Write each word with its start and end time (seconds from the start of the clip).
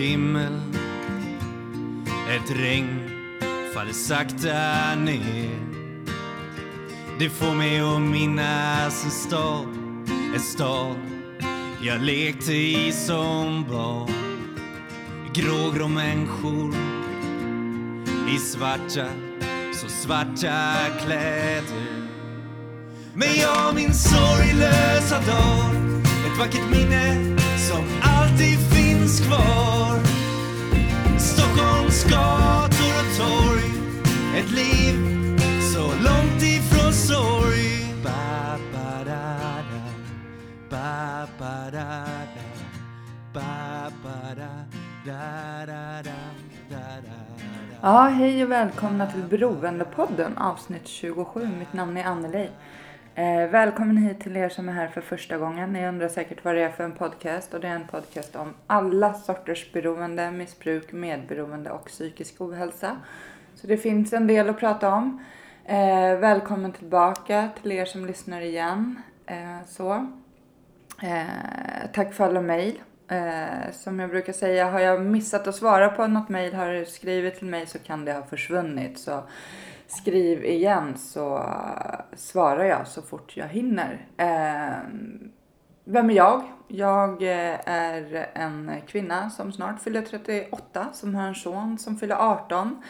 himmel. 0.00 0.60
Ett 2.30 2.50
regn 2.50 3.10
faller 3.74 3.92
sakta 3.92 4.94
ner. 4.94 5.70
Det 7.18 7.30
får 7.30 7.54
mig 7.54 7.80
att 7.80 8.00
minnas 8.00 9.04
en 9.04 9.10
stad 9.10 9.66
En 10.34 10.40
stad 10.40 10.96
jag 11.82 12.02
lekte 12.02 12.52
i 12.52 12.92
som 12.92 13.64
barn. 13.70 14.10
Grågrå 15.34 15.88
människor 15.88 16.74
i 18.34 18.38
svarta, 18.38 19.06
så 19.74 19.88
svarta 19.88 20.74
kläder. 21.04 22.10
Men 23.14 23.28
jag 23.36 23.74
minns 23.74 24.10
sorglösa 24.10 25.14
dag 25.14 25.74
Ett 26.26 26.38
vackert 26.38 26.70
minne 26.70 27.36
som 27.58 27.84
alltid 28.02 28.58
finns 28.58 28.79
finns 29.00 29.20
kvar 29.20 29.98
Stockholms 31.18 32.04
gator 32.04 32.92
och 33.00 33.16
torg 33.18 33.70
Ett 34.36 34.50
liv 34.50 34.94
så 35.74 35.80
långt 35.80 36.42
ifrån 36.42 36.92
sorg 36.92 37.94
ba, 38.04 38.58
ba, 38.72 39.04
da, 39.04 39.36
da. 39.70 39.82
Ba, 40.70 41.26
ba, 41.38 41.70
da, 41.70 42.04
da. 42.34 42.46
Ba, 43.34 43.90
ba, 44.02 44.34
da, 44.36 44.64
da, 45.06 45.66
da, 45.66 46.02
da, 46.02 46.18
da, 46.70 46.76
da. 47.06 47.16
Ja, 47.82 48.02
hej 48.02 48.44
och 48.44 48.50
välkomna 48.50 49.06
till 49.06 49.22
Beroendepodden 49.22 50.38
avsnitt 50.38 50.88
27. 50.88 51.48
Mitt 51.58 51.72
namn 51.72 51.96
är 51.96 52.04
Anneli. 52.04 52.48
Eh, 53.14 53.46
välkommen 53.50 53.96
hit 53.96 54.20
till 54.20 54.36
er 54.36 54.48
som 54.48 54.68
är 54.68 54.72
här 54.72 54.88
för 54.88 55.00
första 55.00 55.38
gången. 55.38 55.72
Ni 55.72 55.86
undrar 55.88 56.08
säkert 56.08 56.44
vad 56.44 56.54
det 56.54 56.62
är 56.62 56.70
för 56.70 56.84
en 56.84 56.92
podcast 56.92 57.54
och 57.54 57.60
det 57.60 57.68
är 57.68 57.74
en 57.74 57.86
podcast 57.86 58.36
om 58.36 58.54
alla 58.66 59.14
sorters 59.14 59.72
beroende, 59.72 60.30
missbruk, 60.30 60.92
medberoende 60.92 61.70
och 61.70 61.86
psykisk 61.86 62.40
ohälsa. 62.40 62.96
Så 63.54 63.66
det 63.66 63.76
finns 63.76 64.12
en 64.12 64.26
del 64.26 64.48
att 64.48 64.58
prata 64.58 64.94
om. 64.94 65.24
Eh, 65.64 66.18
välkommen 66.18 66.72
tillbaka 66.72 67.48
till 67.62 67.72
er 67.72 67.84
som 67.84 68.06
lyssnar 68.06 68.40
igen. 68.40 69.02
Eh, 69.26 69.66
så. 69.66 69.92
Eh, 71.02 71.90
tack 71.92 72.14
för 72.14 72.24
alla 72.24 72.40
mejl. 72.40 72.80
Eh, 73.08 73.72
som 73.72 74.00
jag 74.00 74.10
brukar 74.10 74.32
säga, 74.32 74.70
har 74.70 74.80
jag 74.80 75.00
missat 75.00 75.46
att 75.46 75.54
svara 75.54 75.88
på 75.88 76.06
något 76.06 76.28
mejl, 76.28 76.54
har 76.54 76.72
du 76.72 76.84
skrivit 76.84 77.38
till 77.38 77.46
mig 77.46 77.66
så 77.66 77.78
kan 77.78 78.04
det 78.04 78.12
ha 78.12 78.22
försvunnit. 78.22 78.98
Så 78.98 79.22
skriv 79.90 80.44
igen 80.44 80.96
så 80.96 81.44
svarar 82.14 82.64
jag 82.64 82.86
så 82.86 83.02
fort 83.02 83.36
jag 83.36 83.48
hinner. 83.48 84.06
Eh, 84.16 84.78
vem 85.84 86.10
är 86.10 86.14
jag? 86.14 86.42
Jag 86.68 87.22
eh, 87.22 87.58
är 87.64 88.30
en 88.34 88.72
kvinna 88.86 89.30
som 89.30 89.52
snart 89.52 89.82
fyller 89.82 90.02
38, 90.02 90.86
som 90.92 91.14
har 91.14 91.28
en 91.28 91.34
son 91.34 91.78
som 91.78 91.96
fyller 91.96 92.16
18. 92.16 92.82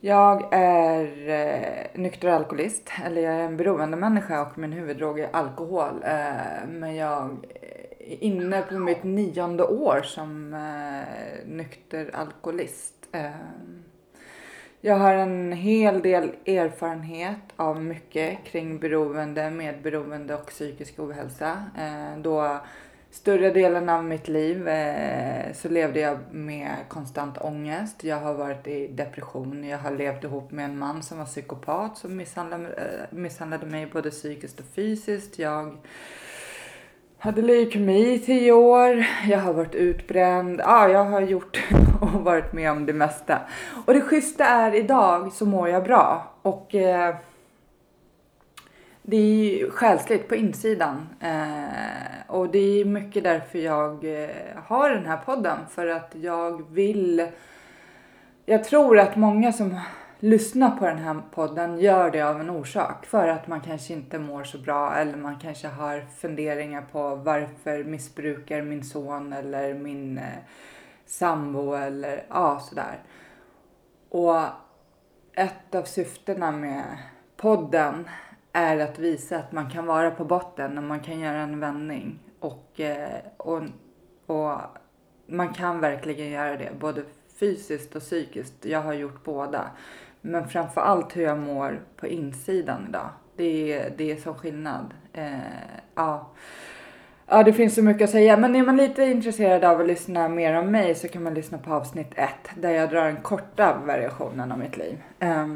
Jag 0.00 0.48
är 0.52 1.28
eh, 1.28 2.00
nykter 2.00 2.28
alkoholist, 2.28 2.90
eller 3.04 3.22
jag 3.22 3.34
är 3.34 3.44
en 3.44 3.56
beroende 3.56 3.96
människa 3.96 4.42
och 4.42 4.58
min 4.58 4.72
huvuddrog 4.72 5.20
är 5.20 5.28
alkohol. 5.36 6.02
Eh, 6.04 6.68
men 6.68 6.94
jag 6.94 7.46
är 8.00 8.22
inne 8.22 8.62
på 8.62 8.74
mitt 8.74 9.04
nionde 9.04 9.64
år 9.64 10.00
som 10.04 10.54
eh, 10.54 11.46
nykter 11.46 12.10
alkoholist. 12.14 12.94
Eh, 13.12 13.30
jag 14.80 14.96
har 14.96 15.14
en 15.14 15.52
hel 15.52 16.02
del 16.02 16.30
erfarenhet 16.46 17.38
av 17.56 17.84
mycket 17.84 18.44
kring 18.44 18.78
beroende, 18.78 19.50
medberoende 19.50 20.34
och 20.34 20.46
psykisk 20.46 20.98
ohälsa. 20.98 21.64
Eh, 21.78 22.18
då 22.22 22.60
större 23.10 23.50
delen 23.50 23.88
av 23.88 24.04
mitt 24.04 24.28
liv 24.28 24.68
eh, 24.68 25.52
så 25.52 25.68
levde 25.68 26.00
jag 26.00 26.18
med 26.30 26.76
konstant 26.88 27.38
ångest. 27.38 28.04
Jag 28.04 28.16
har 28.16 28.34
varit 28.34 28.66
i 28.66 28.88
depression. 28.88 29.64
Jag 29.64 29.78
har 29.78 29.90
levt 29.90 30.24
ihop 30.24 30.50
med 30.50 30.64
en 30.64 30.78
man 30.78 31.02
som 31.02 31.18
var 31.18 31.26
psykopat 31.26 31.98
som 31.98 32.16
misshandlade, 32.16 32.64
eh, 32.64 33.16
misshandlade 33.16 33.66
mig 33.66 33.86
både 33.86 34.10
psykiskt 34.10 34.60
och 34.60 34.66
fysiskt. 34.74 35.38
Jag 35.38 35.76
hade 37.18 37.42
leukemi 37.42 38.14
i 38.14 38.18
tio 38.18 38.52
år. 38.52 39.06
Jag 39.28 39.38
har 39.38 39.52
varit 39.52 39.74
utbränd. 39.74 40.60
Ja, 40.60 40.88
jag 40.88 41.04
har 41.04 41.20
gjort 41.20 41.62
och 42.00 42.08
varit 42.08 42.52
med 42.52 42.70
om 42.70 42.86
det 42.86 42.92
mesta. 42.92 43.40
Och 43.86 43.94
det 43.94 44.00
schyssta 44.00 44.44
är 44.44 44.74
idag 44.74 45.32
så 45.32 45.46
mår 45.46 45.68
jag 45.68 45.84
bra. 45.84 46.32
Och 46.42 46.74
eh, 46.74 47.14
det 49.02 49.16
är 49.16 49.20
ju 49.20 49.70
själsligt 49.70 50.28
på 50.28 50.34
insidan. 50.34 51.08
Eh, 51.20 52.26
och 52.26 52.48
det 52.48 52.80
är 52.80 52.84
mycket 52.84 53.24
därför 53.24 53.58
jag 53.58 54.22
eh, 54.22 54.28
har 54.64 54.90
den 54.90 55.06
här 55.06 55.16
podden. 55.16 55.58
För 55.70 55.86
att 55.86 56.12
jag 56.20 56.72
vill... 56.72 57.28
Jag 58.46 58.64
tror 58.64 58.98
att 58.98 59.16
många 59.16 59.52
som 59.52 59.80
Lyssna 60.20 60.70
på 60.70 60.86
den 60.86 60.98
här 60.98 61.22
podden 61.30 61.78
gör 61.78 62.10
det 62.10 62.22
av 62.22 62.40
en 62.40 62.50
orsak. 62.50 63.06
För 63.06 63.28
att 63.28 63.46
man 63.46 63.60
kanske 63.60 63.92
inte 63.92 64.18
mår 64.18 64.44
så 64.44 64.58
bra 64.58 64.94
eller 64.94 65.16
man 65.16 65.38
kanske 65.38 65.68
har 65.68 66.06
funderingar 66.16 66.82
på 66.92 67.14
varför 67.14 67.84
missbrukar 67.84 68.62
min 68.62 68.84
son 68.84 69.32
eller 69.32 69.74
min 69.74 70.18
eh, 70.18 70.24
sambo 71.06 71.74
eller 71.74 72.24
ja, 72.28 72.60
sådär. 72.60 72.98
Och 74.08 74.40
ett 75.34 75.74
av 75.74 75.82
syftena 75.82 76.50
med 76.52 76.84
podden 77.36 78.08
är 78.52 78.78
att 78.78 78.98
visa 78.98 79.38
att 79.38 79.52
man 79.52 79.70
kan 79.70 79.86
vara 79.86 80.10
på 80.10 80.24
botten 80.24 80.78
och 80.78 80.84
man 80.84 81.00
kan 81.00 81.20
göra 81.20 81.38
en 81.38 81.60
vändning. 81.60 82.18
Och, 82.40 82.80
eh, 82.80 83.20
och, 83.36 83.62
och 84.26 84.60
man 85.26 85.54
kan 85.54 85.80
verkligen 85.80 86.28
göra 86.30 86.56
det, 86.56 86.72
både 86.80 87.04
fysiskt 87.40 87.96
och 87.96 88.02
psykiskt. 88.02 88.64
Jag 88.64 88.80
har 88.80 88.92
gjort 88.92 89.24
båda. 89.24 89.70
Men 90.28 90.48
framför 90.48 90.80
allt 90.80 91.16
hur 91.16 91.22
jag 91.22 91.38
mår 91.38 91.80
på 91.96 92.06
insidan 92.06 92.86
idag. 92.88 93.08
Det 93.36 93.72
är, 93.72 93.92
det 93.96 94.12
är 94.12 94.16
så 94.16 94.34
skillnad. 94.34 94.94
Eh, 95.12 95.38
ja. 95.94 96.30
ja, 97.26 97.42
det 97.42 97.52
finns 97.52 97.74
så 97.74 97.82
mycket 97.82 98.04
att 98.04 98.10
säga. 98.10 98.36
Men 98.36 98.56
är 98.56 98.62
man 98.62 98.76
lite 98.76 99.02
intresserad 99.02 99.64
av 99.64 99.80
att 99.80 99.86
lyssna 99.86 100.28
mer 100.28 100.54
om 100.54 100.70
mig 100.70 100.94
så 100.94 101.08
kan 101.08 101.22
man 101.22 101.34
lyssna 101.34 101.58
på 101.58 101.72
avsnitt 101.74 102.10
ett. 102.14 102.50
Där 102.56 102.70
jag 102.70 102.90
drar 102.90 103.04
den 103.04 103.22
korta 103.22 103.78
versionen 103.86 104.52
av 104.52 104.58
mitt 104.58 104.76
liv. 104.76 105.02
Eh, 105.18 105.46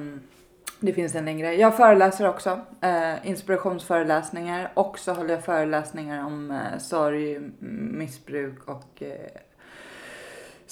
det 0.80 0.92
finns 0.92 1.14
en 1.14 1.24
längre. 1.24 1.54
Jag 1.54 1.76
föreläser 1.76 2.28
också. 2.28 2.60
Eh, 2.80 3.28
inspirationsföreläsningar. 3.28 4.70
Och 4.74 4.98
så 4.98 5.12
håller 5.12 5.34
jag 5.34 5.44
föreläsningar 5.44 6.26
om 6.26 6.50
eh, 6.50 6.78
sorg, 6.78 7.40
missbruk 7.92 8.68
och 8.68 9.02
eh 9.02 9.40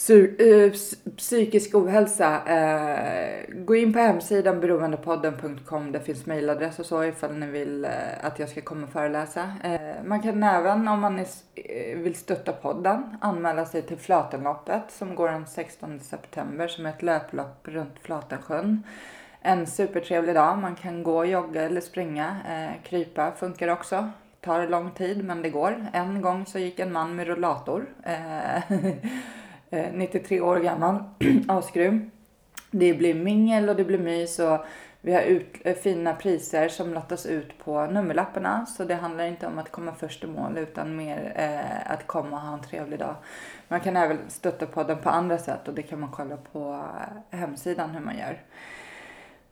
Eh, 0.08 0.72
psykisk 1.16 1.74
ohälsa. 1.74 2.42
Eh, 2.46 3.54
gå 3.54 3.74
in 3.74 3.92
på 3.92 3.98
hemsidan 3.98 4.60
beroendepodden.com. 4.60 5.92
Det 5.92 6.00
finns 6.00 6.26
mejladress 6.26 6.78
och 6.78 6.86
så 6.86 7.04
ifall 7.04 7.34
ni 7.34 7.46
vill 7.46 7.84
eh, 7.84 7.90
att 8.22 8.38
jag 8.38 8.48
ska 8.48 8.60
komma 8.60 8.86
och 8.86 8.92
föreläsa. 8.92 9.52
Man 10.04 10.22
kan 10.22 10.42
även 10.42 10.88
om 10.88 11.00
man 11.00 11.24
vill 11.96 12.14
stötta 12.14 12.52
podden 12.52 13.16
anmäla 13.20 13.64
sig 13.64 13.82
till 13.82 13.96
Flatenloppet 13.96 14.82
som 14.88 15.14
går 15.14 15.28
den 15.28 15.46
16 15.46 16.00
september 16.00 16.68
som 16.68 16.86
är 16.86 16.90
ett 16.90 17.02
löplopp 17.02 17.68
runt 17.68 17.98
Flatensjön 18.02 18.82
en 19.42 19.66
supertrevlig 19.66 20.34
dag. 20.34 20.58
Man 20.58 20.74
kan 20.74 21.02
gå, 21.02 21.24
jogga 21.24 21.62
eller 21.62 21.80
springa. 21.80 22.36
Krypa 22.84 23.32
funkar 23.32 23.68
också. 23.68 24.10
Tar 24.40 24.68
lång 24.68 24.90
tid 24.90 25.24
men 25.24 25.42
det 25.42 25.50
går. 25.50 25.86
En 25.92 26.20
gång 26.20 26.46
så 26.46 26.58
gick 26.58 26.78
en 26.78 26.92
man 26.92 27.16
med 27.16 27.26
rullator. 27.26 27.86
Eh, 28.04 28.62
Eh, 29.70 29.92
93 29.92 30.40
år 30.40 30.56
gammal. 30.56 31.02
Asgrym. 31.48 32.10
Det 32.70 32.94
blir 32.94 33.14
mingel 33.14 33.68
och 33.68 33.76
det 33.76 33.84
blir 33.84 33.98
mys 33.98 34.38
och 34.38 34.58
vi 35.00 35.12
har 35.12 35.22
ut, 35.22 35.46
äh, 35.64 35.74
fina 35.74 36.14
priser 36.14 36.68
som 36.68 36.94
lottas 36.94 37.26
ut 37.26 37.64
på 37.64 37.86
nummerlapparna. 37.86 38.66
Så 38.66 38.84
det 38.84 38.94
handlar 38.94 39.24
inte 39.24 39.46
om 39.46 39.58
att 39.58 39.70
komma 39.70 39.92
först 39.98 40.24
i 40.24 40.26
mål 40.26 40.58
utan 40.58 40.96
mer 40.96 41.32
eh, 41.36 41.92
att 41.92 42.06
komma 42.06 42.36
och 42.36 42.42
ha 42.42 42.54
en 42.54 42.62
trevlig 42.62 42.98
dag. 42.98 43.14
Man 43.68 43.80
kan 43.80 43.96
även 43.96 44.18
stötta 44.28 44.66
podden 44.66 44.98
på 44.98 45.10
andra 45.10 45.38
sätt 45.38 45.68
och 45.68 45.74
det 45.74 45.82
kan 45.82 46.00
man 46.00 46.10
kolla 46.10 46.36
på 46.52 46.84
eh, 47.30 47.38
hemsidan 47.38 47.90
hur 47.90 48.00
man 48.00 48.18
gör. 48.18 48.38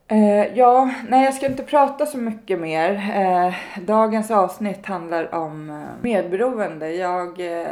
Eh, 0.09 0.59
ja, 0.59 0.91
nej 1.09 1.25
jag 1.25 1.35
ska 1.35 1.47
inte 1.47 1.63
prata 1.63 2.07
så 2.07 2.19
mycket 2.19 2.61
mer. 2.61 3.13
Eh, 3.15 3.55
dagens 3.83 4.31
avsnitt 4.31 4.87
handlar 4.87 5.35
om 5.35 5.87
medberoende. 6.03 6.93
Jag, 6.93 7.29
eh, 7.29 7.67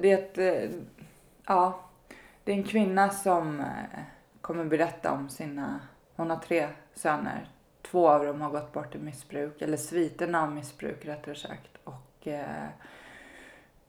det 0.00 0.12
är 0.12 0.14
ett, 0.14 0.38
eh, 0.38 0.70
ja, 1.46 1.80
det 2.44 2.52
är 2.52 2.56
en 2.56 2.64
kvinna 2.64 3.10
som 3.10 3.60
eh, 3.60 4.00
kommer 4.40 4.64
berätta 4.64 5.12
om 5.12 5.28
sina, 5.28 5.80
hon 6.16 6.30
har 6.30 6.36
tre 6.36 6.68
söner. 6.94 7.48
Två 7.82 8.08
av 8.08 8.26
dem 8.26 8.40
har 8.40 8.50
gått 8.50 8.72
bort 8.72 8.94
i 8.94 8.98
missbruk, 8.98 9.62
eller 9.62 9.76
sviterna 9.76 10.42
av 10.42 10.52
missbruk 10.52 11.06
rättare 11.06 11.34
sagt. 11.34 11.70
Och 11.84 12.26
eh, 12.26 12.68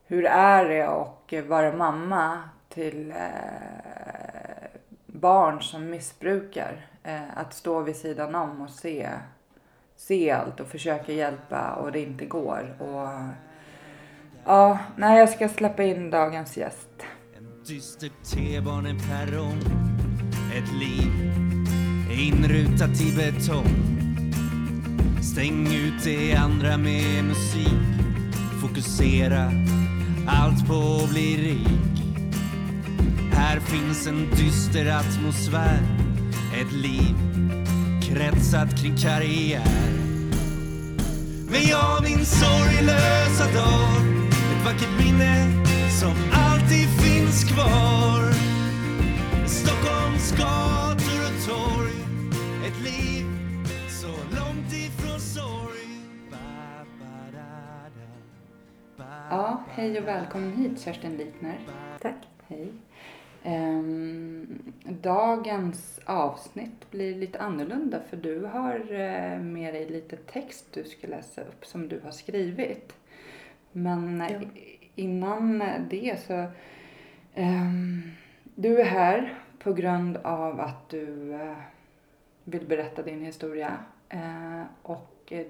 hur 0.06 0.24
är 0.24 0.68
det 0.68 0.82
att 0.82 1.46
vara 1.46 1.72
mamma 1.72 2.38
till 2.68 3.10
eh, 3.10 3.16
barn 5.06 5.62
som 5.62 5.90
missbrukar? 5.90 6.86
Eh, 7.02 7.38
att 7.38 7.54
stå 7.54 7.80
vid 7.80 7.96
sidan 7.96 8.34
om 8.34 8.60
och 8.60 8.70
se, 8.70 9.10
se 9.96 10.30
allt 10.30 10.60
och 10.60 10.66
försöka 10.66 11.12
hjälpa 11.12 11.72
och 11.72 11.92
det 11.92 12.00
inte 12.00 12.26
går. 12.26 12.76
Och, 12.78 13.08
ja, 14.44 14.78
nej, 14.96 15.18
jag 15.18 15.28
ska 15.28 15.48
släppa 15.48 15.82
in 15.82 16.10
dagens 16.10 16.56
gäst. 16.56 17.04
En 17.68 17.74
dystert 17.74 18.12
T-baneperrong 18.24 19.60
Ett 20.54 20.72
liv 20.80 21.12
inrutat 22.10 23.00
i 23.00 23.12
betong. 23.12 23.74
Stäng 25.22 25.66
ut 25.74 26.04
det 26.04 26.34
andra 26.34 26.76
med 26.76 27.24
musik. 27.24 28.08
Fokusera 28.60 29.52
allt 30.28 30.66
på 30.68 31.00
att 31.04 31.10
bli 31.10 31.36
rik. 31.36 32.02
Här 33.32 33.60
finns 33.60 34.06
en 34.06 34.30
dyster 34.30 34.86
atmosfär. 34.86 35.80
Ett 36.60 36.72
liv 36.72 37.16
kretsat 38.02 38.80
kring 38.80 38.96
karriär. 38.96 39.92
Men 41.50 41.68
jag 41.68 42.02
min 42.02 42.26
sorglösa 42.26 43.52
dag. 43.54 43.88
Ett 44.30 44.64
vackert 44.64 45.04
minne 45.04 45.64
som 46.00 46.14
alltid 46.32 46.47
finns 47.38 47.52
kvar 47.52 48.32
Stockholms 49.46 50.32
gator 50.32 51.20
och 51.26 51.48
torg 51.48 51.92
Ett 52.66 52.80
liv 52.84 53.24
så 53.88 54.06
långt 54.08 54.72
ifrån 54.72 55.20
sorg 55.20 56.00
ba, 56.30 56.36
ba, 56.98 57.32
da, 57.32 57.90
da, 57.94 58.06
ba, 58.96 59.04
Ja, 59.30 59.62
hej 59.70 59.98
och 60.00 60.06
välkommen 60.08 60.52
hit 60.52 60.80
Kerstin 60.80 61.16
Likner. 61.16 61.58
Tack. 62.00 62.14
Hej. 62.48 62.68
Ehm, 63.44 64.58
dagens 65.02 66.00
avsnitt 66.04 66.90
blir 66.90 67.14
lite 67.14 67.38
annorlunda 67.38 68.00
för 68.10 68.16
du 68.16 68.44
har 68.44 68.74
eh, 68.92 69.40
med 69.40 69.74
dig 69.74 69.88
lite 69.90 70.16
text 70.16 70.64
du 70.74 70.84
ska 70.84 71.06
läsa 71.06 71.40
upp 71.40 71.66
som 71.66 71.88
du 71.88 72.00
har 72.04 72.10
skrivit. 72.12 72.94
Men 73.72 74.20
eh, 74.20 74.32
Ja. 74.32 74.40
i- 74.40 74.78
innan 74.94 75.58
det 75.90 76.16
så... 76.26 76.46
ehm, 77.38 78.02
du 78.54 78.80
är 78.80 78.84
här 78.84 79.38
på 79.58 79.72
grund 79.72 80.16
av 80.16 80.60
att 80.60 80.88
du 80.88 81.34
eh, 81.34 81.56
vill 82.44 82.66
berätta 82.66 83.02
din 83.02 83.24
historia. 83.24 83.78
Eh, 84.08 84.62
och 84.82 85.32
eh, 85.32 85.46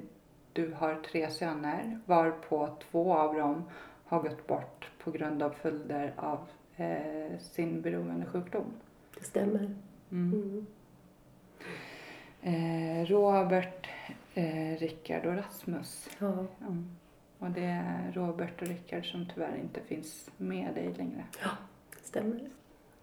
du 0.52 0.72
har 0.72 0.94
tre 0.94 1.30
söner 1.30 2.00
varpå 2.06 2.76
två 2.90 3.14
av 3.14 3.34
dem 3.34 3.64
har 4.04 4.22
gått 4.22 4.46
bort 4.46 4.90
på 5.04 5.10
grund 5.10 5.42
av 5.42 5.50
följder 5.50 6.12
av 6.16 6.38
sin 7.40 7.82
beroendesjukdom. 7.82 8.64
Det 9.18 9.24
stämmer. 9.24 9.74
Mm. 10.10 10.66
Mm. 12.42 13.06
Robert, 13.06 13.88
Rickard 14.78 15.26
och 15.26 15.36
Rasmus. 15.36 16.08
Ja. 16.18 16.46
Mm. 16.60 16.96
Och 17.38 17.50
det 17.50 17.64
är 17.64 18.12
Robert 18.12 18.62
och 18.62 18.68
Rickard 18.68 19.10
som 19.10 19.26
tyvärr 19.34 19.56
inte 19.56 19.80
finns 19.80 20.30
med 20.36 20.74
dig 20.74 20.94
längre. 20.94 21.24
Det 21.32 21.48
stämmer. 22.08 22.40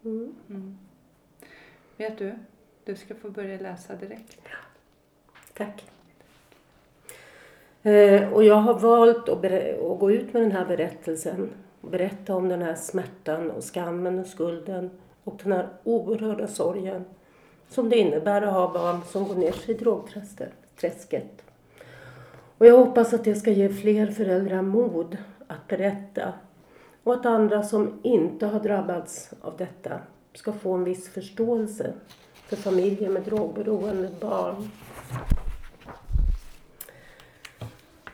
Mm. 0.05 0.35
Mm. 0.49 0.77
Vet 1.97 2.17
du, 2.17 2.35
du 2.85 2.95
ska 2.95 3.15
få 3.15 3.29
börja 3.29 3.59
läsa 3.59 3.95
direkt. 3.95 4.37
Tack. 5.53 5.85
Eh, 7.83 8.33
och 8.33 8.43
jag 8.43 8.55
har 8.55 8.79
valt 8.79 9.29
att, 9.29 9.45
att 9.45 9.99
gå 9.99 10.11
ut 10.11 10.33
med 10.33 10.41
den 10.41 10.51
här 10.51 10.65
berättelsen 10.65 11.49
och 11.81 11.89
berätta 11.89 12.35
om 12.35 12.49
den 12.49 12.61
här 12.61 12.75
smärtan 12.75 13.51
och 13.51 13.63
skammen 13.63 14.19
och 14.19 14.25
skulden 14.25 14.89
och 15.23 15.39
den 15.43 15.51
här 15.51 15.67
oerhörda 15.83 16.47
sorgen 16.47 17.05
som 17.69 17.89
det 17.89 17.97
innebär 17.97 18.41
att 18.41 18.53
ha 18.53 18.73
barn 18.73 19.01
som 19.11 19.27
går 19.27 19.35
ner 19.35 19.51
sig 19.51 19.75
i 19.75 19.77
drogträsket. 19.77 21.43
Och 22.57 22.65
jag 22.65 22.77
hoppas 22.77 23.13
att 23.13 23.23
det 23.23 23.35
ska 23.35 23.51
ge 23.51 23.69
fler 23.69 24.07
föräldrar 24.07 24.61
mod 24.61 25.17
att 25.47 25.67
berätta 25.67 26.33
och 27.05 27.13
att 27.13 27.25
andra 27.25 27.63
som 27.63 27.99
inte 28.03 28.45
har 28.45 28.59
drabbats 28.59 29.33
av 29.41 29.57
detta 29.57 29.99
ska 30.33 30.53
få 30.53 30.73
en 30.73 30.83
viss 30.83 31.09
förståelse 31.09 31.93
för 32.33 32.55
familjer 32.55 33.09
med 33.09 33.23
drogberoende 33.23 34.09
barn. 34.21 34.69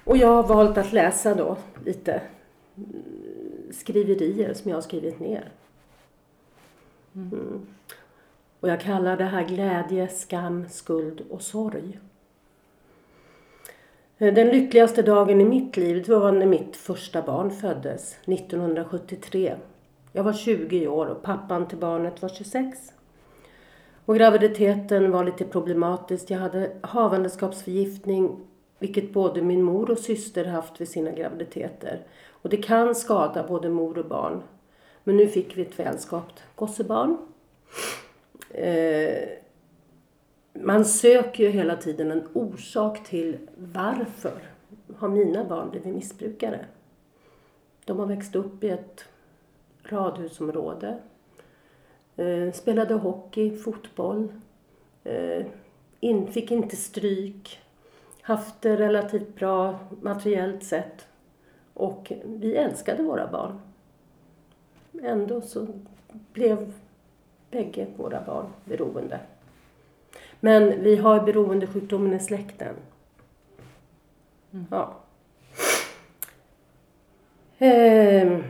Och 0.03 0.17
jag 0.17 0.27
har 0.27 0.43
valt 0.43 0.77
att 0.77 0.93
läsa 0.93 1.35
då 1.35 1.57
lite 1.85 2.21
mm, 2.77 3.71
skriverier 3.71 4.53
som 4.53 4.69
jag 4.69 4.77
har 4.77 4.81
skrivit 4.81 5.19
ner. 5.19 5.51
Mm. 7.15 7.65
Och 8.59 8.69
jag 8.69 8.81
kallar 8.81 9.17
det 9.17 9.23
här 9.23 9.43
glädje, 9.43 10.07
skam, 10.07 10.69
skuld 10.69 11.21
och 11.29 11.41
sorg. 11.41 11.99
Eh, 14.21 14.33
den 14.33 14.47
lyckligaste 14.47 15.01
dagen 15.01 15.41
i 15.41 15.45
mitt 15.45 15.77
liv 15.77 16.03
det 16.07 16.15
var 16.15 16.31
när 16.31 16.45
mitt 16.45 16.75
första 16.75 17.21
barn 17.21 17.51
föddes 17.51 18.17
1973. 18.25 19.55
Jag 20.11 20.23
var 20.23 20.33
20 20.33 20.87
år 20.87 21.05
och 21.05 21.23
pappan 21.23 21.67
till 21.67 21.77
barnet 21.77 22.21
var 22.21 22.29
26. 22.29 22.77
Och 24.05 24.15
graviditeten 24.15 25.11
var 25.11 25.23
lite 25.23 25.45
problematisk. 25.45 26.31
Jag 26.31 26.39
hade 26.39 26.71
havandeskapsförgiftning, 26.81 28.39
vilket 28.79 29.13
både 29.13 29.41
min 29.41 29.63
mor 29.63 29.91
och 29.91 29.97
syster 29.97 30.45
haft 30.45 30.81
vid 30.81 30.89
sina 30.89 31.11
graviditeter. 31.11 32.05
Och 32.29 32.49
det 32.49 32.57
kan 32.57 32.95
skada 32.95 33.47
både 33.47 33.69
mor 33.69 33.97
och 33.97 34.05
barn. 34.05 34.43
Men 35.03 35.17
nu 35.17 35.27
fick 35.27 35.57
vi 35.57 35.61
ett 35.61 35.79
välskapt 35.79 36.43
gossebarn. 36.55 37.17
Eh, 38.49 39.40
man 40.53 40.85
söker 40.85 41.43
ju 41.43 41.49
hela 41.49 41.75
tiden 41.75 42.11
en 42.11 42.27
orsak 42.33 43.03
till 43.03 43.37
varför 43.55 44.41
har 44.97 45.09
mina 45.09 45.43
barn 45.43 45.69
blivit 45.69 45.95
missbrukare. 45.95 46.65
De 47.85 47.99
har 47.99 48.05
växt 48.05 48.35
upp 48.35 48.63
i 48.63 48.69
ett 48.69 49.05
radhusområde. 49.83 50.99
Eh, 52.15 52.51
spelade 52.53 52.93
hockey, 52.93 53.57
fotboll. 53.57 54.27
Eh, 55.03 55.45
fick 56.31 56.51
inte 56.51 56.75
stryk. 56.75 57.59
Haft 58.21 58.61
det 58.61 58.75
relativt 58.75 59.35
bra 59.35 59.79
materiellt 60.01 60.63
sett. 60.63 61.07
Och 61.73 62.11
vi 62.25 62.55
älskade 62.55 63.03
våra 63.03 63.27
barn. 63.27 63.59
Ändå 65.03 65.41
så 65.41 65.67
blev 66.33 66.73
bägge 67.51 67.87
våra 67.97 68.21
barn 68.21 68.45
beroende. 68.65 69.19
Men 70.43 70.83
vi 70.83 70.95
har 70.95 71.19
beroendesjukdomen 71.19 72.13
i 72.13 72.19
släkten. 72.19 72.75
Ja. 74.69 74.93
Ehm, 77.57 78.43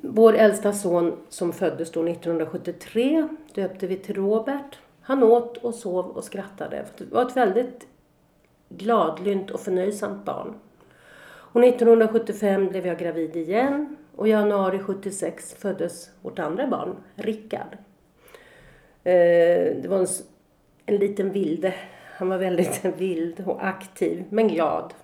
vår 0.00 0.34
äldsta 0.34 0.72
son 0.72 1.16
som 1.28 1.52
föddes 1.52 1.90
då 1.90 2.02
1973 2.02 3.28
döpte 3.54 3.86
vi 3.86 3.96
till 3.96 4.14
Robert. 4.14 4.78
Han 5.00 5.22
åt 5.22 5.56
och 5.56 5.74
sov 5.74 6.06
och 6.06 6.24
skrattade. 6.24 6.84
Det 6.98 7.12
var 7.12 7.26
ett 7.26 7.36
väldigt 7.36 7.86
gladlynt 8.68 9.50
och 9.50 9.60
förnöjsamt 9.60 10.24
barn. 10.24 10.54
Och 11.24 11.64
1975 11.64 12.68
blev 12.68 12.86
jag 12.86 12.98
gravid 12.98 13.36
igen 13.36 13.96
och 14.16 14.28
i 14.28 14.30
januari 14.30 14.78
76 14.78 15.54
föddes 15.54 16.10
vårt 16.22 16.38
andra 16.38 16.66
barn, 16.66 16.96
Rickard. 17.14 17.76
Eh, 19.04 19.76
det 19.82 19.86
var 19.88 19.98
en, 19.98 20.06
en 20.86 20.96
liten 20.96 21.32
vilde. 21.32 21.74
Han 22.16 22.28
var 22.28 22.38
väldigt 22.38 22.84
vild 22.84 23.42
och 23.46 23.66
aktiv, 23.66 24.24
men 24.30 24.48
glad. 24.48 24.94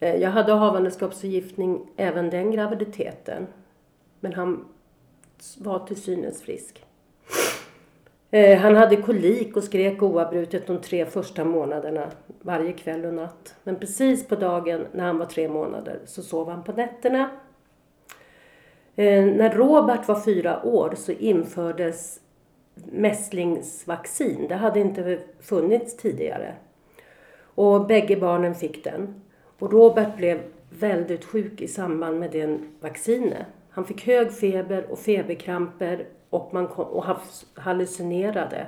Eh, 0.00 0.16
jag 0.16 0.30
hade 0.30 0.52
havandeskapsförgiftning 0.52 1.86
även 1.96 2.30
den 2.30 2.50
graviditeten. 2.50 3.46
Men 4.20 4.32
han 4.32 4.64
var 5.58 5.78
till 5.86 6.02
synes 6.02 6.42
frisk. 6.42 6.84
Eh, 8.30 8.58
Han 8.58 8.76
hade 8.76 8.96
kolik 8.96 9.56
och 9.56 9.64
skrek 9.64 10.02
oavbrutet 10.02 10.66
de 10.66 10.78
tre 10.78 11.06
första 11.06 11.44
månaderna 11.44 12.10
varje 12.42 12.72
kväll 12.72 13.04
och 13.04 13.14
natt. 13.14 13.54
Men 13.62 13.76
precis 13.76 14.28
på 14.28 14.34
dagen 14.34 14.86
när 14.92 15.04
han 15.04 15.18
var 15.18 15.26
tre 15.26 15.48
månader 15.48 16.00
så 16.06 16.22
sov 16.22 16.50
han 16.50 16.64
på 16.64 16.72
nätterna. 16.72 17.30
Eh, 18.96 19.24
När 19.24 19.50
Robert 19.54 20.08
var 20.08 20.20
fyra 20.20 20.62
år 20.64 20.94
så 20.96 21.12
infördes 21.12 22.20
mässlingsvaccin. 22.86 24.48
Det 24.48 24.54
hade 24.54 24.80
inte 24.80 25.18
funnits 25.40 25.96
tidigare. 25.96 26.54
Och 27.54 27.86
bägge 27.86 28.16
barnen 28.16 28.54
fick 28.54 28.84
den. 28.84 29.20
Och 29.58 29.72
Robert 29.72 30.16
blev 30.16 30.40
väldigt 30.70 31.24
sjuk 31.24 31.60
i 31.60 31.68
samband 31.68 32.18
med 32.18 32.30
den 32.30 32.68
vaccinet. 32.80 33.46
Han 33.70 33.84
fick 33.84 34.06
hög 34.06 34.32
feber 34.32 34.90
och 34.90 34.98
feberkramper 34.98 36.06
och, 36.30 36.54
man, 36.54 36.68
kom, 36.68 36.84
och 36.84 37.04
hallucinerade. 37.54 38.66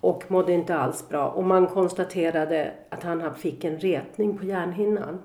Och 0.00 0.30
mådde 0.30 0.52
inte 0.52 0.76
alls 0.76 1.08
bra. 1.08 1.28
Och 1.28 1.44
man 1.44 1.66
konstaterade 1.66 2.72
att 2.88 3.02
han 3.02 3.34
fick 3.34 3.64
en 3.64 3.78
retning 3.78 4.38
på 4.38 4.44
hjärnhinnan. 4.44 5.18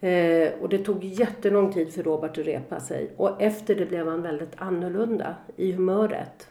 Eh, 0.00 0.52
och 0.60 0.68
det 0.68 0.78
tog 0.78 1.04
jättelång 1.04 1.72
tid 1.72 1.94
för 1.94 2.02
Robert 2.02 2.38
att 2.38 2.46
repa 2.46 2.80
sig. 2.80 3.10
Och 3.16 3.42
efter 3.42 3.74
det 3.74 3.86
blev 3.86 4.08
han 4.08 4.22
väldigt 4.22 4.52
annorlunda 4.56 5.34
i 5.56 5.72
humöret. 5.72 6.48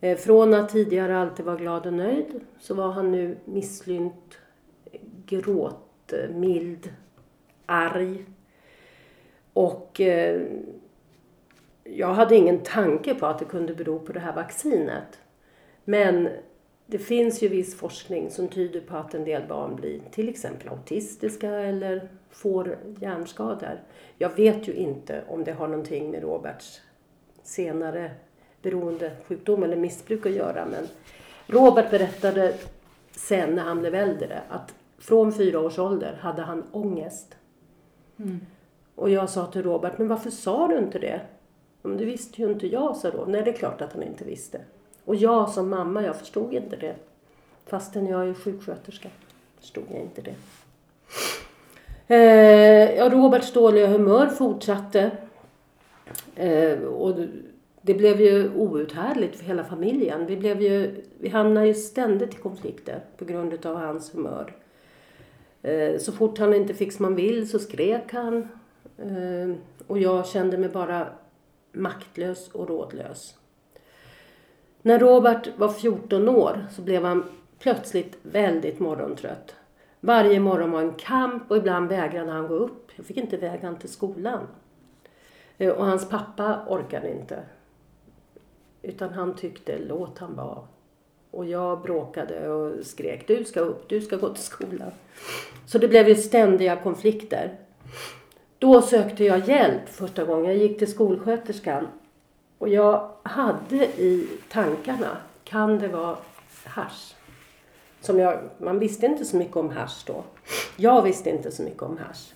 Eh, 0.00 0.16
från 0.16 0.54
att 0.54 0.68
tidigare 0.68 1.18
alltid 1.18 1.46
vara 1.46 1.56
glad 1.56 1.86
och 1.86 1.92
nöjd 1.92 2.40
så 2.58 2.74
var 2.74 2.90
han 2.90 3.12
nu 3.12 3.36
misslynt, 3.44 4.38
gråtmild, 5.26 6.86
eh, 6.86 6.92
arg. 7.66 8.24
Och 9.52 10.00
eh, 10.00 10.42
jag 11.84 12.14
hade 12.14 12.36
ingen 12.36 12.58
tanke 12.58 13.14
på 13.14 13.26
att 13.26 13.38
det 13.38 13.44
kunde 13.44 13.74
bero 13.74 13.98
på 13.98 14.12
det 14.12 14.20
här 14.20 14.34
vaccinet. 14.34 15.20
Men 15.84 16.28
det 16.86 16.98
finns 16.98 17.42
ju 17.42 17.48
viss 17.48 17.76
forskning 17.76 18.30
som 18.30 18.48
tyder 18.48 18.80
på 18.80 18.96
att 18.96 19.14
en 19.14 19.24
del 19.24 19.48
barn 19.48 19.76
blir 19.76 20.00
till 20.10 20.28
exempel 20.28 20.68
autistiska 20.68 21.50
eller 21.50 22.08
får 22.30 22.78
hjärnskador. 23.00 23.80
Jag 24.18 24.36
vet 24.36 24.68
ju 24.68 24.72
inte 24.72 25.24
om 25.28 25.44
det 25.44 25.52
har 25.52 25.68
någonting 25.68 26.10
med 26.10 26.22
Roberts 26.22 26.80
senare 27.42 28.10
beroendesjukdom 28.62 29.62
eller 29.62 29.76
missbruk 29.76 30.26
att 30.26 30.32
göra. 30.32 30.66
Men 30.66 30.86
Robert 31.46 31.90
berättade 31.90 32.54
sen 33.10 33.54
när 33.54 33.62
han 33.62 33.80
blev 33.80 33.94
äldre 33.94 34.40
att 34.48 34.74
från 34.98 35.32
fyra 35.32 35.60
års 35.60 35.78
ålder 35.78 36.18
hade 36.20 36.42
han 36.42 36.64
ångest. 36.72 37.36
Mm. 38.18 38.40
Och 38.94 39.10
jag 39.10 39.30
sa 39.30 39.46
till 39.46 39.62
Robert, 39.62 39.98
men 39.98 40.08
varför 40.08 40.30
sa 40.30 40.68
du 40.68 40.78
inte 40.78 40.98
det? 40.98 41.20
Men 41.82 41.96
det 41.96 42.04
visste 42.04 42.42
ju 42.42 42.52
inte 42.52 42.66
jag, 42.66 42.96
sa 42.96 43.10
Robert. 43.10 43.28
Nej, 43.28 43.42
det 43.42 43.50
är 43.50 43.56
klart 43.56 43.80
att 43.80 43.92
han 43.92 44.02
inte 44.02 44.24
visste. 44.24 44.60
Och 45.06 45.14
jag 45.14 45.48
som 45.48 45.70
mamma, 45.70 46.02
jag 46.02 46.16
förstod 46.16 46.54
inte 46.54 46.76
det. 46.76 46.96
Fastän 47.66 48.06
jag 48.06 48.28
är 48.28 48.34
sjuksköterska 48.34 49.08
förstod 49.60 49.84
jag 49.90 50.00
inte 50.00 50.22
det. 50.22 50.34
Eh, 52.14 52.96
ja, 52.96 53.10
Roberts 53.10 53.52
dåliga 53.52 53.86
humör 53.86 54.26
fortsatte. 54.26 55.10
Eh, 56.36 56.78
och 56.78 57.18
det 57.82 57.94
blev 57.94 58.20
ju 58.20 58.54
outhärdligt 58.54 59.36
för 59.36 59.44
hela 59.44 59.64
familjen. 59.64 60.26
Vi, 60.26 60.36
blev 60.36 60.62
ju, 60.62 61.04
vi 61.18 61.28
hamnade 61.28 61.66
ju 61.66 61.74
ständigt 61.74 62.34
i 62.34 62.36
konflikter 62.36 63.00
på 63.16 63.24
grund 63.24 63.66
av 63.66 63.76
hans 63.76 64.14
humör. 64.14 64.54
Eh, 65.62 65.98
så 65.98 66.12
fort 66.12 66.38
han 66.38 66.54
inte 66.54 66.74
fick 66.74 66.92
som 66.92 67.04
han 67.04 67.14
vill 67.14 67.50
så 67.50 67.58
skrek 67.58 68.12
han. 68.12 68.48
Eh, 68.98 69.56
och 69.86 69.98
jag 69.98 70.26
kände 70.26 70.58
mig 70.58 70.68
bara 70.68 71.08
maktlös 71.72 72.48
och 72.48 72.68
rådlös. 72.68 73.34
När 74.86 74.98
Robert 74.98 75.48
var 75.56 75.68
14 75.68 76.28
år 76.28 76.66
så 76.70 76.82
blev 76.82 77.04
han 77.04 77.24
plötsligt 77.58 78.16
väldigt 78.22 78.80
morgontrött. 78.80 79.54
Varje 80.00 80.40
morgon 80.40 80.70
var 80.70 80.80
en 80.80 80.94
kamp 80.94 81.50
och 81.50 81.56
ibland 81.56 81.88
vägrade 81.88 82.30
han 82.30 82.48
gå 82.48 82.54
upp. 82.54 82.92
Jag 82.96 83.06
fick 83.06 83.16
inte 83.16 83.36
väga 83.36 83.74
till 83.74 83.88
skolan. 83.88 84.46
Eh, 85.58 85.72
och 85.72 85.86
hans 85.86 86.08
pappa 86.08 86.64
orkade 86.68 87.12
inte. 87.12 87.42
Utan 88.82 89.12
han 89.12 89.36
tyckte, 89.36 89.78
låt 89.78 90.18
han 90.18 90.34
vara. 90.34 90.58
Och 91.30 91.44
jag 91.44 91.82
bråkade 91.82 92.48
och 92.48 92.86
skrek, 92.86 93.26
du 93.26 93.44
ska 93.44 93.60
upp, 93.60 93.88
du 93.88 94.00
ska 94.00 94.16
gå 94.16 94.28
till 94.28 94.44
skolan. 94.44 94.90
Så 95.66 95.78
det 95.78 95.88
blev 95.88 96.08
ju 96.08 96.14
ständiga 96.14 96.76
konflikter. 96.76 97.58
Då 98.58 98.82
sökte 98.82 99.24
jag 99.24 99.48
hjälp 99.48 99.88
första 99.88 100.24
gången. 100.24 100.44
Jag 100.44 100.56
gick 100.56 100.78
till 100.78 100.90
skolsköterskan. 100.90 101.86
Och 102.58 102.68
jag 102.68 103.10
hade 103.22 103.76
i 103.86 104.28
tankarna, 104.48 105.16
kan 105.44 105.78
det 105.78 105.88
vara 105.88 106.16
hasch? 106.64 107.14
Som 108.00 108.18
jag, 108.18 108.38
man 108.58 108.78
visste 108.78 109.06
inte 109.06 109.24
så 109.24 109.36
mycket 109.36 109.56
om 109.56 109.70
hasch 109.70 110.04
då. 110.06 110.24
Jag 110.76 111.02
visste 111.02 111.30
inte 111.30 111.50
så 111.50 111.62
mycket 111.62 111.82
om 111.82 111.98
hasch. 111.98 112.34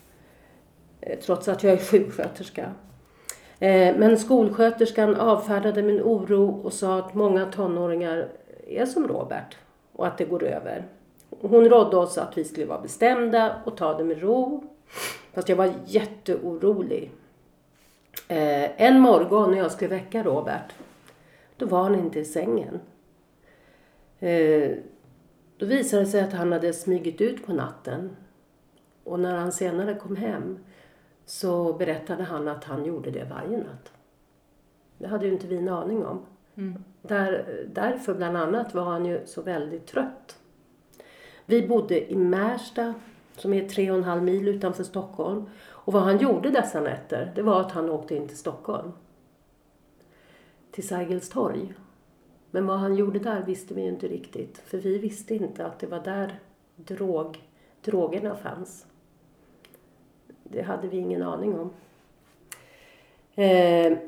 Eh, 1.00 1.18
trots 1.18 1.48
att 1.48 1.62
jag 1.62 1.72
är 1.72 1.76
sjuksköterska. 1.90 2.62
Eh, 3.58 3.96
men 3.96 4.18
skolsköterskan 4.18 5.16
avfärdade 5.16 5.82
min 5.82 6.00
oro 6.02 6.60
och 6.64 6.72
sa 6.72 6.98
att 6.98 7.14
många 7.14 7.46
tonåringar 7.46 8.28
är 8.66 8.86
som 8.86 9.08
Robert 9.08 9.56
och 9.92 10.06
att 10.06 10.18
det 10.18 10.24
går 10.24 10.42
över. 10.42 10.84
Hon 11.40 11.68
rådde 11.68 11.96
oss 11.96 12.18
att 12.18 12.38
vi 12.38 12.44
skulle 12.44 12.66
vara 12.66 12.80
bestämda 12.80 13.56
och 13.64 13.76
ta 13.76 13.98
det 13.98 14.04
med 14.04 14.22
ro. 14.22 14.64
Fast 15.32 15.48
jag 15.48 15.56
var 15.56 15.72
jätteorolig. 15.86 17.10
Eh, 18.29 18.83
en 18.83 19.00
morgon 19.00 19.50
när 19.50 19.59
jag 19.59 19.73
skulle 19.73 19.90
väcka 19.90 20.23
Robert, 20.23 20.73
då 21.57 21.67
var 21.67 21.83
han 21.83 21.95
inte 21.95 22.21
i 22.21 22.25
sängen. 22.25 22.81
Eh, 24.19 24.71
då 25.57 25.67
visade 25.67 26.02
det 26.02 26.09
sig 26.09 26.21
att 26.21 26.33
han 26.33 26.52
hade 26.52 26.73
smugit 26.73 27.21
ut 27.21 27.47
på 27.47 27.52
natten. 27.52 28.17
Och 29.05 29.21
när 29.21 29.37
han 29.37 29.52
senare 29.52 29.95
kom 29.95 30.17
hem 30.17 30.59
så 31.26 31.73
berättade 31.73 32.23
han 32.23 32.49
att 32.49 32.64
han 32.64 32.85
gjorde 32.85 33.11
det 33.11 33.25
varje 33.25 33.59
natt. 33.59 33.93
Det 34.99 35.07
hade 35.07 35.26
ju 35.26 35.33
inte 35.33 35.47
vi 35.47 35.57
en 35.57 35.69
aning 35.69 36.07
om. 36.07 36.26
Mm. 36.55 36.85
Där, 37.02 37.64
därför 37.73 38.14
bland 38.14 38.37
annat 38.37 38.75
var 38.75 38.85
han 38.85 39.07
ju 39.07 39.21
så 39.26 39.43
väldigt 39.43 39.87
trött. 39.87 40.38
Vi 41.47 41.69
bodde 41.69 42.12
i 42.12 42.17
Märsta 42.17 42.95
som 43.37 43.55
är 43.55 43.69
tre 43.69 43.90
och 43.90 43.97
en 43.97 44.05
halv 44.05 44.23
mil 44.23 44.49
utanför 44.49 44.85
Stockholm. 44.85 45.47
Och 45.90 45.94
vad 45.94 46.02
han 46.02 46.18
gjorde 46.18 46.50
dessa 46.50 46.80
nätter, 46.80 47.32
det 47.35 47.42
var 47.42 47.61
att 47.61 47.73
han 47.73 47.90
åkte 47.90 48.16
in 48.16 48.28
till 48.28 48.37
Stockholm. 48.37 48.92
Till 50.70 50.88
Sergels 50.88 51.28
torg. 51.28 51.75
Men 52.50 52.66
vad 52.66 52.78
han 52.78 52.97
gjorde 52.97 53.18
där 53.18 53.42
visste 53.42 53.75
vi 53.75 53.82
ju 53.82 53.88
inte 53.88 54.09
riktigt. 54.09 54.59
För 54.59 54.78
vi 54.78 54.99
visste 54.99 55.35
inte 55.35 55.66
att 55.66 55.78
det 55.78 55.87
var 55.87 56.00
där 56.00 56.38
drog, 56.76 57.42
drogerna 57.82 58.37
fanns. 58.37 58.87
Det 60.42 60.62
hade 60.62 60.88
vi 60.88 60.97
ingen 60.97 61.23
aning 61.23 61.59
om. 61.59 61.70
Eh, 63.35 63.99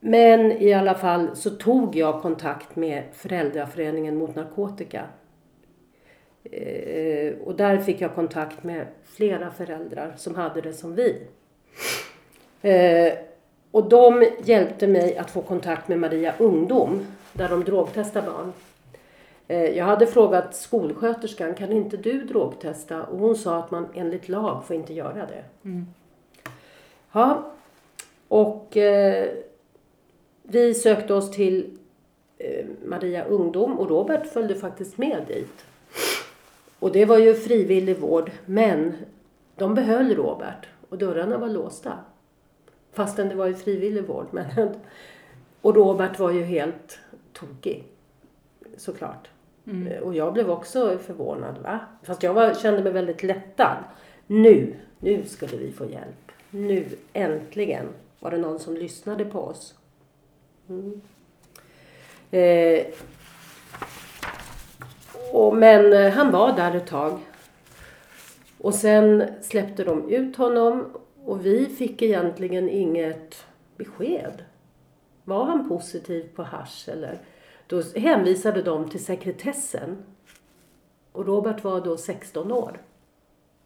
men 0.00 0.52
i 0.52 0.72
alla 0.72 0.94
fall 0.94 1.36
så 1.36 1.50
tog 1.50 1.96
jag 1.96 2.22
kontakt 2.22 2.76
med 2.76 3.04
Föräldraföreningen 3.12 4.16
mot 4.16 4.34
narkotika. 4.34 5.06
Eh, 6.44 7.32
och 7.44 7.54
där 7.54 7.78
fick 7.78 8.00
jag 8.00 8.14
kontakt 8.14 8.64
med 8.64 8.86
flera 9.04 9.50
föräldrar 9.50 10.14
som 10.16 10.34
hade 10.34 10.60
det 10.60 10.72
som 10.72 10.94
vi. 10.94 11.22
Eh, 12.62 13.12
och 13.70 13.88
de 13.88 14.26
hjälpte 14.44 14.86
mig 14.86 15.16
att 15.16 15.30
få 15.30 15.42
kontakt 15.42 15.88
med 15.88 15.98
Maria 15.98 16.34
Ungdom 16.38 17.06
där 17.32 17.48
de 17.48 17.64
drogtestar 17.64 18.22
barn. 18.22 18.52
Eh, 19.48 19.76
jag 19.78 19.84
hade 19.84 20.06
frågat 20.06 20.56
skolsköterskan, 20.56 21.54
kan 21.54 21.72
inte 21.72 21.96
du 21.96 22.24
drogtesta? 22.24 23.02
Och 23.02 23.18
hon 23.18 23.36
sa 23.36 23.58
att 23.58 23.70
man 23.70 23.88
enligt 23.94 24.28
lag 24.28 24.64
får 24.66 24.76
inte 24.76 24.94
göra 24.94 25.26
det. 25.26 25.44
Mm. 25.64 25.86
Ja, 27.12 27.52
och 28.28 28.76
eh, 28.76 29.28
vi 30.42 30.74
sökte 30.74 31.14
oss 31.14 31.30
till 31.30 31.78
eh, 32.38 32.66
Maria 32.84 33.24
Ungdom 33.24 33.78
och 33.78 33.88
Robert 33.88 34.26
följde 34.26 34.54
faktiskt 34.54 34.98
med 34.98 35.22
dit. 35.28 35.64
Och 36.80 36.92
det 36.92 37.04
var 37.04 37.18
ju 37.18 37.34
frivillig 37.34 37.98
vård, 37.98 38.30
men 38.46 38.94
de 39.56 39.74
behöll 39.74 40.14
Robert 40.14 40.68
och 40.88 40.98
dörrarna 40.98 41.38
var 41.38 41.48
låsta. 41.48 41.98
Fastän 42.92 43.28
det 43.28 43.34
var 43.34 43.46
ju 43.46 43.54
frivillig 43.54 44.04
vård. 44.04 44.26
Men, 44.30 44.46
och 45.60 45.74
Robert 45.74 46.18
var 46.18 46.30
ju 46.30 46.42
helt 46.42 46.98
tokig, 47.32 47.84
såklart. 48.76 49.28
Mm. 49.66 50.02
Och 50.02 50.14
jag 50.14 50.32
blev 50.32 50.50
också 50.50 50.98
förvånad. 50.98 51.58
Va? 51.62 51.80
Fast 52.02 52.22
jag 52.22 52.34
var, 52.34 52.54
kände 52.54 52.82
mig 52.82 52.92
väldigt 52.92 53.22
lättad. 53.22 53.76
Nu, 54.26 54.74
nu 54.98 55.24
skulle 55.24 55.56
vi 55.56 55.72
få 55.72 55.86
hjälp. 55.86 56.32
Nu, 56.50 56.86
äntligen, 57.12 57.86
var 58.20 58.30
det 58.30 58.38
någon 58.38 58.58
som 58.58 58.74
lyssnade 58.74 59.24
på 59.24 59.40
oss. 59.40 59.74
Mm. 60.68 61.00
Eh, 62.30 62.86
och, 65.32 65.56
men 65.56 65.92
eh, 65.92 66.12
han 66.12 66.30
var 66.30 66.56
där 66.56 66.74
ett 66.74 66.86
tag. 66.86 67.18
Och 68.58 68.74
sen 68.74 69.24
släppte 69.42 69.84
de 69.84 70.10
ut 70.10 70.36
honom 70.36 70.86
och 71.24 71.46
vi 71.46 71.66
fick 71.66 72.02
egentligen 72.02 72.68
inget 72.68 73.44
besked. 73.76 74.44
Var 75.24 75.44
han 75.44 75.68
positiv 75.68 76.28
på 76.34 76.42
hasch 76.42 76.88
eller? 76.88 77.18
Då 77.66 77.82
hänvisade 77.96 78.62
de 78.62 78.90
till 78.90 79.04
sekretessen. 79.04 79.98
Och 81.12 81.26
Robert 81.26 81.64
var 81.64 81.80
då 81.80 81.96
16 81.96 82.52
år. 82.52 82.78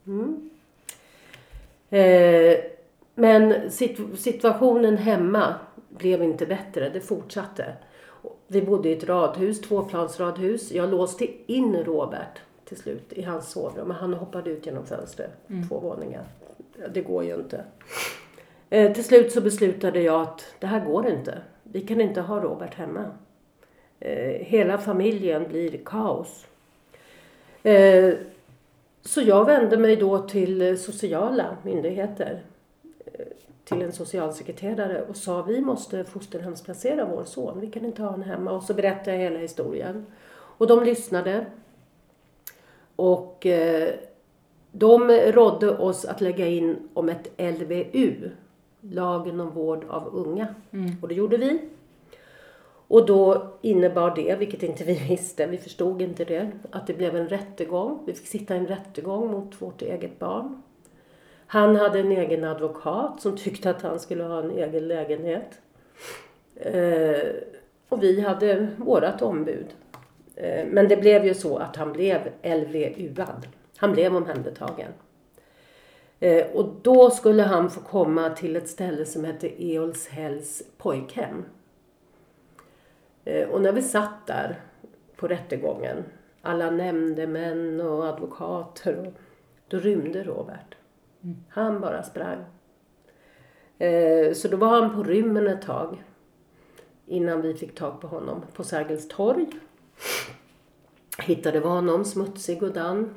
Mm. 0.07 0.51
Eh, 1.91 2.59
men 3.15 3.71
situationen 4.17 4.97
hemma 4.97 5.55
blev 5.89 6.23
inte 6.23 6.47
bättre, 6.47 6.89
det 6.89 7.01
fortsatte. 7.01 7.75
Vi 8.47 8.63
bodde 8.63 8.89
i 8.89 8.93
ett 8.93 9.05
radhus, 9.05 9.61
tvåplansradhus. 9.61 10.73
Jag 10.73 10.91
låste 10.91 11.27
in 11.53 11.77
Robert 11.85 12.39
till 12.65 12.77
slut 12.77 13.13
i 13.13 13.23
hans 13.23 13.51
sovrum. 13.51 13.89
Men 13.89 13.97
han 13.97 14.15
hoppade 14.15 14.51
ut 14.51 14.67
genom 14.67 14.87
fönstret, 14.87 15.31
Mm. 15.49 15.69
två 15.69 15.79
våningar. 15.79 16.25
Det 16.95 17.01
går 17.01 17.25
ju 17.25 17.35
inte. 17.35 17.65
Eh, 18.71 18.93
till 18.93 19.05
slut 19.05 19.33
så 19.33 19.41
beslutade 19.41 20.01
jag 20.03 20.21
att 20.21 20.45
det 20.59 20.67
här 20.67 20.85
går 20.85 21.07
inte. 21.09 21.39
Vi 21.63 21.81
kan 21.81 22.01
inte 22.01 22.21
ha 22.21 22.41
Robert 22.41 22.75
hemma. 22.75 23.05
Eh, 24.01 24.41
hela 24.47 24.79
familjen 24.79 25.49
blir 25.49 25.81
kaos. 25.85 26.47
Eh, 27.63 28.15
så 29.03 29.21
jag 29.21 29.45
vände 29.45 29.77
mig 29.77 29.97
då 29.97 30.19
till 30.19 30.79
sociala 30.79 31.57
myndigheter. 31.63 32.43
Till 33.65 33.83
en 33.83 33.93
socialsekreterare 33.93 35.03
och 35.09 35.17
sa 35.17 35.43
vi 35.43 35.61
måste 35.61 36.05
fosterhemsplacera 36.05 37.05
vår 37.05 37.25
son. 37.25 37.61
Vi 37.61 37.71
kan 37.71 37.85
inte 37.85 38.03
ha 38.03 38.11
honom 38.11 38.29
hemma. 38.29 38.53
Och 38.53 38.63
så 38.63 38.75
berättade 38.75 39.17
jag 39.17 39.23
hela 39.23 39.39
historien. 39.39 40.07
Och 40.33 40.67
de 40.67 40.85
lyssnade. 40.85 41.47
Och 42.97 43.47
eh, 43.47 43.95
de 44.73 45.11
rådde 45.11 45.77
oss 45.77 46.05
att 46.05 46.21
lägga 46.21 46.47
in 46.47 46.89
om 46.95 47.09
ett 47.09 47.31
LVU. 47.37 48.31
lagen 48.81 49.41
om 49.41 49.51
vård 49.51 49.85
av 49.89 50.09
unga. 50.15 50.47
Mm. 50.71 50.91
Och 51.03 51.09
det 51.09 51.15
gjorde 51.15 51.37
vi. 51.37 51.61
Och 52.89 53.07
då 53.07 53.53
innebar 53.63 54.15
det, 54.17 54.37
vilket 54.37 54.63
inte 54.63 54.85
vi 54.85 54.95
visste, 55.09 55.47
vi 55.47 55.59
förstod 55.59 56.03
inte 56.03 56.25
det, 56.25 56.51
att 56.71 56.87
det 56.87 56.95
blev 56.95 57.17
en 57.17 57.29
rättegång. 57.29 58.03
Vi 58.07 58.15
fick 58.15 58.27
sitta 58.27 58.55
i 58.55 58.59
en 58.59 58.67
rättegång 58.67 59.31
mot 59.31 59.63
vårt 59.63 59.83
eget 59.83 60.19
barn. 60.19 60.63
Han 61.55 61.77
hade 61.77 62.01
en 62.01 62.13
egen 62.13 62.45
advokat 62.45 63.21
som 63.21 63.37
tyckte 63.37 63.71
att 63.71 63.83
han 63.83 64.01
skulle 64.01 64.25
ha 64.25 64.43
en 64.43 64.51
egen 64.51 64.89
lägenhet. 64.89 65.61
Eh, 66.57 67.29
och 67.89 68.03
vi 68.03 68.21
hade 68.21 68.69
vårat 68.77 69.23
ombud. 69.23 69.67
Eh, 70.37 70.67
men 70.67 70.89
det 70.89 70.97
blev 70.97 71.27
ju 71.27 71.35
så 71.35 71.57
att 71.57 71.77
han 71.77 71.93
blev 71.93 72.21
LVU-ad. 72.43 73.49
Han 73.77 73.93
blev 73.93 74.17
omhändertagen. 74.17 74.93
Eh, 76.21 76.47
och 76.47 76.75
då 76.83 77.11
skulle 77.11 77.43
han 77.43 77.71
få 77.71 77.81
komma 77.81 78.31
till 78.31 78.57
ett 78.57 78.69
ställe 78.69 79.05
som 79.05 79.25
hette 79.25 79.65
Eolshälls 79.65 80.63
pojkhem. 80.79 81.45
Eh, 83.25 83.49
och 83.49 83.61
när 83.61 83.73
vi 83.73 83.83
satt 83.83 84.27
där 84.27 84.61
på 85.17 85.29
rättegången, 85.29 86.05
alla 86.43 86.71
nämndemän 86.71 87.81
och 87.81 88.05
advokater, 88.05 88.99
och, 88.99 89.13
då 89.69 89.79
rymde 89.79 90.23
Robert. 90.23 90.75
Han 91.49 91.81
bara 91.81 92.03
sprang. 92.03 92.45
Eh, 93.79 94.33
så 94.33 94.49
då 94.49 94.57
var 94.57 94.81
han 94.81 94.95
på 94.95 95.03
rymmen 95.03 95.47
ett 95.47 95.63
tag 95.63 96.03
innan 97.07 97.43
vi 97.43 97.55
fick 97.55 97.75
tag 97.75 98.01
på 98.01 98.07
honom 98.07 98.43
på 98.55 98.65
Sergels 98.65 99.09
torg. 99.09 99.47
Hittade 101.19 101.61
vi 101.61 101.67
honom 101.67 102.05
smutsig 102.05 102.63
och 102.63 102.73
dan. 102.73 103.15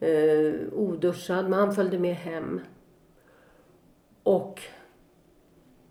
Eh, 0.00 0.52
oduschad, 0.72 1.48
men 1.50 1.58
han 1.58 1.74
följde 1.74 1.98
med 1.98 2.14
hem. 2.14 2.60
Och 4.22 4.60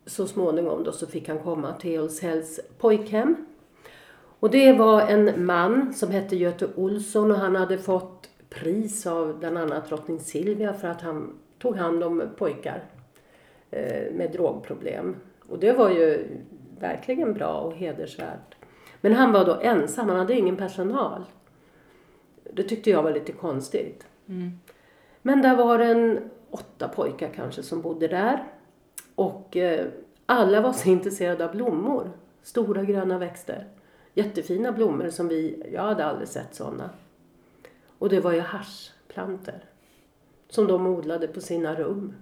så 0.05 0.27
småningom 0.27 0.83
då 0.83 0.91
så 0.91 1.07
fick 1.07 1.27
han 1.27 1.39
komma 1.39 1.73
till 1.73 1.91
Eolshälls 1.91 2.59
pojkhem. 2.77 3.45
Och 4.39 4.51
det 4.51 4.73
var 4.73 5.01
en 5.01 5.45
man 5.45 5.93
som 5.93 6.11
hette 6.11 6.35
Göte 6.35 6.67
Olsson 6.75 7.31
och 7.31 7.37
han 7.37 7.55
hade 7.55 7.77
fått 7.77 8.29
pris 8.49 9.07
av 9.07 9.39
bland 9.39 9.57
annat 9.57 9.89
drottning 9.89 10.19
Silvia 10.19 10.73
för 10.73 10.87
att 10.87 11.01
han 11.01 11.33
tog 11.59 11.75
hand 11.75 12.03
om 12.03 12.23
pojkar 12.37 12.83
eh, 13.71 14.13
med 14.13 14.31
drogproblem. 14.31 15.15
Och 15.49 15.59
det 15.59 15.71
var 15.71 15.89
ju 15.89 16.27
verkligen 16.79 17.33
bra 17.33 17.53
och 17.53 17.73
hedersvärt. 17.73 18.55
Men 19.01 19.13
han 19.13 19.31
var 19.31 19.45
då 19.45 19.59
ensam, 19.61 20.09
han 20.09 20.17
hade 20.17 20.33
ingen 20.33 20.57
personal. 20.57 21.25
Det 22.53 22.63
tyckte 22.63 22.89
jag 22.89 23.03
var 23.03 23.11
lite 23.11 23.31
konstigt. 23.31 24.07
Men 25.21 25.41
där 25.41 25.55
var 25.55 25.79
en 25.79 26.29
åtta 26.49 26.87
pojkar 26.87 27.29
kanske 27.35 27.63
som 27.63 27.81
bodde 27.81 28.07
där. 28.07 28.43
Och 29.15 29.57
eh, 29.57 29.87
alla 30.25 30.61
var 30.61 30.73
så 30.73 30.89
intresserade 30.89 31.45
av 31.45 31.51
blommor. 31.51 32.11
Stora 32.41 32.83
gröna 32.83 33.17
växter. 33.17 33.67
Jättefina 34.13 34.71
blommor 34.71 35.09
som 35.09 35.27
vi, 35.27 35.63
jag 35.73 35.81
hade 35.81 36.05
aldrig 36.05 36.27
sett 36.27 36.55
sådana. 36.55 36.89
Och 37.99 38.09
det 38.09 38.19
var 38.19 38.31
ju 38.33 38.39
haschplanter. 38.39 39.63
Som 40.49 40.67
de 40.67 40.87
odlade 40.87 41.27
på 41.27 41.41
sina 41.41 41.75
rum. 41.75 42.13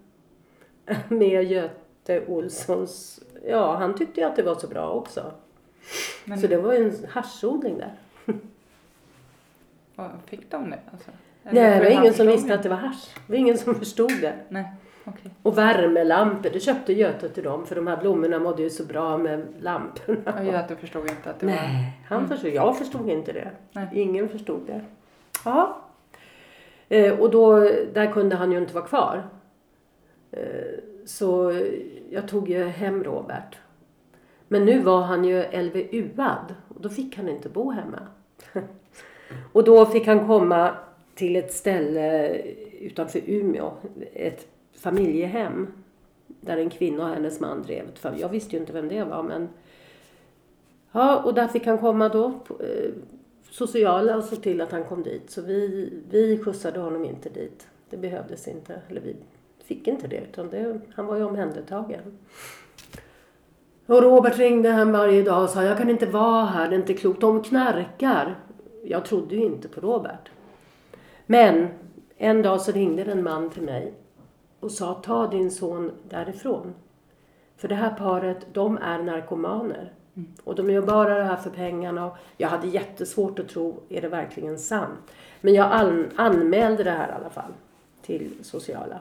Med 1.07 1.43
Göte 1.43 2.25
Olssons, 2.27 3.19
ja 3.47 3.75
han 3.75 3.95
tyckte 3.95 4.21
ju 4.21 4.27
att 4.27 4.35
det 4.35 4.43
var 4.43 4.55
så 4.55 4.67
bra 4.67 4.89
också. 4.91 5.31
Men 6.25 6.39
Så 6.39 6.47
det 6.47 6.57
var 6.57 6.73
ju 6.73 6.89
en 6.89 7.07
haschodling 7.09 7.77
där. 7.77 7.93
fick 10.25 10.51
de 10.51 10.69
det? 10.69 10.79
Alltså? 10.91 11.11
Nej, 11.43 11.79
det 11.79 11.79
var 11.79 12.01
ingen 12.01 12.13
som 12.13 12.27
visste 12.27 12.53
att 12.53 12.63
det 12.63 12.69
var 12.69 12.75
hasch. 12.77 13.15
Det 13.27 13.33
var 13.33 13.39
ingen 13.39 13.57
som 13.57 13.75
förstod 13.75 14.21
det. 14.21 14.33
Nej, 14.49 14.71
okej. 15.03 15.31
Och 15.43 15.57
värmelampor, 15.57 16.49
det 16.49 16.59
köpte 16.59 16.93
Göte 16.93 17.29
till 17.29 17.43
dem 17.43 17.65
för 17.65 17.75
de 17.75 17.87
här 17.87 17.97
blommorna 17.97 18.39
mådde 18.39 18.63
ju 18.63 18.69
så 18.69 18.83
bra 18.85 19.17
med 19.17 19.45
lamporna. 19.59 20.39
Och 20.39 20.45
Göte 20.45 20.75
förstod 20.75 21.09
inte 21.09 21.29
att 21.29 21.39
det 21.39 21.45
var... 21.45 21.53
Nej, 21.53 22.01
han 22.07 22.27
förstod, 22.27 22.51
jag 22.51 22.77
förstod 22.77 23.09
inte 23.09 23.31
det. 23.31 23.51
Nej. 23.71 23.87
Ingen 23.93 24.29
förstod 24.29 24.61
det. 24.67 24.81
Ja. 25.45 25.77
Eh, 26.89 27.19
och 27.19 27.31
då, 27.31 27.59
där 27.93 28.11
kunde 28.11 28.35
han 28.35 28.51
ju 28.51 28.57
inte 28.57 28.73
vara 28.73 28.85
kvar. 28.85 29.23
Eh, 30.31 30.79
så 31.05 31.53
jag 32.09 32.27
tog 32.27 32.49
ju 32.49 32.63
hem 32.63 33.03
Robert. 33.03 33.57
Men 34.47 34.65
nu 34.65 34.79
var 34.79 35.01
han 35.01 35.25
ju 35.25 35.43
LVU-ad 35.51 36.55
och 36.75 36.81
då 36.81 36.89
fick 36.89 37.17
han 37.17 37.29
inte 37.29 37.49
bo 37.49 37.71
hemma. 37.71 37.99
och 39.51 39.63
då 39.63 39.85
fick 39.85 40.07
han 40.07 40.27
komma 40.27 40.75
till 41.15 41.35
ett 41.35 41.53
ställe 41.53 42.37
utanför 42.79 43.21
Umeå, 43.25 43.71
ett 44.13 44.47
familjehem. 44.73 45.67
Där 46.27 46.57
en 46.57 46.69
kvinna 46.69 47.03
och 47.03 47.09
hennes 47.09 47.39
man 47.39 47.63
drev 47.63 47.85
ett. 47.87 48.19
Jag 48.19 48.29
visste 48.29 48.55
ju 48.55 48.59
inte 48.59 48.73
vem 48.73 48.87
det 48.87 49.03
var 49.03 49.23
men 49.23 49.49
Ja, 50.91 51.21
och 51.23 51.33
där 51.33 51.47
fick 51.47 51.65
han 51.65 51.77
komma 51.77 52.09
då. 52.09 52.25
Eh, 52.59 52.91
sociala 53.49 54.17
och 54.17 54.23
såg 54.23 54.43
till 54.43 54.61
att 54.61 54.71
han 54.71 54.83
kom 54.83 55.03
dit. 55.03 55.31
Så 55.31 55.41
vi, 55.41 55.93
vi 56.09 56.43
skjutsade 56.43 56.79
honom 56.79 57.05
inte 57.05 57.29
dit. 57.29 57.67
Det 57.89 57.97
behövdes 57.97 58.47
inte. 58.47 58.81
Eller 58.89 59.01
vi 59.01 59.15
fick 59.63 59.87
inte 59.87 60.07
det. 60.07 60.21
Utan 60.31 60.49
det, 60.49 60.79
han 60.95 61.05
var 61.05 61.15
ju 61.15 61.23
omhändertagen. 61.23 62.01
Och 63.85 64.01
Robert 64.01 64.37
ringde 64.37 64.69
hem 64.69 64.91
varje 64.91 65.23
dag 65.23 65.43
och 65.43 65.49
sa 65.49 65.63
jag 65.63 65.77
kan 65.77 65.89
inte 65.89 66.05
vara 66.05 66.45
här, 66.45 66.69
det 66.69 66.75
är 66.75 66.79
inte 66.79 66.93
klokt. 66.93 67.21
De 67.21 67.43
knarkar. 67.43 68.35
Jag 68.83 69.05
trodde 69.05 69.35
ju 69.35 69.43
inte 69.43 69.67
på 69.67 69.81
Robert. 69.81 70.31
Men 71.25 71.67
en 72.17 72.41
dag 72.41 72.61
så 72.61 72.71
ringde 72.71 73.03
en 73.03 73.23
man 73.23 73.49
till 73.49 73.63
mig 73.63 73.93
och 74.59 74.71
sa 74.71 74.93
ta 74.93 75.27
din 75.27 75.51
son 75.51 75.91
därifrån. 76.09 76.73
För 77.57 77.67
det 77.67 77.75
här 77.75 77.95
paret, 77.95 78.47
de 78.53 78.77
är 78.77 79.03
narkomaner. 79.03 79.93
Och 80.43 80.55
de 80.55 80.69
gör 80.69 80.81
bara 80.81 81.17
det 81.17 81.23
här 81.23 81.35
för 81.35 81.49
pengarna. 81.49 82.05
Och 82.05 82.17
jag 82.37 82.47
hade 82.47 82.67
jättesvårt 82.67 83.39
att 83.39 83.49
tro, 83.49 83.79
är 83.89 84.01
det 84.01 84.07
verkligen 84.07 84.59
sant? 84.59 84.99
Men 85.41 85.53
jag 85.53 85.71
an- 85.71 86.11
anmälde 86.15 86.83
det 86.83 86.91
här 86.91 87.09
i 87.09 87.11
alla 87.11 87.29
fall 87.29 87.51
till 88.01 88.33
sociala. 88.41 88.99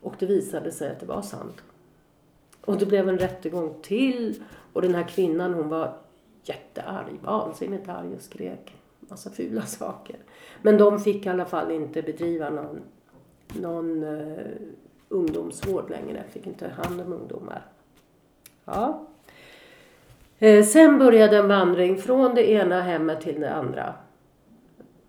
Och 0.00 0.14
det 0.18 0.26
visade 0.26 0.72
sig 0.72 0.90
att 0.90 1.00
det 1.00 1.06
var 1.06 1.22
sant. 1.22 1.62
Och 2.60 2.78
det 2.78 2.86
blev 2.86 3.08
en 3.08 3.18
rättegång 3.18 3.74
till. 3.82 4.42
Och 4.72 4.82
den 4.82 4.94
här 4.94 5.08
kvinnan 5.08 5.54
hon 5.54 5.68
var 5.68 5.96
jättearg, 6.44 7.18
vansinnigt 7.22 7.88
arg 7.88 8.14
och 8.14 8.22
skrek 8.22 8.74
massa 9.00 9.30
fula 9.30 9.62
saker. 9.66 10.16
Men 10.62 10.78
de 10.78 11.00
fick 11.00 11.26
i 11.26 11.28
alla 11.28 11.44
fall 11.44 11.70
inte 11.70 12.02
bedriva 12.02 12.50
någon, 12.50 12.80
någon 13.60 14.02
uh, 14.02 14.56
ungdomsvård 15.08 15.90
längre. 15.90 16.24
Fick 16.30 16.46
inte 16.46 16.68
hand 16.68 17.00
om 17.00 17.12
ungdomar. 17.12 17.66
Ja. 18.64 19.06
Eh, 20.38 20.64
sen 20.64 20.98
började 20.98 21.36
en 21.36 21.48
vandring 21.48 21.96
från 21.96 22.34
det 22.34 22.50
ena 22.50 22.82
hemmet 22.82 23.20
till 23.20 23.40
det 23.40 23.54
andra. 23.54 23.94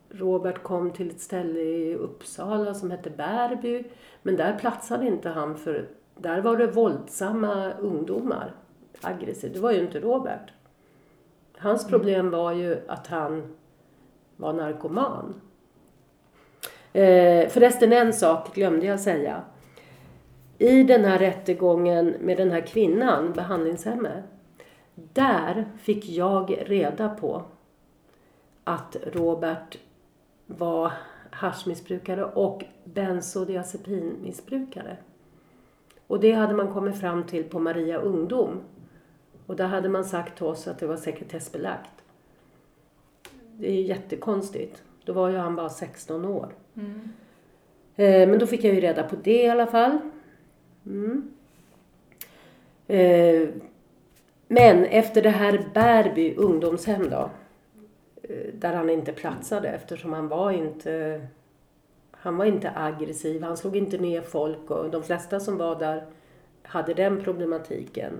Robert 0.09 0.63
kom 0.63 0.91
till 0.91 1.09
ett 1.09 1.21
ställe 1.21 1.59
i 1.59 1.95
Uppsala 1.95 2.73
som 2.73 2.91
hette 2.91 3.09
Bärby. 3.09 3.83
Men 4.21 4.35
där 4.35 4.59
platsade 4.59 5.07
inte 5.07 5.29
han 5.29 5.57
för 5.57 5.87
där 6.15 6.41
var 6.41 6.57
det 6.57 6.67
våldsamma 6.67 7.71
ungdomar. 7.79 8.55
Aggressivt. 9.01 9.53
Det 9.53 9.59
var 9.59 9.71
ju 9.71 9.79
inte 9.79 9.99
Robert. 9.99 10.51
Hans 11.57 11.87
problem 11.87 12.29
var 12.29 12.51
ju 12.51 12.77
att 12.87 13.07
han 13.07 13.55
var 14.35 14.53
narkoman. 14.53 15.41
Eh, 16.93 17.49
förresten 17.49 17.93
en 17.93 18.13
sak 18.13 18.55
glömde 18.55 18.85
jag 18.85 18.99
säga. 18.99 19.41
I 20.57 20.83
den 20.83 21.05
här 21.05 21.19
rättegången 21.19 22.15
med 22.19 22.37
den 22.37 22.51
här 22.51 22.61
kvinnan, 22.61 23.33
behandlingshemmet. 23.33 24.23
Där 25.13 25.65
fick 25.77 26.09
jag 26.09 26.57
reda 26.65 27.09
på 27.09 27.43
att 28.63 28.95
Robert 29.13 29.77
var 30.45 30.91
haschmissbrukare 31.29 32.25
och 32.25 32.63
bensodiazepinmissbrukare. 32.83 34.97
Och 36.07 36.19
det 36.19 36.31
hade 36.31 36.53
man 36.53 36.73
kommit 36.73 36.99
fram 36.99 37.23
till 37.23 37.43
på 37.43 37.59
Maria 37.59 37.97
Ungdom. 37.97 38.59
Och 39.45 39.55
där 39.55 39.67
hade 39.67 39.89
man 39.89 40.05
sagt 40.05 40.37
till 40.37 40.45
oss 40.45 40.67
att 40.67 40.79
det 40.79 40.87
var 40.87 40.97
sekretessbelagt. 40.97 41.91
Det 43.57 43.67
är 43.67 43.73
ju 43.73 43.81
jättekonstigt. 43.81 44.83
Då 45.05 45.13
var 45.13 45.29
ju 45.29 45.37
han 45.37 45.55
bara 45.55 45.69
16 45.69 46.25
år. 46.25 46.55
Eh, 47.95 48.29
men 48.29 48.39
då 48.39 48.47
fick 48.47 48.63
jag 48.63 48.75
ju 48.75 48.81
reda 48.81 49.03
på 49.03 49.15
det 49.23 49.43
i 49.43 49.49
alla 49.49 49.67
fall. 49.67 49.97
Mm. 50.85 51.31
Eh, 52.87 53.49
men 54.47 54.85
efter 54.85 55.21
det 55.21 55.29
här 55.29 55.65
Bärby 55.73 56.35
ungdomshem 56.35 57.09
då. 57.09 57.29
Eh, 58.23 58.53
där 58.53 58.73
han 58.73 58.89
inte 58.89 59.11
platsade 59.11 59.69
eftersom 59.69 60.13
han 60.13 60.27
var 60.27 60.51
inte 60.51 61.21
han 62.11 62.37
var 62.37 62.45
inte 62.45 62.71
aggressiv, 62.75 63.43
han 63.43 63.57
slog 63.57 63.75
inte 63.75 63.97
ner 63.97 64.21
folk 64.21 64.71
och 64.71 64.89
de 64.89 65.03
flesta 65.03 65.39
som 65.39 65.57
var 65.57 65.79
där 65.79 66.05
hade 66.63 66.93
den 66.93 67.23
problematiken. 67.23 68.13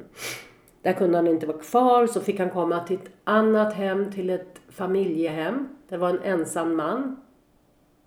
Där 0.82 0.94
kunde 0.94 1.18
han 1.18 1.28
inte 1.28 1.46
vara 1.46 1.58
kvar 1.58 2.08
så 2.08 2.22
fick 2.22 2.40
han 2.40 2.50
komma 2.50 2.80
till 2.80 2.96
ett 2.96 3.12
annat 3.24 3.74
hem, 3.74 4.12
till 4.12 4.30
ett 4.30 4.62
familjehem. 4.70 5.70
Det 5.90 5.98
var 5.98 6.10
en 6.10 6.22
ensam 6.24 6.76
man 6.76 7.22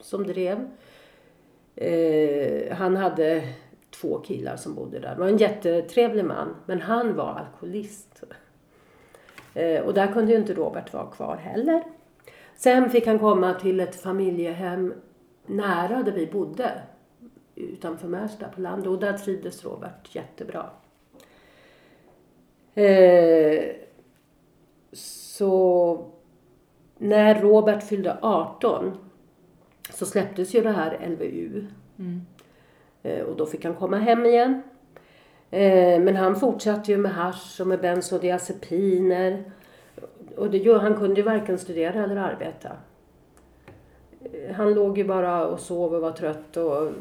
som 0.01 0.27
drev. 0.27 0.69
Eh, 1.77 2.77
han 2.77 2.97
hade 2.97 3.43
två 4.01 4.19
killar 4.19 4.57
som 4.57 4.75
bodde 4.75 4.99
där. 4.99 5.15
Det 5.15 5.21
var 5.21 5.29
en 5.29 5.37
jättetrevlig 5.37 6.25
man, 6.25 6.57
men 6.67 6.81
han 6.81 7.17
var 7.17 7.33
alkoholist. 7.33 8.23
Eh, 9.55 9.81
och 9.83 9.95
där 9.95 10.13
kunde 10.13 10.33
ju 10.33 10.39
inte 10.39 10.55
Robert 10.55 10.93
vara 10.93 11.07
kvar 11.07 11.37
heller. 11.37 11.83
Sen 12.57 12.91
fick 12.91 13.07
han 13.07 13.19
komma 13.19 13.55
till 13.55 13.81
ett 13.81 13.97
familjehem 13.97 14.95
nära 15.47 16.03
där 16.03 16.13
vi 16.13 16.27
bodde. 16.27 16.83
Utanför 17.55 18.09
Märsta 18.09 18.49
på 18.49 18.61
landet. 18.61 18.87
Och 18.87 18.99
där 18.99 19.13
trivdes 19.13 19.65
Robert 19.65 20.15
jättebra. 20.15 20.71
Eh, 22.75 23.65
så 24.93 26.05
när 26.99 27.41
Robert 27.41 27.83
fyllde 27.83 28.19
18 28.23 28.97
så 29.91 30.07
släpptes 30.07 30.55
ju 30.55 30.61
det 30.61 30.71
här 30.71 31.09
LVU. 31.09 31.67
Mm. 31.99 32.27
Eh, 33.03 33.23
och 33.23 33.37
då 33.37 33.47
fick 33.47 33.65
han 33.65 33.75
komma 33.75 33.99
hem 33.99 34.27
igen. 34.27 34.63
Eh, 35.51 36.01
men 36.01 36.17
han 36.17 36.37
fortsatte 36.37 36.91
ju 36.91 36.99
med 36.99 37.13
hasch 37.13 37.61
och 37.61 37.67
med 37.67 37.81
bensodiazepiner. 37.81 39.45
Och 40.37 40.51
det, 40.51 40.79
han 40.79 40.97
kunde 40.97 41.21
ju 41.21 41.23
varken 41.23 41.59
studera 41.59 42.05
eller 42.05 42.17
arbeta. 42.17 42.71
Eh, 44.33 44.55
han 44.55 44.75
låg 44.75 44.99
ju 44.99 45.05
bara 45.05 45.47
och 45.47 45.61
sov 45.61 45.95
och 45.95 46.01
var 46.01 46.13
trött 46.13 46.57
och 46.57 46.93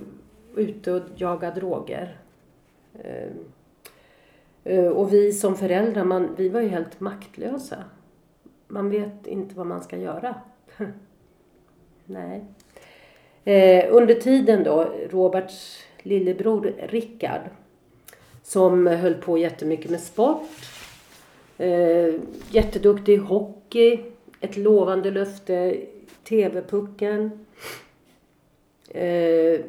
ute 0.55 0.91
och 0.91 1.01
jagade 1.15 1.59
droger. 1.59 2.17
Och 4.93 5.13
vi 5.13 5.33
som 5.33 5.55
föräldrar, 5.55 6.03
man, 6.03 6.35
vi 6.37 6.49
var 6.49 6.61
ju 6.61 6.67
helt 6.67 6.99
maktlösa. 6.99 7.83
Man 8.67 8.89
vet 8.89 9.27
inte 9.27 9.55
vad 9.55 9.67
man 9.67 9.81
ska 9.81 9.97
göra. 9.97 10.35
Nej. 12.05 12.45
Under 13.89 14.13
tiden 14.13 14.63
då, 14.63 14.93
Roberts 15.09 15.88
lillebror 16.05 16.73
Rickard, 16.87 17.41
som 18.43 18.87
höll 18.87 19.13
på 19.13 19.37
jättemycket 19.37 19.91
med 19.91 20.01
sport. 20.01 20.49
Eh, 21.57 22.15
jätteduktig 22.49 23.13
i 23.13 23.17
hockey, 23.17 23.99
ett 24.39 24.57
lovande 24.57 25.11
löfte, 25.11 25.75
TV-pucken. 26.23 27.45
Eh, 28.89 29.61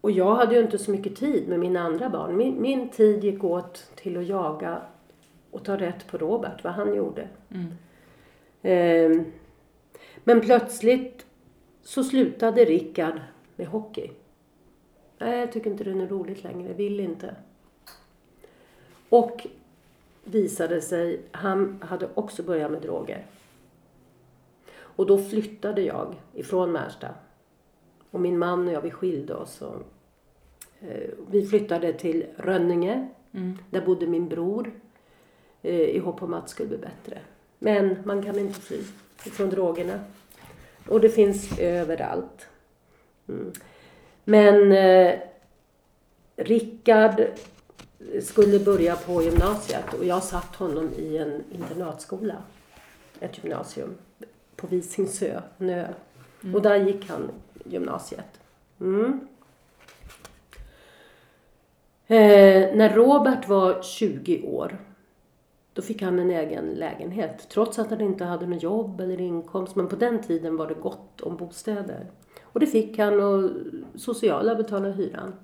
och 0.00 0.10
jag 0.10 0.34
hade 0.34 0.54
ju 0.54 0.62
inte 0.62 0.78
så 0.78 0.90
mycket 0.90 1.16
tid 1.16 1.48
med 1.48 1.60
mina 1.60 1.80
andra 1.80 2.08
barn. 2.08 2.36
Min, 2.36 2.62
min 2.62 2.88
tid 2.88 3.24
gick 3.24 3.44
åt 3.44 3.90
till 3.94 4.16
att 4.16 4.26
jaga 4.26 4.80
och 5.50 5.64
ta 5.64 5.76
rätt 5.76 6.06
på 6.06 6.18
Robert, 6.18 6.64
vad 6.64 6.72
han 6.72 6.94
gjorde. 6.94 7.28
Mm. 7.50 7.72
Eh, 8.62 9.22
men 10.24 10.40
plötsligt 10.40 11.26
så 11.82 12.04
slutade 12.04 12.64
Rickard 12.64 13.20
med 13.56 13.66
hockey. 13.66 14.10
Nej, 15.18 15.40
jag 15.40 15.52
tycker 15.52 15.70
inte 15.70 15.84
det 15.84 15.90
är 15.90 16.08
roligt 16.08 16.44
längre. 16.44 16.72
Vill 16.72 17.00
inte. 17.00 17.34
Och 19.08 19.46
visade 20.24 20.80
sig, 20.80 21.20
han 21.32 21.82
hade 21.82 22.08
också 22.14 22.42
börjat 22.42 22.70
med 22.70 22.82
droger. 22.82 23.26
Och 24.78 25.06
då 25.06 25.18
flyttade 25.18 25.82
jag 25.82 26.14
ifrån 26.34 26.72
Märsta. 26.72 27.08
Och 28.10 28.20
min 28.20 28.38
man 28.38 28.68
och 28.68 28.74
jag, 28.74 28.80
vi 28.80 28.90
skilde 28.90 29.34
oss. 29.34 29.62
Och, 29.62 29.82
eh, 30.80 31.10
vi 31.30 31.46
flyttade 31.46 31.92
till 31.92 32.26
Rönninge. 32.36 33.08
Mm. 33.32 33.58
Där 33.70 33.86
bodde 33.86 34.06
min 34.06 34.28
bror. 34.28 34.72
Eh, 35.62 35.80
I 35.80 35.98
hopp 35.98 36.22
om 36.22 36.34
att 36.34 36.44
det 36.44 36.50
skulle 36.50 36.68
bli 36.68 36.78
bättre. 36.78 37.20
Men 37.58 37.96
man 38.04 38.22
kan 38.22 38.38
inte 38.38 38.60
fly 38.60 38.82
från 39.16 39.50
drogerna. 39.50 40.00
Och 40.88 41.00
det 41.00 41.08
finns 41.08 41.58
överallt. 41.58 42.48
Mm. 43.28 43.52
Men 44.28 44.72
eh, 44.72 45.14
Rickard 46.36 47.26
skulle 48.22 48.58
börja 48.58 48.96
på 48.96 49.22
gymnasiet 49.22 49.94
och 49.98 50.04
jag 50.04 50.22
satt 50.22 50.56
honom 50.56 50.90
i 50.98 51.16
en 51.16 51.44
internatskola. 51.52 52.34
Ett 53.20 53.44
gymnasium 53.44 53.94
på 54.56 54.66
Visingsö, 54.66 55.40
en 55.58 55.70
ö. 55.70 55.86
Och 56.54 56.62
där 56.62 56.76
gick 56.76 57.08
han 57.08 57.30
gymnasiet. 57.64 58.40
Mm. 58.80 59.26
Eh, 62.06 62.76
när 62.76 62.94
Robert 62.94 63.48
var 63.48 63.82
20 63.82 64.42
år 64.46 64.78
då 65.72 65.82
fick 65.82 66.02
han 66.02 66.18
en 66.18 66.30
egen 66.30 66.64
lägenhet. 66.64 67.48
Trots 67.48 67.78
att 67.78 67.90
han 67.90 68.00
inte 68.00 68.24
hade 68.24 68.46
något 68.46 68.62
jobb 68.62 69.00
eller 69.00 69.20
inkomst. 69.20 69.76
Men 69.76 69.88
på 69.88 69.96
den 69.96 70.22
tiden 70.22 70.56
var 70.56 70.66
det 70.66 70.74
gott 70.74 71.20
om 71.20 71.36
bostäder. 71.36 72.06
Och 72.56 72.60
det 72.60 72.66
fick 72.66 72.98
han 72.98 73.20
och 73.20 73.50
sociala 73.94 74.54
betalade 74.54 74.94
hyran. 74.94 75.34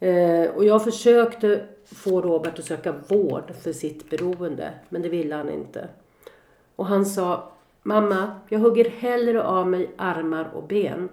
Eh, 0.00 0.50
och 0.50 0.64
jag 0.64 0.84
försökte 0.84 1.66
få 1.84 2.20
Robert 2.20 2.58
att 2.58 2.64
söka 2.64 2.92
vård 3.08 3.52
för 3.62 3.72
sitt 3.72 4.10
beroende. 4.10 4.72
Men 4.88 5.02
det 5.02 5.08
ville 5.08 5.34
han 5.34 5.50
inte. 5.50 5.88
Och 6.76 6.86
han 6.86 7.06
sa, 7.06 7.52
mamma, 7.82 8.40
jag 8.48 8.58
hugger 8.58 8.90
hellre 8.90 9.42
av 9.42 9.68
mig 9.68 9.90
armar 9.96 10.50
och 10.54 10.62
ben 10.62 11.08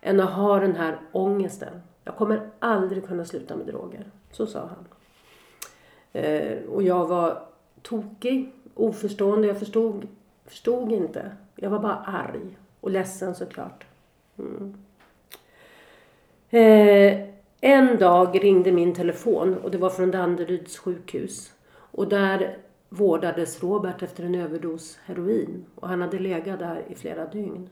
än 0.00 0.20
att 0.20 0.32
ha 0.32 0.58
den 0.60 0.76
här 0.76 1.00
ångesten. 1.12 1.82
Jag 2.04 2.16
kommer 2.16 2.50
aldrig 2.58 3.06
kunna 3.06 3.24
sluta 3.24 3.56
med 3.56 3.66
droger. 3.66 4.10
Så 4.32 4.46
sa 4.46 4.60
han. 4.60 4.86
Eh, 6.12 6.58
och 6.64 6.82
jag 6.82 7.06
var 7.06 7.42
tokig, 7.82 8.52
oförstående. 8.74 9.48
Jag 9.48 9.58
förstod, 9.58 10.08
förstod 10.46 10.92
inte. 10.92 11.36
Jag 11.56 11.70
var 11.70 11.78
bara 11.78 11.96
arg 11.96 12.58
och 12.80 12.90
ledsen 12.90 13.34
såklart. 13.34 13.86
Mm. 14.38 14.74
Eh, 16.50 17.28
en 17.60 17.98
dag 17.98 18.44
ringde 18.44 18.72
min 18.72 18.94
telefon 18.94 19.56
och 19.56 19.70
det 19.70 19.78
var 19.78 19.90
från 19.90 20.10
Danderyds 20.10 20.78
sjukhus. 20.78 21.52
Och 21.72 22.08
där 22.08 22.56
vårdades 22.88 23.62
Robert 23.62 24.02
efter 24.02 24.24
en 24.24 24.34
överdos 24.34 24.98
heroin. 25.04 25.64
Och 25.74 25.88
han 25.88 26.00
hade 26.00 26.18
legat 26.18 26.58
där 26.58 26.82
i 26.88 26.94
flera 26.94 27.26
dygn. 27.26 27.70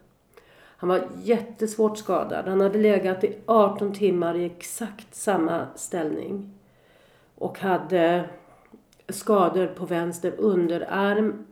Han 0.77 0.89
var 0.89 1.09
jättesvårt 1.23 1.99
skadad. 1.99 2.49
Han 2.49 2.61
hade 2.61 2.79
legat 2.79 3.25
i 3.25 3.37
18 3.47 3.93
timmar 3.93 4.37
i 4.37 4.45
exakt 4.45 5.15
samma 5.15 5.67
ställning. 5.75 6.51
Och 7.35 7.59
hade 7.59 8.29
skador 9.09 9.67
på 9.67 9.87
vänster 9.87 10.35
underarm, 10.39 11.47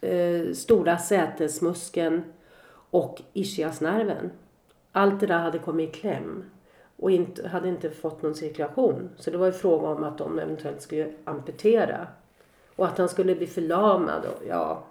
eh, 0.00 0.52
stora 0.54 0.98
sätesmuskeln 0.98 2.22
och 2.90 3.22
ischiasnerven. 3.32 4.30
Allt 4.92 5.20
det 5.20 5.26
där 5.26 5.38
hade 5.38 5.58
kommit 5.58 5.96
i 5.96 6.00
kläm 6.00 6.44
och 6.96 7.10
inte, 7.10 7.48
hade 7.48 7.68
inte 7.68 7.90
fått 7.90 8.22
någon 8.22 8.34
cirkulation. 8.34 9.10
Så 9.16 9.30
det 9.30 9.38
var 9.38 9.46
ju 9.46 9.52
fråga 9.52 9.88
om 9.88 10.04
att 10.04 10.18
de 10.18 10.38
eventuellt 10.38 10.82
skulle 10.82 11.12
amputera. 11.24 12.06
Och 12.76 12.86
att 12.86 12.98
han 12.98 13.08
skulle 13.08 13.34
bli 13.34 13.46
förlamad. 13.46 14.24
Och, 14.24 14.42
ja. 14.48 14.84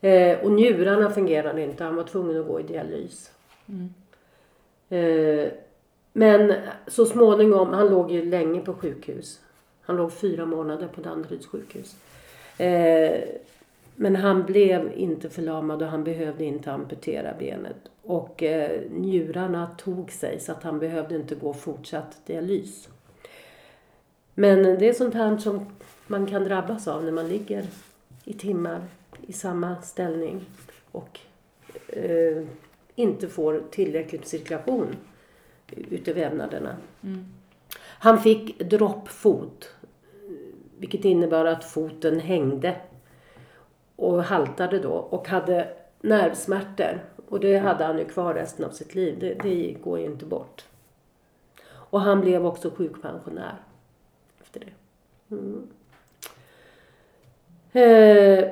eh, 0.00 0.38
och 0.38 0.52
njurarna 0.52 1.10
fungerade 1.10 1.62
inte. 1.62 1.84
Han 1.84 1.96
var 1.96 2.04
tvungen 2.04 2.40
att 2.40 2.46
gå 2.46 2.60
i 2.60 2.62
dialys. 2.62 3.30
Eh, 4.88 5.52
men 6.12 6.54
så 6.86 7.06
småningom, 7.06 7.68
han 7.68 7.88
låg 7.88 8.10
ju 8.10 8.24
länge 8.24 8.60
på 8.60 8.74
sjukhus. 8.74 9.40
Han 9.82 9.96
låg 9.96 10.12
fyra 10.12 10.46
månader 10.46 10.88
på 10.88 11.00
Danderyds 11.00 11.46
sjukhus. 11.46 11.96
Eh, 12.58 13.20
men 13.96 14.16
han 14.16 14.42
blev 14.46 14.92
inte 14.96 15.30
förlamad 15.30 15.82
och 15.82 15.88
han 15.88 16.04
behövde 16.04 16.44
inte 16.44 16.72
amputera 16.72 17.34
benet. 17.38 17.76
Och 18.02 18.42
eh, 18.42 18.80
njurarna 18.90 19.66
tog 19.78 20.10
sig 20.10 20.40
så 20.40 20.52
att 20.52 20.62
han 20.62 20.78
behövde 20.78 21.16
inte 21.16 21.34
gå 21.34 21.52
fortsatt 21.52 22.26
dialys. 22.26 22.88
Men 24.34 24.62
det 24.62 24.88
är 24.88 24.92
sånt 24.92 25.14
här 25.14 25.36
som 25.36 25.66
man 26.06 26.26
kan 26.26 26.44
drabbas 26.44 26.88
av 26.88 27.04
när 27.04 27.12
man 27.12 27.28
ligger 27.28 27.66
i 28.24 28.32
timmar 28.32 28.84
i 29.26 29.32
samma 29.32 29.82
ställning 29.82 30.40
och 30.92 31.20
eh, 31.88 32.42
inte 32.94 33.28
får 33.28 33.62
tillräckligt 33.70 34.26
cirkulation 34.26 34.96
ute 35.70 36.12
vävnaderna. 36.12 36.76
Han 37.82 38.22
fick 38.22 38.58
droppfot, 38.58 39.68
vilket 40.78 41.04
innebar 41.04 41.44
att 41.44 41.64
foten 41.64 42.20
hängde 42.20 42.76
och 44.02 44.24
haltade 44.24 44.78
då 44.78 44.92
och 44.92 45.28
hade 45.28 45.68
nervsmärtor. 46.00 47.04
Och 47.28 47.40
det 47.40 47.58
hade 47.58 47.84
han 47.84 47.98
ju 47.98 48.04
kvar 48.04 48.34
resten 48.34 48.64
av 48.64 48.70
sitt 48.70 48.94
liv. 48.94 49.16
Det, 49.20 49.34
det 49.34 49.76
går 49.84 49.98
ju 49.98 50.04
inte 50.04 50.24
bort. 50.24 50.64
Och 51.70 52.00
han 52.00 52.20
blev 52.20 52.46
också 52.46 52.70
sjukpensionär 52.70 53.56
efter 54.40 54.60
det. 54.60 54.72
Mm. 55.36 55.68
Eh, 57.72 58.48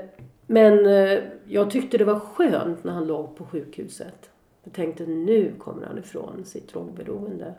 men 0.46 0.86
eh, 0.86 1.18
jag 1.46 1.70
tyckte 1.70 1.98
det 1.98 2.04
var 2.04 2.20
skönt 2.20 2.84
när 2.84 2.92
han 2.92 3.06
låg 3.06 3.36
på 3.36 3.44
sjukhuset. 3.44 4.30
Jag 4.64 4.72
tänkte 4.72 5.06
nu 5.06 5.52
kommer 5.58 5.86
han 5.86 5.98
ifrån 5.98 6.44
sitt 6.44 6.72
drogberoende. 6.72 7.54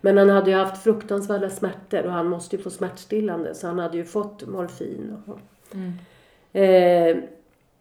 Men 0.00 0.18
han 0.18 0.30
hade 0.30 0.50
ju 0.50 0.56
haft 0.56 0.82
fruktansvärda 0.82 1.50
smärtor 1.50 2.06
och 2.06 2.12
han 2.12 2.28
måste 2.28 2.56
ju 2.56 2.62
få 2.62 2.70
smärtstillande 2.70 3.54
så 3.54 3.66
han 3.66 3.78
hade 3.78 3.96
ju 3.96 4.04
fått 4.04 4.46
morfin. 4.46 5.16
Och, 5.26 5.38
eh, 6.62 7.16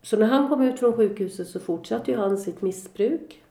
så 0.01 0.17
när 0.17 0.27
han 0.27 0.49
kom 0.49 0.61
ut 0.61 0.79
från 0.79 0.93
sjukhuset 0.93 1.47
så 1.47 1.59
fortsatte 1.59 2.11
ju 2.11 2.17
han 2.17 2.37
sitt 2.37 2.61
missbruk. 2.61 3.41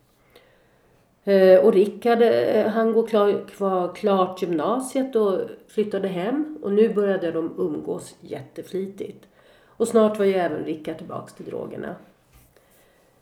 Eh, 1.25 1.61
Och 1.61 1.73
Rickard, 1.73 2.23
eh, 2.23 2.67
han 2.67 2.93
går 2.93 3.07
klar, 3.07 3.45
kvar, 3.49 3.95
klart 3.95 4.43
gymnasiet 4.43 5.17
och 5.17 5.41
flyttade 5.69 6.09
hem. 6.09 6.59
Och 6.63 6.73
nu 6.73 6.95
började 6.95 7.33
de 7.33 7.55
umgås 7.59 8.15
jätteflitigt. 8.21 9.27
Och 9.67 9.89
snart 9.89 10.19
var 10.19 10.25
ju 10.25 10.35
även 10.35 10.65
Rickard 10.65 10.99
tillbaks 10.99 11.35
till 11.35 11.45
drogerna. 11.45 11.95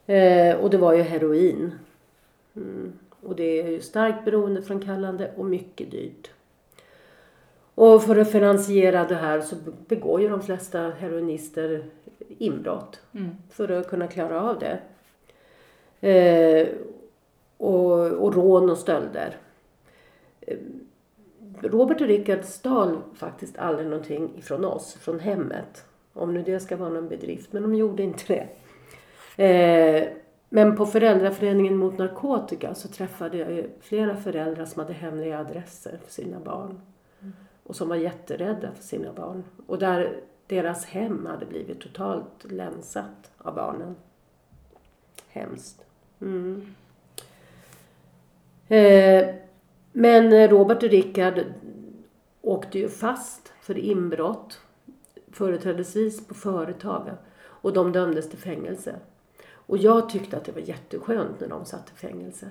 Eh, 0.06 0.56
och 0.56 0.70
det 0.70 0.78
var 0.78 0.92
ju 0.92 1.02
heroin. 1.02 1.72
Mm. 2.56 2.92
Och 3.20 3.36
det 3.36 3.60
är 3.60 3.68
ju 3.70 3.80
starkt 3.80 4.24
beroendeframkallande 4.24 5.30
och 5.36 5.44
mycket 5.44 5.90
dyrt. 5.90 6.30
Och 7.74 8.02
för 8.02 8.16
att 8.16 8.32
finansiera 8.32 9.04
det 9.04 9.14
här 9.14 9.40
så 9.40 9.56
begår 9.88 10.20
ju 10.20 10.28
de 10.28 10.42
flesta 10.42 10.78
heroinister 10.78 11.84
inbrott. 12.38 13.00
För 13.50 13.68
att 13.68 13.88
kunna 13.88 14.06
klara 14.06 14.40
av 14.42 14.58
det. 14.58 14.78
Eh, 16.08 16.68
och, 17.56 18.12
och 18.12 18.34
rån 18.34 18.70
och 18.70 18.78
stölder. 18.78 19.36
Eh, 20.40 20.56
Robert 21.62 22.00
och 22.00 22.06
Rickard 22.06 22.44
stal 22.44 22.98
faktiskt 23.14 23.58
aldrig 23.58 23.88
någonting 23.88 24.32
ifrån 24.38 24.64
oss, 24.64 24.94
från 24.94 25.20
hemmet. 25.20 25.84
Om 26.12 26.34
nu 26.34 26.42
det 26.42 26.60
ska 26.60 26.76
vara 26.76 26.88
någon 26.90 27.08
bedrift, 27.08 27.52
men 27.52 27.62
de 27.62 27.74
gjorde 27.74 28.02
inte 28.02 28.24
det. 28.26 28.48
Eh, 29.44 30.08
men 30.48 30.76
på 30.76 30.86
föräldraföreningen 30.86 31.76
mot 31.76 31.98
narkotika 31.98 32.74
så 32.74 32.88
träffade 32.88 33.38
jag 33.38 33.64
flera 33.80 34.16
föräldrar 34.16 34.64
som 34.64 34.82
hade 34.82 34.92
hemliga 34.92 35.38
adresser 35.38 35.98
för 36.04 36.12
sina 36.12 36.40
barn. 36.40 36.80
Och 37.72 37.76
som 37.76 37.88
var 37.88 37.96
jätterädda 37.96 38.72
för 38.72 38.82
sina 38.82 39.12
barn. 39.12 39.44
Och 39.66 39.78
där 39.78 40.20
deras 40.46 40.84
hem 40.84 41.26
hade 41.26 41.46
blivit 41.46 41.80
totalt 41.80 42.44
länsat 42.44 43.30
av 43.38 43.54
barnen. 43.54 43.96
Hemskt. 45.28 45.84
Mm. 46.20 46.74
Eh, 48.68 49.34
men 49.92 50.48
Robert 50.48 50.82
och 50.82 50.88
Rickard 50.88 51.44
åkte 52.40 52.78
ju 52.78 52.88
fast 52.88 53.52
för 53.60 53.78
inbrott. 53.78 54.60
Företrädesvis 55.30 56.26
på 56.26 56.34
företag. 56.34 57.10
Och 57.42 57.72
de 57.72 57.92
dömdes 57.92 58.30
till 58.30 58.38
fängelse. 58.38 58.96
Och 59.48 59.78
jag 59.78 60.08
tyckte 60.08 60.36
att 60.36 60.44
det 60.44 60.52
var 60.52 60.62
jätteskönt 60.62 61.40
när 61.40 61.48
de 61.48 61.64
satt 61.64 61.90
i 61.90 61.98
fängelse. 61.98 62.46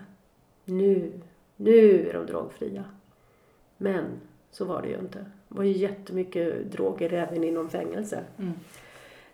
Nu, 0.66 1.12
nu 1.56 2.10
är 2.10 2.14
de 2.14 2.26
drogfria. 2.26 2.84
Men 3.78 4.06
så 4.52 4.66
var 4.66 4.82
det 4.82 4.88
ju 4.88 5.00
inte. 5.00 5.20
Det 5.20 5.56
var 5.58 5.64
ju 5.64 5.72
jättemycket 5.78 6.72
droger 6.72 7.14
även 7.14 7.44
inom 7.44 7.70
fängelse. 7.70 8.24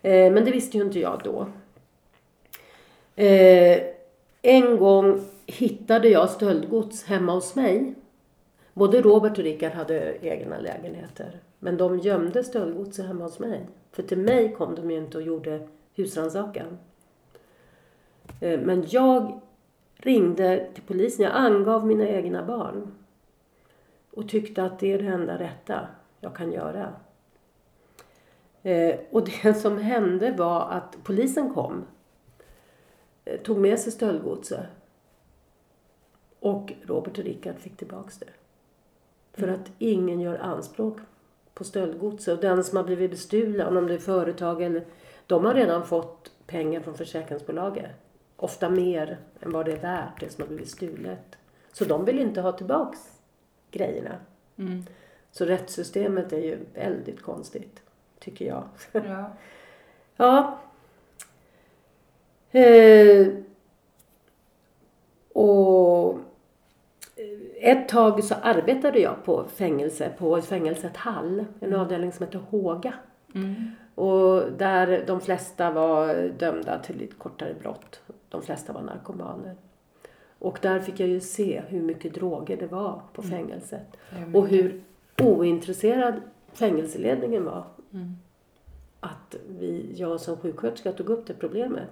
Eh, 0.01 0.31
men 0.33 0.45
det 0.45 0.51
visste 0.51 0.77
ju 0.77 0.83
inte 0.83 0.99
jag 0.99 1.21
då. 1.23 1.47
Eh, 3.23 3.79
en 4.41 4.77
gång 4.77 5.21
hittade 5.45 6.09
jag 6.09 6.29
stöldgods 6.29 7.03
hemma 7.03 7.33
hos 7.33 7.55
mig. 7.55 7.95
Både 8.73 9.01
Robert 9.01 9.37
och 9.37 9.43
Rickard 9.43 9.71
hade 9.71 10.25
egna 10.25 10.59
lägenheter. 10.59 11.39
Men 11.59 11.77
de 11.77 11.99
gömde 11.99 12.43
stöldgodset 12.43 13.05
hemma 13.05 13.23
hos 13.23 13.39
mig. 13.39 13.65
För 13.91 14.03
till 14.03 14.17
mig 14.17 14.53
kom 14.53 14.75
de 14.75 14.91
ju 14.91 14.97
inte 14.97 15.17
och 15.17 15.23
gjorde 15.23 15.67
husrannsakan. 15.95 16.77
Eh, 18.41 18.59
Men 18.59 18.85
jag 18.87 19.41
ringde 19.97 20.67
till 20.73 20.83
polisen. 20.83 21.25
Jag 21.25 21.35
angav 21.35 21.87
mina 21.87 22.07
egna 22.07 22.45
barn. 22.45 22.91
Och 24.17 24.29
tyckte 24.29 24.63
att 24.63 24.79
det 24.79 24.93
är 24.93 24.99
det 24.99 25.07
enda 25.07 25.39
rätta 25.39 25.87
jag 26.19 26.35
kan 26.35 26.51
göra. 26.51 26.93
Eh, 28.63 28.95
och 29.11 29.25
det 29.25 29.53
som 29.61 29.77
hände 29.77 30.31
var 30.31 30.69
att 30.69 30.97
polisen 31.03 31.53
kom. 31.53 31.85
Eh, 33.25 33.39
tog 33.39 33.57
med 33.57 33.79
sig 33.79 33.91
stöldgodset. 33.91 34.65
Och 36.39 36.73
Robert 36.85 37.17
och 37.17 37.23
Rickard 37.23 37.55
fick 37.59 37.77
tillbaks 37.77 38.17
det. 38.17 38.29
För 39.33 39.47
att 39.47 39.71
ingen 39.77 40.19
gör 40.19 40.37
anspråk 40.37 40.97
på 41.53 41.63
stöldgodset. 41.63 42.33
Och 42.33 42.41
den 42.41 42.63
som 42.63 42.77
har 42.77 42.83
blivit 42.83 43.11
bestulen, 43.11 43.77
om 43.77 43.87
det 43.87 43.93
är 43.93 43.97
företag 43.99 44.61
eller... 44.61 44.85
De 45.27 45.45
har 45.45 45.53
redan 45.53 45.85
fått 45.85 46.31
pengar 46.47 46.81
från 46.81 46.97
försäkringsbolaget. 46.97 47.91
Ofta 48.35 48.69
mer 48.69 49.17
än 49.39 49.51
vad 49.51 49.65
det 49.65 49.71
är 49.71 49.81
värt, 49.81 50.19
det 50.19 50.29
som 50.29 50.41
har 50.41 50.47
blivit 50.47 50.69
stulet. 50.69 51.37
Så 51.71 51.85
de 51.85 52.05
vill 52.05 52.19
inte 52.19 52.41
ha 52.41 52.51
tillbaks 52.51 53.16
grejerna. 53.77 54.15
Så 55.31 55.45
rättssystemet 55.45 56.33
är 56.33 56.41
ju 56.41 56.57
väldigt 56.73 57.21
konstigt, 57.21 57.81
tycker 58.19 58.45
jag. 58.45 58.63
Ja. 58.91 59.31
Ja. 60.19 60.59
Eh, 62.51 63.27
och 65.33 66.19
ett 67.61 67.89
tag 67.89 68.23
så 68.23 68.35
arbetade 68.41 68.99
jag 68.99 69.23
på 69.23 69.45
fängelse, 69.55 70.11
på 70.17 70.41
fängelset 70.41 70.97
Hall, 70.97 71.45
en 71.59 71.75
avdelning 71.75 72.11
som 72.11 72.25
heter 72.25 72.39
Håga. 72.39 72.93
Och 73.95 74.51
där 74.51 75.03
de 75.07 75.21
flesta 75.21 75.71
var 75.71 76.29
dömda 76.39 76.79
till 76.79 76.97
lite 76.97 77.15
kortare 77.15 77.53
brott. 77.53 78.01
De 78.29 78.41
flesta 78.41 78.73
var 78.73 78.81
narkomaner. 78.81 79.55
Och 80.39 80.59
där 80.61 80.79
fick 80.79 80.99
jag 80.99 81.09
ju 81.09 81.19
se 81.19 81.61
hur 81.67 81.81
mycket 81.81 82.13
droger 82.13 82.57
det 82.57 82.67
var 82.67 83.01
på 83.13 83.21
fängelset. 83.21 83.97
Och 84.33 84.47
hur 84.47 84.81
ointresserad 85.21 86.13
fängelseledningen 86.53 87.45
var. 87.45 87.63
Att 88.99 89.35
vi, 89.59 89.93
jag 89.95 90.21
som 90.21 90.37
sjuksköterska 90.37 90.91
tog 90.91 91.09
upp 91.09 91.27
det 91.27 91.33
problemet. 91.33 91.89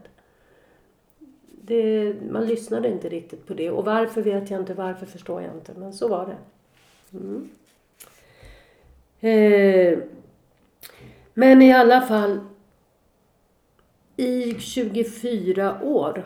Det, 1.61 2.15
man 2.31 2.45
lyssnade 2.45 2.89
inte 2.89 3.09
riktigt 3.09 3.47
på 3.47 3.53
det. 3.53 3.71
Och 3.71 3.85
varför 3.85 4.21
vet 4.21 4.49
jag 4.49 4.59
inte, 4.59 4.73
varför 4.73 5.05
förstår 5.05 5.41
jag 5.41 5.53
inte. 5.53 5.73
Men 5.77 5.93
så 5.93 6.07
var 6.07 6.25
det. 6.25 6.37
Mm. 7.17 7.49
Eh, 9.19 9.99
men 11.33 11.61
i 11.61 11.73
alla 11.73 12.01
fall, 12.01 12.39
i 14.15 14.55
24 14.59 15.83
år 15.83 16.25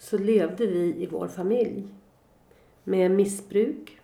så 0.00 0.18
levde 0.18 0.66
vi 0.66 1.02
i 1.02 1.06
vår 1.06 1.28
familj 1.28 1.88
med 2.84 3.10
missbruk. 3.10 4.00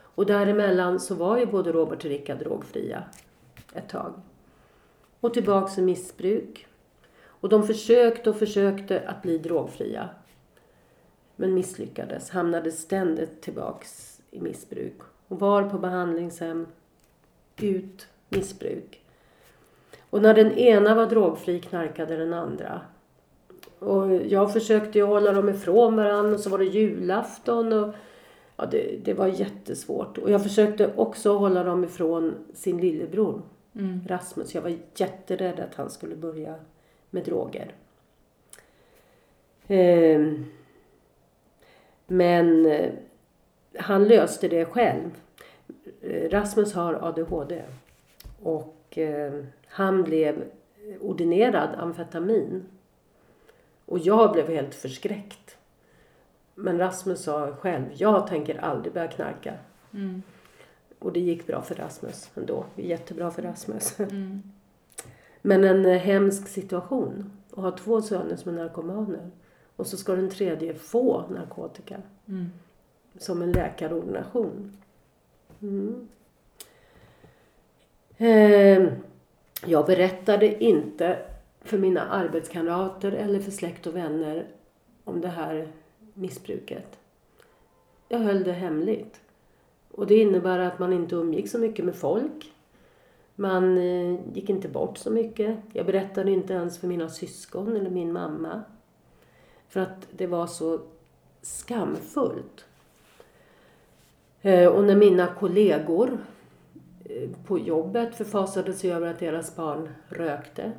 Och 0.00 0.26
däremellan 0.26 1.00
så 1.00 1.14
var 1.14 1.38
ju 1.38 1.46
både 1.46 1.72
Robert 1.72 2.04
och 2.04 2.10
Rickard 2.10 2.38
drogfria 2.38 3.04
ett 3.74 3.88
tag. 3.88 4.12
Och 5.20 5.34
tillbaks 5.34 5.78
i 5.78 5.82
missbruk. 5.82 6.66
Och 7.24 7.48
de 7.48 7.66
försökte 7.66 8.30
och 8.30 8.36
försökte 8.36 9.08
att 9.08 9.22
bli 9.22 9.38
drogfria. 9.38 10.08
Men 11.36 11.54
misslyckades, 11.54 12.30
hamnade 12.30 12.72
ständigt 12.72 13.40
tillbaks 13.40 14.20
i 14.30 14.40
missbruk. 14.40 14.98
Och 15.28 15.40
var 15.40 15.70
på 15.70 15.78
behandlingshem, 15.78 16.66
ut, 17.56 18.06
missbruk. 18.28 19.02
Och 20.10 20.22
när 20.22 20.34
den 20.34 20.52
ena 20.52 20.94
var 20.94 21.06
drogfri 21.06 21.60
knarkade 21.60 22.16
den 22.16 22.34
andra. 22.34 22.80
Och 23.78 24.14
jag 24.14 24.52
försökte 24.52 24.98
ju 24.98 25.04
hålla 25.04 25.32
dem 25.32 25.48
ifrån 25.48 25.96
varandra 25.96 26.34
och 26.34 26.40
så 26.40 26.50
var 26.50 26.58
det 26.58 26.64
julafton 26.64 27.72
och 27.72 27.94
ja, 28.56 28.66
det, 28.66 29.04
det 29.04 29.14
var 29.14 29.26
jättesvårt. 29.26 30.18
Och 30.18 30.30
jag 30.30 30.42
försökte 30.42 30.90
också 30.96 31.36
hålla 31.36 31.64
dem 31.64 31.84
ifrån 31.84 32.34
sin 32.54 32.78
lillebror 32.78 33.42
Rasmus. 34.06 34.54
Jag 34.54 34.62
var 34.62 34.78
jätterädd 34.96 35.60
att 35.60 35.74
han 35.74 35.90
skulle 35.90 36.16
börja 36.16 36.54
med 37.10 37.24
droger. 37.24 37.74
Ehm, 39.66 40.44
men 42.06 42.66
eh, 42.66 42.90
han 43.78 44.08
löste 44.08 44.48
det 44.48 44.64
själv. 44.64 45.10
Rasmus 46.30 46.74
har 46.74 46.94
ADHD. 46.94 47.62
Och 48.42 48.98
eh, 48.98 49.44
han 49.66 50.02
blev 50.02 50.44
ordinerad 51.00 51.68
amfetamin. 51.78 52.64
Och 53.88 53.98
jag 53.98 54.32
blev 54.32 54.48
helt 54.48 54.74
förskräckt. 54.74 55.56
Men 56.54 56.78
Rasmus 56.78 57.22
sa 57.22 57.56
själv, 57.60 57.84
jag 57.94 58.26
tänker 58.26 58.58
aldrig 58.58 58.94
börja 58.94 59.08
knarka. 59.08 59.54
Och 60.98 61.12
det 61.12 61.20
gick 61.20 61.46
bra 61.46 61.62
för 61.62 61.74
Rasmus 61.74 62.30
ändå. 62.34 62.64
Jättebra 62.76 63.30
för 63.30 63.42
Rasmus. 63.42 63.98
Men 65.42 65.64
en 65.64 65.86
eh, 65.86 65.98
hemsk 65.98 66.48
situation. 66.48 67.32
Att 67.50 67.62
ha 67.62 67.70
två 67.70 68.02
söner 68.02 68.36
som 68.36 68.54
är 68.54 68.62
narkomaner. 68.62 69.30
Och 69.76 69.86
så 69.86 69.96
ska 69.96 70.16
den 70.16 70.30
tredje 70.30 70.74
få 70.74 71.24
narkotika. 71.28 71.96
Som 73.18 73.42
en 73.42 73.52
läkarordination. 73.52 74.76
Mm. 75.62 76.08
Eh, 78.16 78.92
jag 79.66 79.86
berättade 79.86 80.64
inte 80.64 81.18
för 81.68 81.78
mina 81.78 82.08
arbetskamrater 82.08 83.12
eller 83.12 83.40
för 83.40 83.50
släkt 83.50 83.86
och 83.86 83.96
vänner 83.96 84.46
om 85.04 85.20
det 85.20 85.28
här 85.28 85.68
missbruket. 86.14 86.98
Jag 88.08 88.18
höll 88.18 88.44
det 88.44 88.52
hemligt. 88.52 89.20
Och 89.90 90.06
det 90.06 90.14
innebär 90.14 90.58
att 90.58 90.78
man 90.78 90.92
inte 90.92 91.14
umgick 91.14 91.50
så 91.50 91.58
mycket 91.58 91.84
med 91.84 91.94
folk. 91.94 92.52
Man 93.34 93.78
eh, 93.78 94.18
gick 94.32 94.50
inte 94.50 94.68
bort 94.68 94.98
så 94.98 95.10
mycket. 95.10 95.58
Jag 95.72 95.86
berättade 95.86 96.30
inte 96.30 96.52
ens 96.52 96.78
för 96.78 96.86
mina 96.86 97.08
syskon 97.08 97.76
eller 97.76 97.90
min 97.90 98.12
mamma. 98.12 98.62
För 99.68 99.80
att 99.80 100.08
det 100.10 100.26
var 100.26 100.46
så 100.46 100.80
skamfullt. 101.42 102.64
Eh, 104.42 104.68
och 104.68 104.84
när 104.84 104.96
mina 104.96 105.26
kollegor 105.26 106.18
eh, 107.04 107.28
på 107.46 107.58
jobbet 107.58 108.14
förfasade 108.14 108.72
sig 108.72 108.92
över 108.92 109.10
att 109.10 109.18
deras 109.18 109.56
barn 109.56 109.88
rökte, 110.08 110.72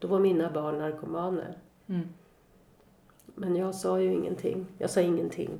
då 0.00 0.08
var 0.08 0.18
mina 0.18 0.50
barn 0.50 0.78
narkomaner. 0.78 1.58
Mm. 1.88 2.08
Men 3.34 3.56
jag 3.56 3.74
sa 3.74 4.00
ju 4.00 4.12
ingenting. 4.12 4.66
Jag 4.78 4.90
sa 4.90 5.00
ingenting. 5.00 5.50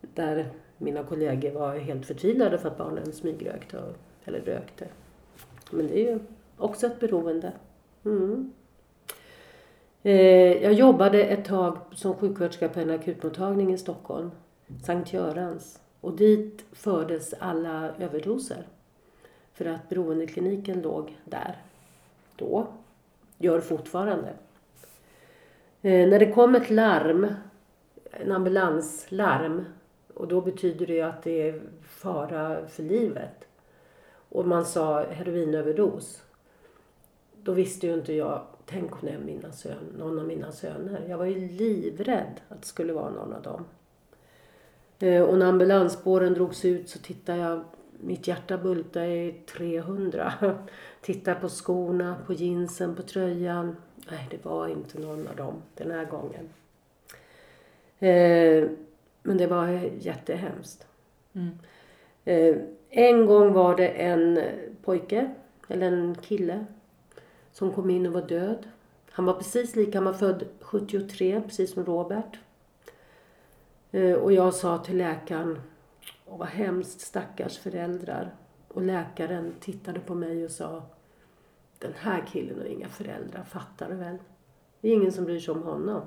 Där 0.00 0.50
mina 0.78 1.02
kollegor 1.02 1.50
var 1.50 1.76
helt 1.76 2.06
förtvivlade 2.06 2.58
för 2.58 2.68
att 2.68 2.78
barnen 2.78 3.12
smygrökte 3.12 3.78
och- 3.78 3.96
eller 4.24 4.40
rökte. 4.40 4.88
Men 5.70 5.86
det 5.86 5.98
är 6.00 6.12
ju 6.12 6.20
också 6.58 6.86
ett 6.86 7.00
beroende. 7.00 7.52
Mm. 8.04 8.52
Eh, 10.02 10.62
jag 10.62 10.72
jobbade 10.72 11.24
ett 11.24 11.44
tag 11.44 11.78
som 11.94 12.14
sjuksköterska 12.14 12.68
på 12.68 12.80
en 12.80 12.90
akutmottagning 12.90 13.72
i 13.72 13.78
Stockholm, 13.78 14.30
Sankt 14.84 15.12
Görans. 15.12 15.80
Och 16.00 16.16
dit 16.16 16.64
fördes 16.72 17.34
alla 17.38 17.90
överdoser. 17.98 18.62
För 19.52 19.64
att 19.64 19.88
beroendekliniken 19.88 20.82
låg 20.82 21.18
där. 21.24 21.62
Då. 22.36 22.66
Gör 23.38 23.60
fortfarande. 23.60 24.28
Eh, 25.82 26.08
när 26.08 26.18
det 26.18 26.32
kom 26.32 26.54
ett 26.54 26.70
larm, 26.70 27.26
en 28.10 28.32
ambulanslarm, 28.32 29.64
och 30.14 30.28
då 30.28 30.40
betyder 30.40 30.86
det 30.86 30.94
ju 30.94 31.02
att 31.02 31.22
det 31.22 31.48
är 31.48 31.60
fara 31.82 32.66
för 32.66 32.82
livet. 32.82 33.48
Och 34.28 34.46
man 34.46 34.64
sa 34.64 35.04
heroinöverdos. 35.04 36.22
Då 37.42 37.52
visste 37.52 37.86
ju 37.86 37.94
inte 37.94 38.12
jag, 38.12 38.42
tänk 38.66 38.92
om 38.92 38.98
det 39.02 39.10
är 39.10 39.18
mina 39.18 39.52
sön, 39.52 39.94
någon 39.98 40.18
av 40.18 40.26
mina 40.26 40.52
söner. 40.52 41.06
Jag 41.08 41.18
var 41.18 41.24
ju 41.24 41.48
livrädd 41.48 42.40
att 42.48 42.60
det 42.60 42.66
skulle 42.66 42.92
vara 42.92 43.10
någon 43.10 43.32
av 43.32 43.42
dem. 43.42 43.64
Eh, 44.98 45.22
och 45.22 45.38
när 45.38 45.46
ambulansspåren 45.46 46.34
drogs 46.34 46.64
ut 46.64 46.88
så 46.88 46.98
tittade 46.98 47.38
jag, 47.38 47.64
mitt 48.00 48.28
hjärta 48.28 48.58
bultade 48.58 49.06
i 49.06 49.32
300. 49.46 50.32
Tittade 51.00 51.40
på 51.40 51.48
skorna, 51.48 52.16
på 52.26 52.32
jeansen, 52.32 52.94
på 52.94 53.02
tröjan. 53.02 53.76
Nej, 54.10 54.26
det 54.30 54.44
var 54.44 54.68
inte 54.68 54.98
någon 54.98 55.28
av 55.28 55.36
dem 55.36 55.62
den 55.74 55.90
här 55.90 56.04
gången. 56.04 56.48
Eh, 57.98 58.70
men 59.22 59.36
det 59.36 59.46
var 59.46 59.68
jättehemskt. 60.00 60.86
Mm. 61.32 61.58
Eh, 62.24 62.56
en 62.90 63.26
gång 63.26 63.52
var 63.52 63.76
det 63.76 63.88
en 63.88 64.40
pojke, 64.84 65.34
eller 65.68 65.92
en 65.92 66.14
kille, 66.14 66.66
som 67.52 67.72
kom 67.72 67.90
in 67.90 68.06
och 68.06 68.12
var 68.12 68.22
död. 68.22 68.68
Han 69.10 69.24
var 69.24 69.34
precis 69.34 69.76
lika, 69.76 69.98
han 69.98 70.04
var 70.04 70.12
född 70.12 70.44
73, 70.60 71.42
precis 71.46 71.72
som 71.72 71.84
Robert. 71.84 72.38
Eh, 73.90 74.12
och 74.12 74.32
jag 74.32 74.54
sa 74.54 74.78
till 74.78 74.96
läkaren, 74.96 75.60
Åh, 76.30 76.38
vad 76.38 76.48
hemskt, 76.48 77.00
stackars 77.00 77.58
föräldrar. 77.58 78.34
Och 78.68 78.82
läkaren 78.82 79.54
tittade 79.60 80.00
på 80.00 80.14
mig 80.14 80.44
och 80.44 80.50
sa, 80.50 80.82
den 81.78 81.92
här 81.96 82.24
killen 82.32 82.58
har 82.58 82.66
inga 82.66 82.88
föräldrar, 82.88 83.44
fattar 83.44 83.88
du 83.88 83.94
väl? 83.94 84.18
Det 84.80 84.88
är 84.88 84.92
ingen 84.92 85.12
som 85.12 85.24
bryr 85.24 85.40
sig 85.40 85.54
om 85.54 85.62
honom. 85.62 86.02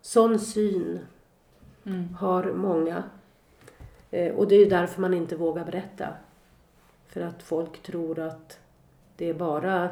Sån 0.00 0.38
syn 0.38 0.98
Mm. 1.86 2.14
har 2.14 2.52
många. 2.52 3.02
Eh, 4.10 4.34
och 4.34 4.48
det 4.48 4.54
är 4.54 4.58
ju 4.58 4.70
därför 4.70 5.00
man 5.00 5.14
inte 5.14 5.36
vågar 5.36 5.64
berätta. 5.64 6.08
För 7.06 7.20
att 7.20 7.42
folk 7.42 7.82
tror 7.82 8.18
att 8.18 8.58
det 9.16 9.28
är 9.30 9.34
bara 9.34 9.90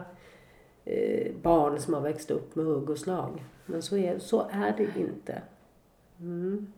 eh, 0.84 1.32
barn 1.42 1.78
som 1.80 1.94
har 1.94 2.00
växt 2.00 2.30
upp 2.30 2.54
med 2.54 2.66
hugg 2.66 2.90
och 2.90 2.98
slag. 2.98 3.44
Men 3.66 3.82
så 3.82 3.96
är, 3.96 4.18
så 4.18 4.46
är 4.50 4.74
det 4.76 5.00
inte. 5.00 5.42
Mm. 6.20 6.72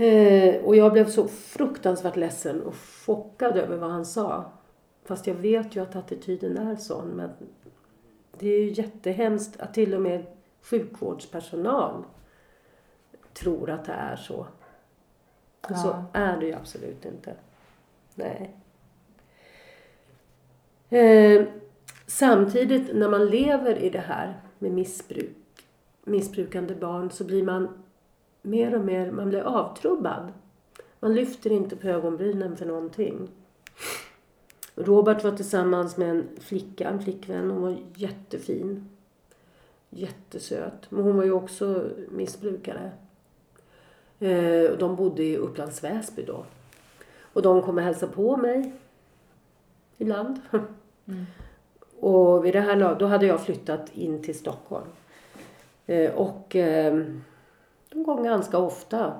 Eh, 0.00 0.64
och 0.64 0.76
jag 0.76 0.92
blev 0.92 1.08
så 1.08 1.28
fruktansvärt 1.28 2.16
ledsen 2.16 2.62
och 2.62 2.74
chockad 3.06 3.56
över 3.56 3.76
vad 3.76 3.90
han 3.90 4.06
sa. 4.06 4.52
Fast 5.04 5.26
jag 5.26 5.34
vet 5.34 5.76
ju 5.76 5.82
att 5.82 5.96
attityden 5.96 6.58
är 6.58 6.76
sån. 6.76 7.08
Men 7.08 7.30
det 8.38 8.48
är 8.48 8.58
ju 8.58 8.70
jättehemskt 8.70 9.60
att 9.60 9.74
till 9.74 9.94
och 9.94 10.02
med 10.02 10.26
sjukvårdspersonal 10.62 12.04
tror 13.32 13.70
att 13.70 13.84
det 13.84 13.92
är 13.92 14.16
så. 14.16 14.46
Ja. 15.68 15.76
Så 15.76 16.04
är 16.12 16.36
det 16.36 16.46
ju 16.46 16.54
absolut 16.54 17.04
inte. 17.04 17.34
Nej. 18.14 18.56
Eh, 20.88 21.46
samtidigt 22.06 22.96
när 22.96 23.08
man 23.08 23.26
lever 23.26 23.78
i 23.78 23.90
det 23.90 24.04
här 24.06 24.40
med 24.58 24.72
missbruk, 24.72 25.36
missbrukande 26.04 26.74
barn 26.74 27.10
så 27.10 27.24
blir 27.24 27.42
man 27.42 27.82
mer 28.42 28.74
och 28.74 28.84
mer, 28.84 29.10
man 29.10 29.28
blir 29.28 29.40
avtrubbad. 29.40 30.32
Man 31.00 31.14
lyfter 31.14 31.52
inte 31.52 31.76
på 31.76 31.88
ögonbrynen 31.88 32.56
för 32.56 32.66
någonting. 32.66 33.28
Robert 34.74 35.24
var 35.24 35.32
tillsammans 35.32 35.96
med 35.96 36.10
en 36.10 36.28
flicka, 36.40 36.88
en 36.88 37.02
flickvän. 37.02 37.50
Hon 37.50 37.62
var 37.62 37.76
jättefin. 37.94 38.88
Jättesöt. 39.90 40.90
Men 40.90 41.04
hon 41.04 41.16
var 41.16 41.24
ju 41.24 41.32
också 41.32 41.84
missbrukare. 42.08 42.90
Eh, 44.18 44.78
de 44.78 44.96
bodde 44.96 45.22
i 45.22 45.36
Upplands 45.36 45.84
Väsby 45.84 46.22
då. 46.22 46.44
Och 47.32 47.42
de 47.42 47.62
kom 47.62 47.78
och 47.78 47.84
hälsade 47.84 48.12
på 48.12 48.36
mig. 48.36 48.72
Ibland. 49.98 50.40
Mm. 51.06 51.26
Och 52.00 52.44
vid 52.44 52.54
det 52.54 52.60
här 52.60 52.96
då 52.98 53.06
hade 53.06 53.26
jag 53.26 53.40
flyttat 53.40 53.96
in 53.96 54.22
till 54.22 54.38
Stockholm. 54.38 54.86
Eh, 55.86 56.14
och 56.14 56.56
eh, 56.56 57.04
de 57.90 58.04
kom 58.04 58.22
ganska 58.22 58.58
ofta. 58.58 59.12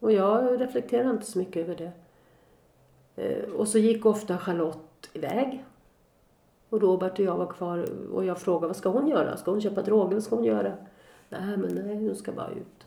Och 0.00 0.12
jag 0.12 0.60
reflekterade 0.60 1.10
inte 1.10 1.26
så 1.26 1.38
mycket 1.38 1.68
över 1.68 1.76
det. 1.76 1.92
Eh, 3.22 3.50
och 3.50 3.68
så 3.68 3.78
gick 3.78 4.06
ofta 4.06 4.38
Charlotte 4.38 5.10
iväg. 5.12 5.64
Och 6.68 6.80
Robert 6.82 7.12
och 7.18 7.24
jag 7.24 7.36
var 7.36 7.46
kvar 7.46 7.86
och 8.12 8.24
jag 8.24 8.38
frågade 8.38 8.66
vad 8.66 8.76
ska 8.76 8.88
hon 8.88 9.08
göra? 9.08 9.36
Ska 9.36 9.50
hon 9.50 9.60
köpa 9.60 9.82
droger? 9.82 10.14
Vad 10.14 10.22
ska 10.22 10.36
hon 10.36 10.44
göra? 10.44 10.72
Nej, 11.28 11.56
men 11.56 11.74
nej, 11.74 12.06
hon 12.06 12.16
ska 12.16 12.32
bara 12.32 12.50
ut. 12.50 12.86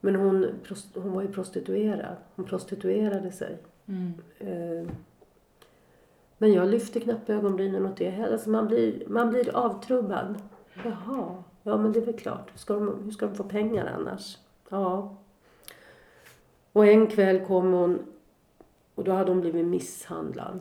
Men 0.00 0.16
hon, 0.16 0.46
hon 0.94 1.12
var 1.12 1.22
ju 1.22 1.28
prostituerad. 1.28 2.16
Hon 2.34 2.44
prostituerade 2.44 3.30
sig. 3.32 3.58
Mm. 3.86 4.12
Eh, 4.38 4.88
Men 6.38 6.52
jag 6.52 6.68
lyfter 6.68 7.00
knappt 7.00 7.30
ögonbrynen 7.30 7.86
åt 7.86 7.96
det 7.96 8.10
heller. 8.10 8.32
Alltså 8.32 8.50
man, 8.50 8.66
blir, 8.66 9.02
man 9.06 9.30
blir 9.30 9.56
avtrubbad. 9.56 10.34
Jaha, 10.84 11.42
ja 11.62 11.76
men 11.76 11.92
det 11.92 11.98
är 12.00 12.04
väl 12.04 12.18
klart. 12.18 12.50
Hur 12.52 12.58
ska, 12.58 12.74
de, 12.74 13.04
hur 13.04 13.10
ska 13.10 13.26
de 13.26 13.34
få 13.34 13.44
pengar 13.44 13.86
annars? 13.98 14.38
Ja. 14.72 15.14
Och 16.72 16.86
en 16.86 17.06
kväll 17.06 17.46
kom 17.46 17.72
hon 17.72 17.98
och 18.94 19.04
då 19.04 19.12
hade 19.12 19.30
hon 19.30 19.40
blivit 19.40 19.66
misshandlad 19.66 20.60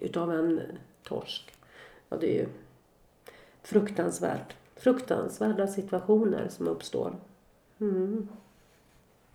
utav 0.00 0.32
en 0.32 0.60
torsk. 1.02 1.52
Ja, 2.08 2.16
det 2.16 2.26
är 2.26 2.40
ju 2.40 2.46
fruktansvärt. 3.62 4.56
Fruktansvärda 4.76 5.66
situationer 5.66 6.48
som 6.48 6.68
uppstår. 6.68 7.16
Mm. 7.80 8.28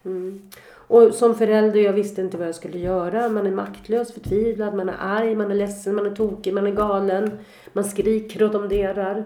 Mm. 0.03 0.49
Och 0.71 1.13
som 1.13 1.35
förälder, 1.35 1.79
jag 1.79 1.93
visste 1.93 2.21
inte 2.21 2.37
vad 2.37 2.47
jag 2.47 2.55
skulle 2.55 2.79
göra. 2.79 3.29
Man 3.29 3.47
är 3.47 3.51
maktlös, 3.51 4.13
förtvivlad, 4.13 4.75
man 4.75 4.89
är 4.89 4.97
arg, 4.99 5.35
man 5.35 5.51
är 5.51 5.55
ledsen, 5.55 5.95
man 5.95 6.05
är 6.05 6.15
tokig, 6.15 6.53
man 6.53 6.67
är 6.67 6.71
galen. 6.71 7.39
Man 7.73 7.83
skriker 7.83 8.43
och 8.43 8.51
domderar. 8.51 9.25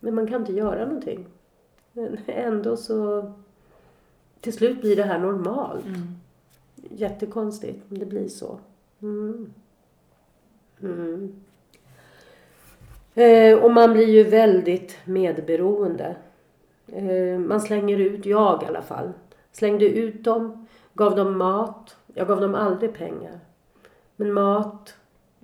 Men 0.00 0.14
man 0.14 0.26
kan 0.26 0.40
inte 0.40 0.52
göra 0.52 0.84
någonting. 0.84 1.26
Men 1.92 2.18
ändå 2.26 2.76
så... 2.76 3.32
Till 4.40 4.52
slut 4.52 4.80
blir 4.80 4.96
det 4.96 5.02
här 5.02 5.18
normalt. 5.18 5.86
Mm. 5.86 6.16
Jättekonstigt, 6.90 7.84
men 7.88 7.98
det 7.98 8.06
blir 8.06 8.28
så. 8.28 8.58
Mm. 9.02 9.52
Mm. 10.82 11.32
Eh, 13.14 13.58
och 13.58 13.72
man 13.72 13.92
blir 13.92 14.08
ju 14.08 14.22
väldigt 14.24 14.96
medberoende. 15.04 16.16
Eh, 16.86 17.38
man 17.38 17.60
slänger 17.60 17.98
ut, 17.98 18.26
jag 18.26 18.62
i 18.62 18.66
alla 18.66 18.82
fall, 18.82 19.12
slängde 19.52 19.88
ut 19.88 20.24
dem, 20.24 20.66
gav 20.94 21.16
dem 21.16 21.38
mat. 21.38 21.96
Jag 22.14 22.28
gav 22.28 22.40
dem 22.40 22.54
aldrig 22.54 22.94
pengar. 22.94 23.40
Men 24.16 24.32
mat, 24.32 24.94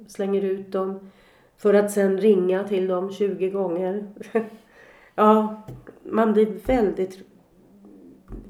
slänger 0.06 0.42
ut 0.42 0.72
dem. 0.72 1.10
För 1.56 1.74
att 1.74 1.92
sen 1.92 2.18
ringa 2.18 2.64
till 2.64 2.86
dem 2.86 3.12
20 3.12 3.50
gånger. 3.50 4.06
ja, 5.14 5.62
man 6.02 6.32
blir 6.32 6.46
väldigt 6.66 7.18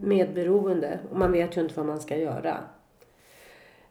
medberoende 0.04 0.98
och 1.10 1.18
man 1.18 1.32
vet 1.32 1.56
ju 1.56 1.60
inte 1.60 1.74
vad 1.74 1.86
man 1.86 2.00
ska 2.00 2.16
göra. 2.16 2.58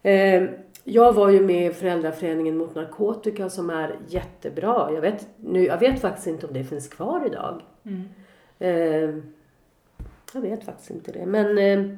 Eh, 0.02 0.44
jag 0.84 1.14
var 1.14 1.30
ju 1.30 1.42
med 1.42 1.68
i 1.68 1.74
Föräldraföreningen 1.74 2.58
mot 2.58 2.76
narkotika 2.76 3.50
som 3.50 3.70
är 3.70 3.96
jättebra. 4.08 4.92
Jag 4.94 5.02
vet, 5.02 5.28
nu, 5.38 5.66
jag 5.66 5.80
vet 5.80 6.02
faktiskt 6.02 6.28
inte 6.28 6.48
om 6.48 6.54
det 6.54 6.64
finns 6.64 6.88
kvar 6.88 7.26
idag. 7.26 7.62
Mm. 7.84 8.04
Eh, 8.60 9.24
jag 10.34 10.42
vet 10.42 10.64
faktiskt 10.64 10.90
inte 10.90 11.12
det. 11.12 11.26
Men 11.26 11.58
eh, 11.58 11.98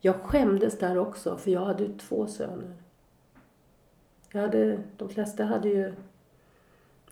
jag 0.00 0.14
skämdes 0.14 0.78
där 0.78 0.98
också 0.98 1.36
för 1.36 1.50
jag 1.50 1.60
hade 1.60 1.82
ju 1.82 1.98
två 1.98 2.26
söner. 2.26 2.72
Jag 4.32 4.40
hade, 4.40 4.78
de 4.96 5.08
flesta 5.08 5.44
hade 5.44 5.68
ju 5.68 5.92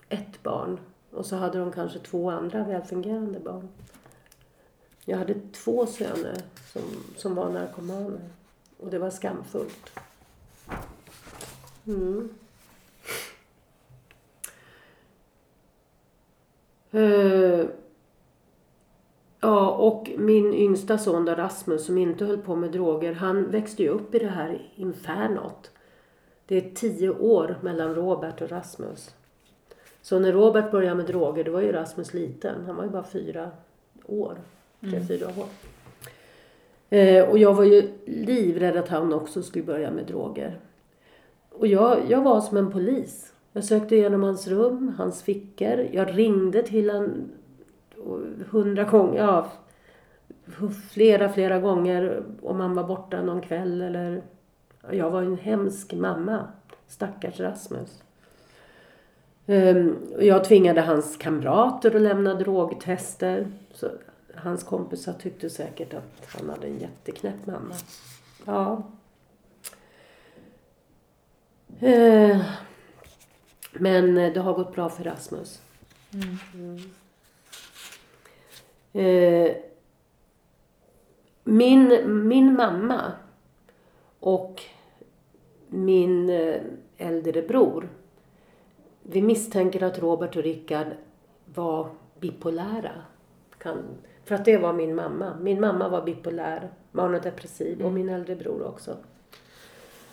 ett 0.09 0.43
barn 0.43 0.79
och 1.11 1.25
så 1.25 1.35
hade 1.35 1.59
de 1.59 1.71
kanske 1.71 1.99
två 1.99 2.29
andra 2.29 2.63
välfungerande 2.63 3.39
barn. 3.39 3.67
Jag 5.09 5.17
hade 5.17 5.33
två 5.51 5.85
söner 5.85 6.41
som, 6.73 6.81
som 7.15 7.35
var 7.35 7.49
narkomaner. 7.49 8.29
Och 8.79 8.89
det 8.89 8.99
var 8.99 9.09
skamfullt. 9.09 9.91
Mm. 11.85 12.29
Uh, 16.93 17.65
ja, 19.39 19.69
och 19.69 20.11
min 20.17 20.53
yngsta 20.53 20.97
son 20.97 21.25
då, 21.25 21.35
Rasmus, 21.35 21.85
som 21.85 21.97
inte 21.97 22.25
höll 22.25 22.37
på 22.37 22.55
med 22.55 22.71
droger, 22.71 23.13
han 23.13 23.51
växte 23.51 23.83
ju 23.83 23.89
upp 23.89 24.15
i 24.15 24.19
det 24.19 24.27
här 24.27 24.71
infernot. 24.75 25.71
Det 26.45 26.55
är 26.55 26.75
tio 26.75 27.09
år 27.09 27.57
mellan 27.61 27.95
Robert 27.95 28.41
och 28.41 28.49
Rasmus. 28.49 29.15
Så 30.01 30.19
när 30.19 30.31
Robert 30.31 30.71
började 30.71 30.95
med 30.95 31.05
droger, 31.05 31.43
då 31.43 31.51
var 31.51 31.61
ju 31.61 31.71
Rasmus 31.71 32.13
liten. 32.13 32.65
Han 32.65 32.75
var 32.75 32.83
ju 32.83 32.89
bara 32.89 33.03
fyra 33.03 33.51
år. 34.05 34.37
Tre, 34.81 35.01
fyra 35.07 35.27
år. 35.27 35.47
Eh, 36.89 37.29
och 37.29 37.37
jag 37.37 37.53
var 37.53 37.63
ju 37.63 37.89
livrädd 38.05 38.77
att 38.77 38.87
han 38.87 39.13
också 39.13 39.43
skulle 39.43 39.63
börja 39.63 39.91
med 39.91 40.05
droger. 40.05 40.59
Och 41.49 41.67
jag, 41.67 41.99
jag 42.09 42.21
var 42.21 42.41
som 42.41 42.57
en 42.57 42.71
polis. 42.71 43.33
Jag 43.53 43.63
sökte 43.63 43.95
igenom 43.95 44.23
hans 44.23 44.47
rum, 44.47 44.93
hans 44.97 45.23
fickor. 45.23 45.87
Jag 45.91 46.17
ringde 46.17 46.63
till 46.63 46.89
honom 46.89 47.29
hundra 48.49 48.83
gånger, 48.83 49.19
ja, 49.19 49.51
flera, 50.91 51.29
flera 51.29 51.59
gånger 51.59 52.23
om 52.41 52.59
han 52.59 52.73
var 52.73 52.83
borta 52.83 53.21
någon 53.21 53.41
kväll 53.41 53.81
eller... 53.81 54.21
Jag 54.91 55.11
var 55.11 55.21
en 55.21 55.37
hemsk 55.37 55.93
mamma. 55.93 56.47
Stackars 56.87 57.39
Rasmus. 57.39 58.03
Um, 59.45 59.95
jag 60.19 60.43
tvingade 60.43 60.81
hans 60.81 61.17
kamrater 61.17 61.95
att 61.95 62.01
lämna 62.01 62.33
drogtester. 62.33 63.47
Så 63.73 63.87
hans 64.37 64.63
kompisar 64.63 65.13
tyckte 65.13 65.49
säkert 65.49 65.93
att 65.93 66.27
han 66.27 66.49
hade 66.49 66.67
en 66.67 66.79
jätteknäpp 66.79 67.45
mamma. 67.45 67.75
Ja. 68.45 68.83
Uh, 71.83 72.41
men 73.73 74.15
det 74.15 74.39
har 74.39 74.53
gått 74.53 74.75
bra 74.75 74.89
för 74.89 75.03
Rasmus. 75.03 75.61
Mm. 76.53 76.77
Uh, 78.95 79.55
min, 81.43 82.03
min 82.27 82.53
mamma 82.53 83.11
och 84.19 84.61
min 85.67 86.29
eh, 86.29 86.61
äldre 86.97 87.41
bror 87.41 87.89
vi 89.09 89.21
misstänker 89.21 89.83
att 89.83 89.99
Robert 89.99 90.35
och 90.35 90.43
Rickard 90.43 90.87
var 91.45 91.89
bipolära. 92.19 92.91
Kan, 93.57 93.83
för 94.27 94.35
att 94.35 94.45
det 94.45 94.57
var 94.57 94.73
min 94.73 94.95
mamma. 94.95 95.37
Min 95.41 95.61
mamma 95.61 95.89
var 95.89 96.05
bipolär, 96.05 96.69
manodepressiv 96.91 97.77
och 97.77 97.89
mm. 97.89 97.93
min 97.93 98.09
äldre 98.09 98.35
bror 98.35 98.67
också. 98.67 98.97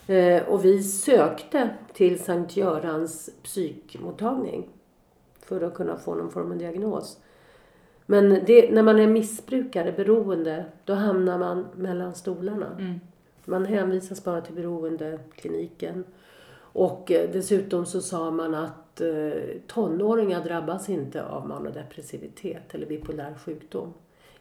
Eh, 0.07 0.43
och 0.49 0.65
vi 0.65 0.83
sökte 0.83 1.71
till 1.93 2.19
Sankt 2.25 2.57
Görans 2.57 3.31
psykmottagning 3.43 4.69
för 5.41 5.61
att 5.61 5.75
kunna 5.75 5.97
få 5.97 6.15
någon 6.15 6.31
form 6.31 6.53
av 6.53 6.59
diagnos. 6.59 7.19
Men 8.07 8.29
det, 8.47 8.71
när 8.71 8.83
man 8.83 9.01
är 9.01 9.07
missbrukare, 9.07 9.93
beroende, 9.93 10.65
då 10.85 10.95
hamnar 10.95 11.39
man 11.39 11.67
mellan 11.77 12.15
stolarna. 12.15 12.77
Mm. 12.79 13.01
Man 13.45 13.65
hänvisas 13.65 14.25
bara 14.25 14.41
till 14.41 14.55
beroendekliniken. 14.55 16.05
Och 16.57 17.13
eh, 17.13 17.31
dessutom 17.33 17.87
så 17.87 18.01
sa 18.01 18.31
man 18.31 18.55
att 18.55 19.01
eh, 19.01 19.33
tonåringar 19.67 20.45
drabbas 20.45 20.89
inte 20.89 21.25
av 21.25 21.49
manodepressivitet 21.49 22.75
eller 22.75 22.87
bipolär 22.87 23.35
sjukdom. 23.45 23.95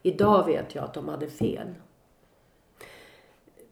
Idag 0.05 0.45
vet 0.45 0.75
jag 0.75 0.83
att 0.83 0.93
de 0.93 1.07
hade 1.07 1.27
fel. 1.27 1.67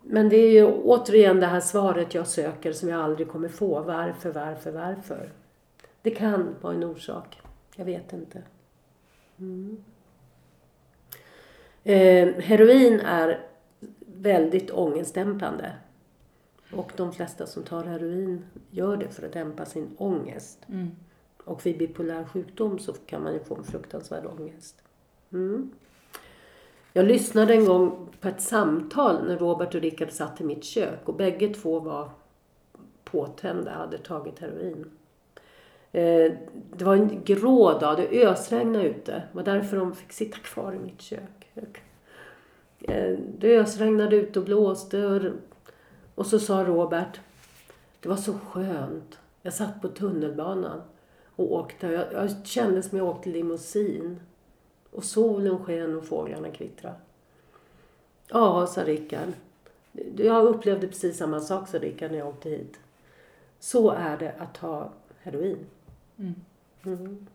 Men 0.01 0.29
det 0.29 0.35
är 0.35 0.51
ju 0.51 0.65
återigen 0.65 1.39
det 1.39 1.45
här 1.45 1.59
svaret 1.59 2.13
jag 2.13 2.27
söker 2.27 2.73
som 2.73 2.89
jag 2.89 3.01
aldrig 3.01 3.27
kommer 3.27 3.49
få. 3.49 3.81
Varför, 3.81 4.31
varför, 4.31 4.71
varför? 4.71 5.31
Det 6.01 6.11
kan 6.11 6.55
vara 6.61 6.73
en 6.73 6.83
orsak. 6.83 7.41
Jag 7.75 7.85
vet 7.85 8.13
inte. 8.13 8.43
Mm. 9.39 9.83
Eh, 11.83 12.43
heroin 12.43 12.99
är 12.99 13.47
väldigt 14.05 14.71
ångestdämpande. 14.71 15.73
Och 16.73 16.91
de 16.95 17.13
flesta 17.13 17.45
som 17.45 17.63
tar 17.63 17.83
heroin 17.83 18.45
gör 18.69 18.97
det 18.97 19.07
för 19.07 19.25
att 19.25 19.33
dämpa 19.33 19.65
sin 19.65 19.95
ångest. 19.97 20.59
Mm. 20.69 20.91
Och 21.43 21.65
vid 21.65 21.77
bipolär 21.77 22.23
sjukdom 22.23 22.79
så 22.79 22.93
kan 22.93 23.23
man 23.23 23.33
ju 23.33 23.39
få 23.39 23.55
en 23.55 23.63
fruktansvärd 23.63 24.25
ångest. 24.25 24.81
Mm. 25.31 25.71
Jag 26.93 27.05
lyssnade 27.05 27.53
en 27.53 27.65
gång 27.65 28.09
på 28.19 28.27
ett 28.27 28.41
samtal 28.41 29.27
när 29.27 29.37
Robert 29.37 29.75
och 29.75 29.81
Rickard 29.81 30.11
satt 30.11 30.41
i 30.41 30.43
mitt 30.43 30.63
kök 30.63 30.99
och 31.05 31.15
bägge 31.15 31.53
två 31.53 31.79
var 31.79 32.09
påtända, 33.03 33.71
hade 33.71 33.97
tagit 33.97 34.39
heroin. 34.39 34.85
Eh, 35.91 36.31
det 36.77 36.85
var 36.85 36.95
en 36.95 37.23
grå 37.23 37.79
dag, 37.79 37.97
det 37.97 38.27
ösregnade 38.27 38.89
ute. 38.89 39.11
Det 39.11 39.27
var 39.31 39.43
därför 39.43 39.77
de 39.77 39.95
fick 39.95 40.11
sitta 40.11 40.37
kvar 40.37 40.73
i 40.73 40.79
mitt 40.79 41.01
kök. 41.01 41.51
Eh, 42.81 43.17
det 43.39 43.59
ösregnade 43.59 44.15
ute 44.15 44.39
och 44.39 44.45
blåste 44.45 45.05
och 45.05 45.21
och 46.15 46.27
så 46.27 46.39
sa 46.39 46.63
Robert, 46.63 47.19
det 47.99 48.09
var 48.09 48.15
så 48.15 48.33
skönt. 48.33 49.19
Jag 49.41 49.53
satt 49.53 49.81
på 49.81 49.87
tunnelbanan 49.87 50.81
och 51.35 51.53
åkte. 51.53 51.87
Jag, 51.87 52.13
jag 52.13 52.47
kände 52.47 52.83
som 52.83 52.97
jag 52.97 53.07
åkte 53.07 53.29
limousin. 53.29 54.19
Och 54.91 55.03
solen 55.03 55.63
sken 55.65 55.97
och 55.97 56.05
fåglarna 56.05 56.49
kvittrade. 56.51 56.95
Ja, 58.27 58.67
sa 58.67 58.83
Rickard. 58.83 59.29
Jag 60.17 60.45
upplevde 60.45 60.87
precis 60.87 61.17
samma 61.17 61.39
sak, 61.39 61.67
sa 61.67 61.79
Rickard, 61.79 62.11
när 62.11 62.17
jag 62.17 62.27
åkte 62.27 62.49
hit. 62.49 62.79
Så 63.59 63.89
är 63.89 64.17
det 64.17 64.33
att 64.37 64.55
ta 64.55 64.91
heroin. 65.19 65.65
Mm. 66.17 66.35
Mm. 66.85 67.27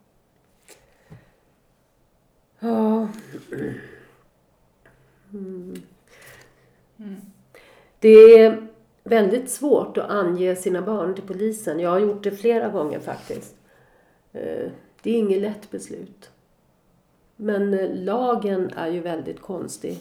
Ja. 2.59 3.09
Mm. 5.33 5.83
Mm. 6.99 7.21
Det 7.99 8.09
är 8.09 8.69
väldigt 9.05 9.51
svårt 9.51 9.99
att 9.99 10.11
ange 10.11 10.57
sina 10.57 10.83
barn 10.83 11.15
till 11.15 11.27
polisen. 11.27 11.81
Jag 11.81 11.91
har 11.91 11.99
gjort 11.99 12.23
det 12.23 12.31
flera 12.31 12.69
gånger 12.69 13.01
faktiskt. 13.01 13.55
Eh, 14.33 14.71
det 15.03 15.11
är 15.11 15.19
inget 15.19 15.41
lätt 15.41 15.71
beslut. 15.71 16.31
Men 17.37 17.75
eh, 17.75 17.95
lagen 17.95 18.71
är 18.77 18.89
ju 18.89 19.01
väldigt 19.01 19.41
konstig. 19.41 19.99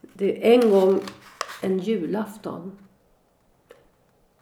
Det 0.00 0.54
är 0.54 0.60
en 0.60 0.70
gång, 0.70 1.00
en 1.62 1.78
julafton, 1.78 2.78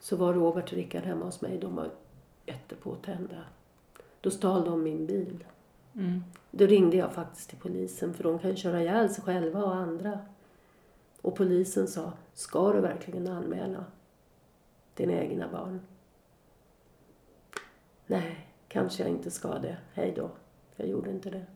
så 0.00 0.16
var 0.16 0.34
Robert 0.34 0.72
och 0.72 0.72
Rickard 0.72 1.02
hemma 1.02 1.24
hos 1.24 1.40
mig. 1.40 1.58
De 1.58 1.76
var 1.76 1.90
jättepåtända. 2.46 3.44
Då 4.20 4.30
stal 4.30 4.64
de 4.64 4.82
min 4.82 5.06
bil. 5.06 5.44
Mm. 5.94 6.24
Då 6.50 6.66
ringde 6.66 6.96
jag 6.96 7.12
faktiskt 7.12 7.48
till 7.48 7.58
polisen 7.58 8.14
för 8.14 8.24
de 8.24 8.38
kan 8.38 8.56
köra 8.56 8.82
ihjäl 8.82 9.10
sig 9.10 9.24
själva 9.24 9.64
och 9.64 9.74
andra. 9.74 10.18
Och 11.22 11.36
polisen 11.36 11.88
sa, 11.88 12.12
ska 12.34 12.72
du 12.72 12.80
verkligen 12.80 13.28
anmäla 13.28 13.84
dina 14.94 15.12
egna 15.12 15.48
barn? 15.48 15.80
Nej, 18.06 18.48
kanske 18.68 19.02
jag 19.02 19.10
inte 19.10 19.30
ska 19.30 19.58
det. 19.58 19.76
Hej 19.92 20.12
då. 20.16 20.30
Jag 20.76 20.88
gjorde 20.88 21.10
inte 21.10 21.30
det. 21.30 21.46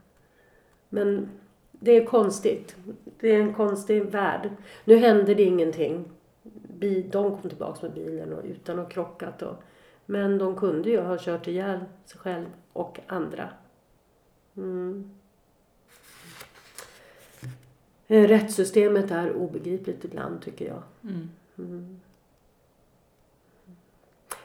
Men 0.89 1.29
det 1.71 1.93
är 1.93 2.05
konstigt. 2.05 2.77
Det 3.21 3.35
är 3.35 3.41
en 3.41 3.55
konstig 3.55 4.05
värld. 4.05 4.51
Nu 4.85 4.97
hände 4.97 5.35
det 5.35 5.43
ingenting. 5.43 6.05
De 7.11 7.37
kom 7.37 7.49
tillbaka 7.49 7.79
med 7.87 7.95
bilen 7.95 8.33
och 8.33 8.45
utan 8.45 8.79
att 8.79 8.85
ha 8.85 8.91
krockat. 8.91 9.43
Och, 9.43 9.55
men 10.07 10.39
de 10.39 10.57
kunde 10.57 10.91
ju 10.91 11.01
ha 11.01 11.19
kört 11.21 11.47
ihjäl 11.47 11.79
sig 12.05 12.21
själv 12.21 12.47
och 12.73 13.01
andra. 13.07 13.49
Mm. 14.57 15.11
Eh, 18.07 18.29
rättssystemet 18.29 19.11
är 19.11 19.33
obegripligt 19.33 20.05
ibland 20.05 20.43
tycker 20.43 20.67
jag. 20.67 20.83
Mm. 21.03 21.29
Mm. 21.59 22.01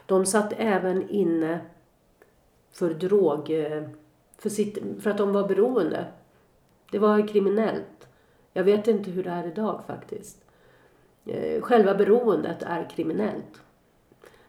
De 0.05 0.25
satt 0.25 0.53
även 0.57 1.09
inne 1.09 1.59
för 2.71 2.93
drog... 2.93 3.49
Eh, 3.49 3.83
för, 4.37 4.49
sitt, 4.49 4.77
för 4.99 5.09
att 5.09 5.17
de 5.17 5.33
var 5.33 5.47
beroende. 5.47 6.07
Det 6.91 6.99
var 6.99 7.27
kriminellt. 7.27 8.07
Jag 8.53 8.63
vet 8.63 8.87
inte 8.87 9.11
hur 9.11 9.23
det 9.23 9.29
är 9.29 9.47
idag 9.47 9.81
faktiskt. 9.87 10.37
Eh, 11.25 11.61
själva 11.61 11.95
beroendet 11.95 12.63
är 12.63 12.89
kriminellt. 12.89 13.61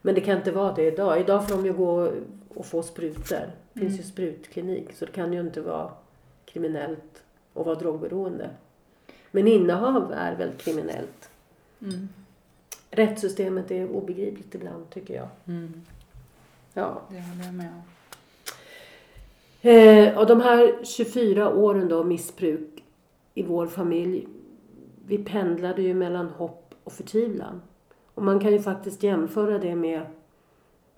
Men 0.03 0.15
det 0.15 0.21
kan 0.21 0.37
inte 0.37 0.53
vara 0.53 0.73
det 0.73 0.87
idag. 0.87 1.21
Idag 1.21 1.49
får 1.49 1.57
de 1.57 1.67
ju 1.67 1.73
gå 1.73 2.13
och 2.49 2.67
få 2.67 2.83
sprutor. 2.83 3.51
Det 3.73 3.81
finns 3.81 3.93
mm. 3.93 3.97
ju 3.97 4.03
sprutklinik. 4.03 4.93
Så 4.93 5.05
det 5.05 5.13
kan 5.13 5.33
ju 5.33 5.41
inte 5.41 5.61
vara 5.61 5.91
kriminellt 6.45 7.23
att 7.55 7.67
vara 7.67 7.79
drogberoende. 7.79 8.51
Men 9.31 9.49
innehav 9.49 10.13
är 10.13 10.37
väl 10.37 10.53
kriminellt. 10.53 11.31
Mm. 11.81 12.09
Rättssystemet 12.91 13.71
är 13.71 13.91
obegripligt 13.91 14.55
ibland 14.55 14.91
tycker 14.91 15.15
jag. 15.15 15.29
Mm. 15.47 15.83
Ja. 16.73 17.03
Det 17.09 17.21
håller 17.21 17.45
jag 17.45 17.55
med 17.55 17.69
om. 17.69 17.83
Eh, 19.65 20.19
och 20.19 20.27
de 20.27 20.41
här 20.41 20.85
24 20.85 21.55
åren 21.55 21.89
då 21.89 22.05
missbruk. 22.05 22.69
i 23.35 23.43
vår 23.43 23.67
familj, 23.67 24.29
vi 25.07 25.19
pendlade 25.19 25.83
ju 25.83 25.95
mellan 25.95 26.27
hopp 26.29 26.75
och 26.85 26.93
förtvivlan. 26.93 27.63
Och 28.15 28.23
man 28.23 28.41
kan 28.41 28.53
ju 28.53 28.63
faktiskt 28.63 29.03
jämföra 29.03 29.59
det 29.59 29.75
med 29.75 30.03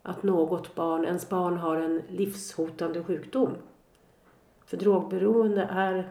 att 0.03 0.23
något 0.23 0.75
barn, 0.75 1.05
ens 1.05 1.29
barn 1.29 1.57
har 1.57 1.77
en 1.77 2.03
livshotande 2.09 3.05
sjukdom. 3.05 3.51
För 4.67 4.77
drogberoende 4.77 5.69
är 5.71 6.11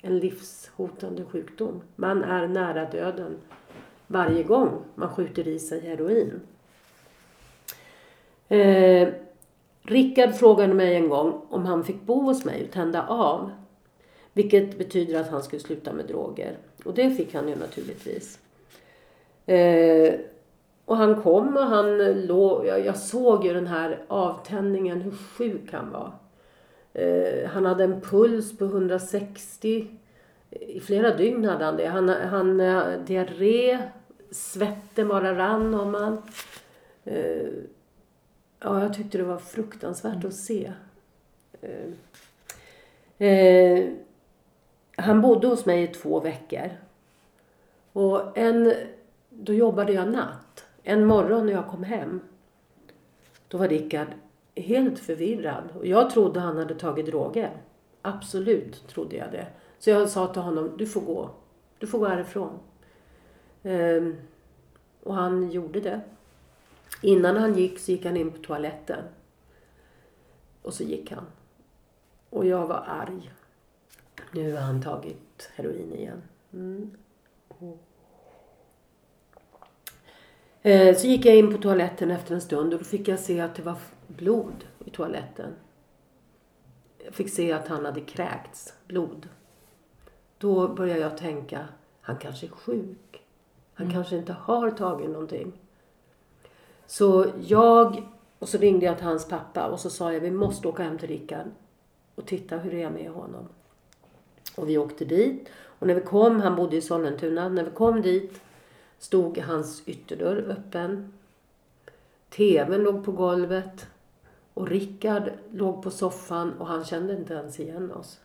en 0.00 0.18
livshotande 0.18 1.24
sjukdom. 1.24 1.80
Man 1.96 2.22
är 2.22 2.48
nära 2.48 2.84
döden 2.90 3.36
varje 4.06 4.42
gång 4.42 4.70
man 4.94 5.08
skjuter 5.08 5.48
i 5.48 5.58
sig 5.58 5.80
heroin. 5.80 6.40
Eh, 8.48 9.08
Rickard 9.86 10.34
frågade 10.34 10.74
mig 10.74 10.94
en 10.94 11.08
gång 11.08 11.42
om 11.48 11.66
han 11.66 11.84
fick 11.84 12.02
bo 12.02 12.20
hos 12.20 12.44
mig 12.44 12.64
och 12.64 12.72
tända 12.72 13.06
av. 13.06 13.50
Vilket 14.32 14.78
betyder 14.78 15.20
att 15.20 15.30
han 15.30 15.42
skulle 15.42 15.62
sluta 15.62 15.92
med 15.92 16.06
droger. 16.06 16.56
Och 16.84 16.94
det 16.94 17.10
fick 17.10 17.34
han 17.34 17.48
ju 17.48 17.56
naturligtvis. 17.56 18.38
Eh, 19.46 20.14
och 20.84 20.96
han 20.96 21.22
kom 21.22 21.56
och 21.56 21.62
han 21.62 21.98
låg, 22.26 22.66
jag, 22.66 22.86
jag 22.86 22.96
såg 22.96 23.44
ju 23.44 23.54
den 23.54 23.66
här 23.66 24.04
avtändningen, 24.08 25.00
hur 25.00 25.10
sjuk 25.10 25.72
han 25.72 25.90
var. 25.90 26.12
Eh, 26.92 27.48
han 27.48 27.66
hade 27.66 27.84
en 27.84 28.00
puls 28.00 28.58
på 28.58 28.64
160. 28.64 29.86
I 30.50 30.80
flera 30.80 31.16
dygn 31.16 31.44
hade 31.44 31.64
han 31.64 31.76
det. 31.76 31.86
Han, 31.86 32.08
han 32.08 32.60
eh, 32.60 32.82
diarré, 33.06 33.78
svetten 34.30 35.08
bara 35.08 35.38
rann 35.38 35.74
om 35.74 35.94
han. 35.94 36.22
Eh, 37.04 37.48
ja, 38.60 38.82
jag 38.82 38.94
tyckte 38.94 39.18
det 39.18 39.24
var 39.24 39.38
fruktansvärt 39.38 40.24
att 40.24 40.34
se. 40.34 40.72
Eh, 41.60 43.28
eh, 43.28 43.92
han 44.96 45.20
bodde 45.20 45.46
hos 45.46 45.66
mig 45.66 45.82
i 45.82 45.86
två 45.86 46.20
veckor. 46.20 46.70
Och 47.92 48.38
en, 48.38 48.74
då 49.30 49.52
jobbade 49.52 49.92
jag 49.92 50.12
natt. 50.12 50.64
En 50.82 51.06
morgon 51.06 51.46
när 51.46 51.52
jag 51.52 51.68
kom 51.68 51.82
hem, 51.82 52.20
då 53.48 53.58
var 53.58 53.68
Rickard 53.68 54.08
helt 54.56 54.98
förvirrad. 54.98 55.64
Och 55.78 55.86
jag 55.86 56.10
trodde 56.10 56.40
han 56.40 56.56
hade 56.56 56.74
tagit 56.74 57.06
droger. 57.06 57.56
Absolut 58.02 58.88
trodde 58.88 59.16
jag 59.16 59.32
det. 59.32 59.46
Så 59.78 59.90
jag 59.90 60.08
sa 60.08 60.32
till 60.32 60.42
honom, 60.42 60.72
du 60.78 60.86
får 60.86 61.00
gå. 61.00 61.30
Du 61.78 61.86
får 61.86 61.98
gå 61.98 62.06
härifrån. 62.06 62.58
Ehm, 63.62 64.16
och 65.02 65.14
han 65.14 65.50
gjorde 65.50 65.80
det. 65.80 66.00
Innan 67.02 67.36
han 67.36 67.54
gick 67.54 67.78
så 67.78 67.92
gick 67.92 68.04
han 68.04 68.16
in 68.16 68.30
på 68.30 68.38
toaletten. 68.38 69.04
Och 70.62 70.74
så 70.74 70.82
gick 70.84 71.10
han. 71.12 71.26
Och 72.30 72.46
jag 72.46 72.66
var 72.66 72.84
arg. 72.88 73.32
Nu 74.32 74.52
har 74.52 74.60
han 74.60 74.82
tagit 74.82 75.50
heroin 75.54 75.92
igen. 75.92 76.22
Mm. 76.52 76.90
Eh, 80.62 80.96
så 80.96 81.06
gick 81.06 81.26
jag 81.26 81.36
in 81.36 81.52
på 81.52 81.62
toaletten 81.62 82.10
efter 82.10 82.34
en 82.34 82.40
stund 82.40 82.72
och 82.72 82.78
då 82.78 82.84
fick 82.84 83.08
jag 83.08 83.18
se 83.18 83.40
att 83.40 83.54
det 83.54 83.62
var 83.62 83.76
blod 84.06 84.64
i 84.84 84.90
toaletten. 84.90 85.54
Jag 87.04 87.14
fick 87.14 87.30
se 87.30 87.52
att 87.52 87.68
han 87.68 87.84
hade 87.84 88.00
kräkts 88.00 88.74
blod. 88.86 89.28
Då 90.38 90.68
började 90.68 91.00
jag 91.00 91.18
tänka, 91.18 91.68
han 92.00 92.16
kanske 92.16 92.46
är 92.46 92.50
sjuk. 92.50 93.22
Han 93.74 93.86
mm. 93.86 93.94
kanske 93.94 94.16
inte 94.16 94.32
har 94.32 94.70
tagit 94.70 95.10
någonting. 95.10 95.52
Så 96.86 97.26
jag, 97.40 98.02
och 98.38 98.48
så 98.48 98.58
ringde 98.58 98.86
jag 98.86 98.96
till 98.96 99.06
hans 99.06 99.28
pappa 99.28 99.66
och 99.66 99.80
så 99.80 99.90
sa 99.90 100.12
jag, 100.12 100.20
vi 100.20 100.30
måste 100.30 100.68
åka 100.68 100.82
hem 100.82 100.98
till 100.98 101.08
Rickard 101.08 101.46
och 102.14 102.26
titta 102.26 102.56
hur 102.56 102.70
det 102.70 102.82
är 102.82 102.90
med 102.90 103.10
honom. 103.10 103.48
Och 104.56 104.68
vi 104.68 104.78
åkte 104.78 105.04
dit. 105.04 105.48
Och 105.78 105.86
när 105.86 105.94
vi 105.94 106.00
kom, 106.00 106.40
han 106.40 106.56
bodde 106.56 106.76
i 106.76 106.80
Sollentuna, 106.80 107.48
när 107.48 107.64
vi 107.64 107.70
kom 107.70 108.02
dit 108.02 108.40
stod 108.98 109.38
hans 109.38 109.82
ytterdörr 109.86 110.50
öppen. 110.50 111.12
TVn 112.30 112.82
låg 112.82 113.04
på 113.04 113.12
golvet. 113.12 113.86
Och 114.54 114.68
Rickard 114.68 115.30
låg 115.52 115.82
på 115.82 115.90
soffan 115.90 116.52
och 116.58 116.66
han 116.66 116.84
kände 116.84 117.16
inte 117.16 117.34
ens 117.34 117.60
igen 117.60 117.92
oss. 117.92 118.20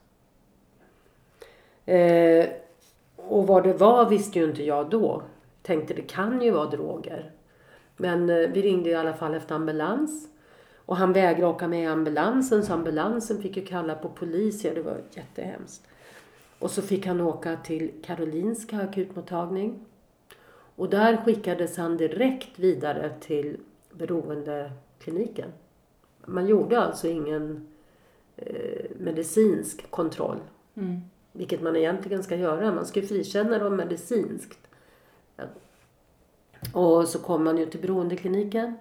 Eh, 1.86 2.50
och 3.16 3.48
vad 3.48 3.64
det 3.64 3.74
var 3.74 4.10
visste 4.10 4.40
ju 4.40 4.46
inte 4.46 4.64
jag 4.64 4.90
då. 4.90 5.22
Tänkte 5.62 5.94
det 5.94 6.02
kan 6.02 6.42
ju 6.42 6.52
vara 6.52 6.70
droger. 6.70 7.32
Men 8.02 8.30
eh, 8.30 8.50
vi 8.50 8.62
ringde 8.62 8.90
i 8.90 8.96
alla 8.96 9.14
fall 9.14 9.36
efter 9.36 9.56
ambulans. 9.56 10.28
Och 10.76 10.98
han 10.98 11.14
vägrade 11.14 11.54
åka 11.54 11.68
med 11.68 11.84
i 11.84 11.86
ambulansen 11.86 12.66
så 12.66 12.74
ambulansen 12.74 13.42
fick 13.42 13.58
ju 13.58 13.66
kalla 13.66 13.96
på 13.96 14.10
polis. 14.10 14.66
Ja, 14.66 14.74
det 14.74 14.82
var 14.82 14.98
jättehemskt. 15.12 15.88
Och 16.60 16.72
så 16.72 16.82
fick 16.82 17.06
han 17.06 17.22
åka 17.22 17.56
till 17.56 17.92
Karolinska 18.04 18.78
akutmottagning. 18.78 19.80
Och 20.76 20.90
där 20.90 21.18
skickades 21.18 21.78
han 21.78 21.98
direkt 21.98 22.60
vidare 22.60 23.12
till 23.20 23.58
beroendekliniken. 23.92 25.52
Man 26.26 26.48
gjorde 26.48 26.80
alltså 26.80 27.08
ingen 27.08 27.68
eh, 28.36 28.86
medicinsk 28.98 29.92
kontroll. 29.92 30.40
Mm. 30.76 31.02
Vilket 31.32 31.62
man 31.62 31.76
egentligen 31.76 32.24
ska 32.24 32.36
göra. 32.36 32.74
Man 32.74 32.86
ska 32.86 33.02
frikänna 33.02 33.60
dem 33.60 33.76
medicinskt. 33.76 34.69
Och 36.74 37.08
så 37.08 37.20
kom 37.20 37.44
man 37.44 37.58
ju 37.58 37.66
till 37.66 37.80
beroendekliniken. 37.80 38.78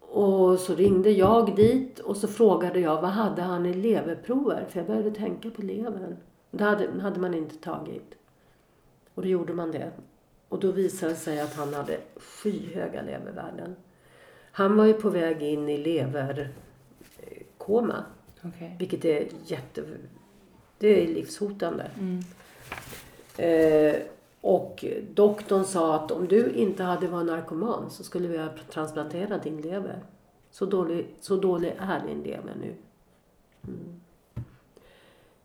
Och 0.00 0.58
så 0.58 0.74
ringde 0.74 1.10
jag 1.10 1.56
dit 1.56 1.98
och 1.98 2.16
så 2.16 2.28
frågade 2.28 2.80
jag 2.80 3.02
vad 3.02 3.10
hade 3.10 3.42
han 3.42 3.66
i 3.66 3.74
leverprover? 3.74 4.66
För 4.68 4.78
jag 4.80 4.86
började 4.86 5.10
tänka 5.10 5.50
på 5.50 5.62
levern. 5.62 6.16
Det 6.50 6.64
hade, 6.64 7.00
hade 7.00 7.20
man 7.20 7.34
inte 7.34 7.56
tagit. 7.56 8.14
Och 9.14 9.22
då 9.22 9.28
gjorde 9.28 9.52
man 9.52 9.70
det. 9.70 9.90
Och 10.48 10.60
då 10.60 10.72
visade 10.72 11.12
det 11.12 11.18
sig 11.18 11.40
att 11.40 11.54
han 11.54 11.74
hade 11.74 12.00
skyhöga 12.16 13.02
levervärden. 13.02 13.76
Han 14.52 14.76
var 14.76 14.84
ju 14.84 14.92
på 14.92 15.10
väg 15.10 15.42
in 15.42 15.68
i 15.68 15.78
leverkoma. 15.78 16.54
Okay. 18.44 18.70
Vilket 18.78 19.04
är 19.04 19.26
jätte... 19.46 19.82
Det 20.78 21.02
är 21.02 21.06
livshotande. 21.06 21.90
Mm. 21.98 22.24
Eh, 23.36 23.96
och 24.46 24.84
doktorn 25.14 25.64
sa 25.64 25.94
att 25.94 26.10
om 26.10 26.28
du 26.28 26.50
inte 26.50 26.82
hade 26.82 27.08
varit 27.08 27.26
narkoman 27.26 27.90
så 27.90 28.04
skulle 28.04 28.28
vi 28.28 28.38
ha 28.38 28.48
transplanterat 28.70 29.42
din 29.42 29.60
lever. 29.60 30.02
Så 30.50 30.66
dålig, 30.66 31.06
så 31.20 31.36
dålig 31.36 31.76
är 31.78 32.06
din 32.06 32.22
lever 32.22 32.54
nu. 32.60 32.74
Mm. 33.68 34.00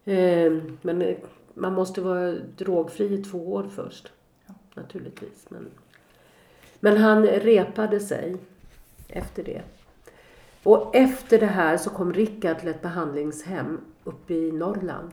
Eh, 0.04 0.64
men 0.82 1.16
man 1.54 1.74
måste 1.74 2.02
vara 2.02 2.32
drogfri 2.58 3.14
i 3.14 3.24
två 3.24 3.54
år 3.54 3.70
först. 3.76 4.12
Ja. 4.47 4.54
Naturligtvis. 4.74 5.45
Men, 5.49 5.68
men 6.80 6.97
han 6.97 7.26
repade 7.28 7.99
sig 7.99 8.38
efter 9.08 9.43
det. 9.43 9.62
Och 10.64 10.95
efter 10.95 11.39
det 11.39 11.45
här 11.45 11.78
så 11.78 11.89
kom 11.89 12.14
Rickard 12.14 12.60
till 12.60 12.70
ett 12.70 12.82
behandlingshem 12.82 13.80
uppe 14.04 14.34
i 14.34 14.52
Norrland. 14.52 15.12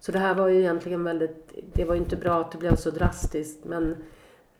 Så 0.00 0.12
det 0.12 0.18
här 0.18 0.34
var 0.34 0.48
ju 0.48 0.58
egentligen 0.60 1.04
väldigt, 1.04 1.52
det 1.72 1.84
var 1.84 1.94
ju 1.94 2.00
inte 2.00 2.16
bra 2.16 2.40
att 2.40 2.52
det 2.52 2.58
blev 2.58 2.76
så 2.76 2.90
drastiskt 2.90 3.64
men 3.64 3.96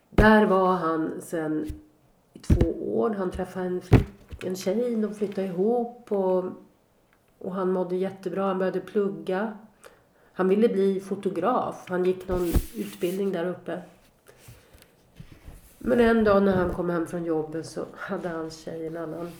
där 0.09 0.45
var 0.45 0.73
han 0.73 1.21
sen 1.21 1.67
i 2.33 2.39
två 2.39 2.97
år. 2.99 3.09
Han 3.09 3.31
träffade 3.31 3.65
en, 3.65 3.81
en 4.45 4.55
tjej, 4.55 4.95
de 4.95 5.15
flyttade 5.15 5.47
ihop 5.47 6.11
och, 6.11 6.45
och 7.37 7.53
han 7.53 7.71
mådde 7.71 7.95
jättebra. 7.95 8.43
Han 8.43 8.59
började 8.59 8.79
plugga. 8.79 9.57
Han 10.33 10.49
ville 10.49 10.69
bli 10.69 10.99
fotograf. 10.99 11.85
Han 11.87 12.05
gick 12.05 12.27
någon 12.27 12.47
utbildning 12.75 13.31
där 13.31 13.45
uppe. 13.45 13.81
Men 15.77 15.99
en 15.99 16.23
dag 16.23 16.43
när 16.43 16.55
han 16.55 16.73
kom 16.73 16.89
hem 16.89 17.07
från 17.07 17.25
jobbet 17.25 17.65
så 17.65 17.85
hade 17.95 18.29
hans 18.29 18.57
tjej 18.63 18.87
en 18.87 18.97
annan 18.97 19.31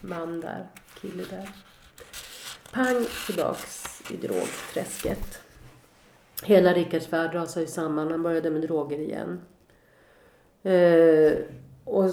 man 0.00 0.40
där, 0.40 0.66
kille 1.00 1.24
där. 1.30 1.50
Pang 2.72 3.06
tillbaks 3.26 4.02
i 4.10 4.16
drogträsket. 4.16 5.43
Hela 6.42 6.72
Rickards 6.72 7.12
värld 7.12 7.34
rasade 7.34 7.66
samman. 7.66 8.10
Han 8.10 8.22
började 8.22 8.50
med 8.50 8.62
droger 8.62 8.98
igen. 8.98 9.40
Eh, 10.62 11.32
och 11.84 12.10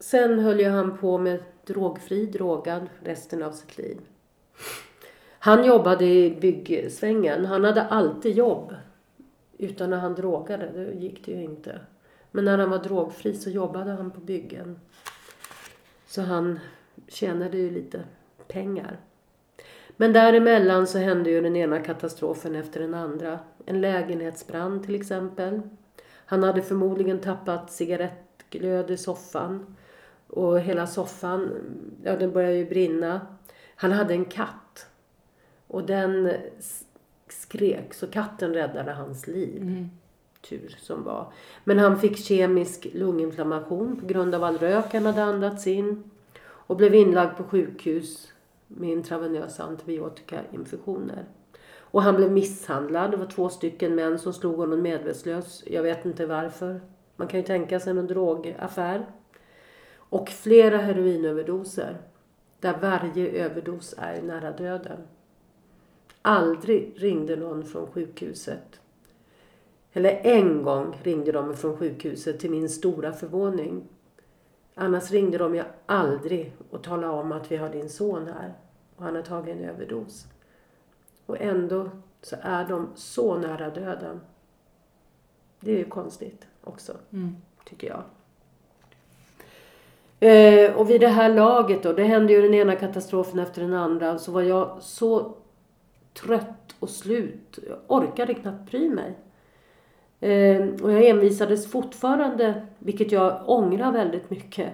sen 0.00 0.38
höll 0.38 0.60
ju 0.60 0.68
han 0.68 0.98
på 0.98 1.18
med 1.18 1.42
drogfri, 1.66 2.26
drogad 2.26 2.86
resten 3.04 3.42
av 3.42 3.52
sitt 3.52 3.78
liv. 3.78 4.00
Han 5.38 5.64
jobbade 5.64 6.04
i 6.04 6.38
byggsvängen. 6.40 7.44
Han 7.44 7.64
hade 7.64 7.82
alltid 7.82 8.36
jobb. 8.36 8.74
Utan 9.58 9.90
när 9.90 9.98
han 9.98 10.14
drogade, 10.14 10.70
det 10.74 11.00
gick 11.00 11.26
det 11.26 11.32
ju 11.32 11.42
inte. 11.42 11.80
Men 12.30 12.44
när 12.44 12.58
han 12.58 12.70
var 12.70 12.78
drogfri 12.78 13.34
så 13.34 13.50
jobbade 13.50 13.90
han 13.90 14.10
på 14.10 14.20
byggen. 14.20 14.80
Så 16.06 16.22
han 16.22 16.60
tjänade 17.08 17.58
ju 17.58 17.70
lite 17.70 18.04
pengar. 18.48 19.00
Men 20.00 20.12
däremellan 20.12 20.86
så 20.86 20.98
hände 20.98 21.30
ju 21.30 21.40
den 21.40 21.56
ena 21.56 21.80
katastrofen 21.80 22.54
efter 22.54 22.80
den 22.80 22.94
andra. 22.94 23.38
En 23.66 23.80
lägenhetsbrand 23.80 24.84
till 24.84 24.94
exempel. 24.94 25.60
Han 26.26 26.42
hade 26.42 26.62
förmodligen 26.62 27.18
tappat 27.18 27.72
cigarettglöd 27.72 28.90
i 28.90 28.96
soffan. 28.96 29.76
Och 30.26 30.60
hela 30.60 30.86
soffan, 30.86 31.50
ja 32.02 32.16
den 32.16 32.32
började 32.32 32.56
ju 32.56 32.68
brinna. 32.68 33.20
Han 33.76 33.92
hade 33.92 34.14
en 34.14 34.24
katt. 34.24 34.86
Och 35.66 35.86
den 35.86 36.32
skrek 37.28 37.94
så 37.94 38.06
katten 38.06 38.54
räddade 38.54 38.92
hans 38.92 39.26
liv. 39.26 39.62
Mm. 39.62 39.90
Tur 40.48 40.76
som 40.78 41.04
var. 41.04 41.32
Men 41.64 41.78
han 41.78 42.00
fick 42.00 42.18
kemisk 42.18 42.86
lunginflammation 42.92 44.00
på 44.00 44.06
grund 44.06 44.34
av 44.34 44.44
all 44.44 44.58
rök 44.58 44.92
han 44.92 45.06
hade 45.06 45.24
andats 45.24 45.66
in 45.66 46.10
och 46.42 46.76
blev 46.76 46.94
inlagd 46.94 47.36
på 47.36 47.44
sjukhus 47.44 48.32
med 48.76 48.90
intravenösa 48.90 49.62
antibiotikainfektioner. 49.62 51.24
Och 51.78 52.02
han 52.02 52.16
blev 52.16 52.32
misshandlad. 52.32 53.10
Det 53.10 53.16
var 53.16 53.26
två 53.26 53.48
stycken 53.48 53.94
män 53.94 54.18
som 54.18 54.32
slog 54.32 54.56
honom 54.56 54.82
medvetslös. 54.82 55.64
Jag 55.66 55.82
vet 55.82 56.04
inte 56.04 56.26
varför. 56.26 56.80
Man 57.16 57.28
kan 57.28 57.40
ju 57.40 57.46
tänka 57.46 57.80
sig 57.80 57.90
en 57.90 58.06
drogaffär. 58.06 59.06
Och 59.96 60.28
flera 60.28 60.78
heroinöverdoser. 60.78 61.96
Där 62.60 62.78
varje 62.80 63.30
överdos 63.30 63.94
är 63.98 64.22
nära 64.22 64.50
döden. 64.50 64.98
Aldrig 66.22 66.94
ringde 66.96 67.36
någon 67.36 67.64
från 67.64 67.86
sjukhuset. 67.86 68.80
Eller 69.92 70.20
en 70.22 70.62
gång 70.62 71.00
ringde 71.02 71.32
de 71.32 71.56
från 71.56 71.76
sjukhuset 71.76 72.40
till 72.40 72.50
min 72.50 72.68
stora 72.68 73.12
förvåning. 73.12 73.88
Annars 74.82 75.10
ringde 75.10 75.38
de 75.38 75.54
ju 75.54 75.62
aldrig 75.86 76.52
och 76.70 76.82
talade 76.82 77.12
om 77.12 77.32
att 77.32 77.52
vi 77.52 77.56
har 77.56 77.68
din 77.68 77.88
son 77.90 78.26
här 78.26 78.54
och 78.96 79.04
han 79.04 79.14
har 79.14 79.22
tagit 79.22 79.56
en 79.56 79.64
överdos. 79.64 80.26
Och 81.26 81.40
ändå 81.40 81.90
så 82.22 82.36
är 82.42 82.64
de 82.68 82.88
så 82.94 83.36
nära 83.36 83.70
döden. 83.70 84.20
Det 85.60 85.72
är 85.72 85.76
ju 85.78 85.84
konstigt 85.84 86.46
också, 86.64 86.92
Mm. 87.12 87.36
tycker 87.64 87.88
jag. 87.88 88.02
Eh, 90.20 90.76
och 90.76 90.90
vid 90.90 91.00
det 91.00 91.08
här 91.08 91.34
laget 91.34 91.82
då, 91.82 91.92
det 91.92 92.04
hände 92.04 92.32
ju 92.32 92.42
den 92.42 92.54
ena 92.54 92.76
katastrofen 92.76 93.38
efter 93.38 93.62
den 93.62 93.74
andra, 93.74 94.18
så 94.18 94.32
var 94.32 94.42
jag 94.42 94.82
så 94.82 95.34
trött 96.14 96.74
och 96.78 96.90
slut. 96.90 97.58
Jag 97.68 97.78
orkade 97.86 98.34
knappt 98.34 98.70
bry 98.70 98.88
mig. 98.88 99.14
Ehm, 100.20 100.76
och 100.82 100.92
jag 100.92 101.04
envisades 101.04 101.70
fortfarande, 101.70 102.66
vilket 102.78 103.12
jag 103.12 103.42
ångrar 103.46 103.92
väldigt 103.92 104.30
mycket, 104.30 104.72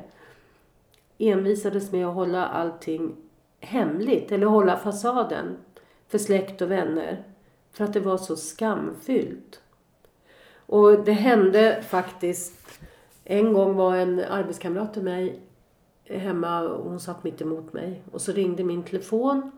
envisades 1.18 1.92
med 1.92 2.07
att 2.07 2.14
hålla 2.14 2.47
allting 2.47 3.16
hemligt, 3.61 4.32
eller 4.32 4.47
hålla 4.47 4.76
fasaden 4.76 5.57
för 6.09 6.18
släkt 6.18 6.62
och 6.62 6.70
vänner. 6.70 7.22
För 7.72 7.84
att 7.84 7.92
det 7.92 8.01
var 8.01 8.16
så 8.16 8.36
skamfyllt. 8.36 9.61
Och 10.66 11.05
det 11.05 11.12
hände 11.12 11.82
faktiskt, 11.88 12.80
en 13.24 13.53
gång 13.53 13.76
var 13.76 13.97
en 13.97 14.20
arbetskamrat 14.20 14.94
till 14.94 15.03
mig 15.03 15.40
hemma 16.05 16.61
och 16.61 16.90
hon 16.90 17.01
satt 17.01 17.24
mitt 17.24 17.40
emot 17.40 17.72
mig. 17.72 18.03
Och 18.12 18.20
så 18.20 18.32
ringde 18.32 18.64
min 18.64 18.82
telefon. 18.82 19.51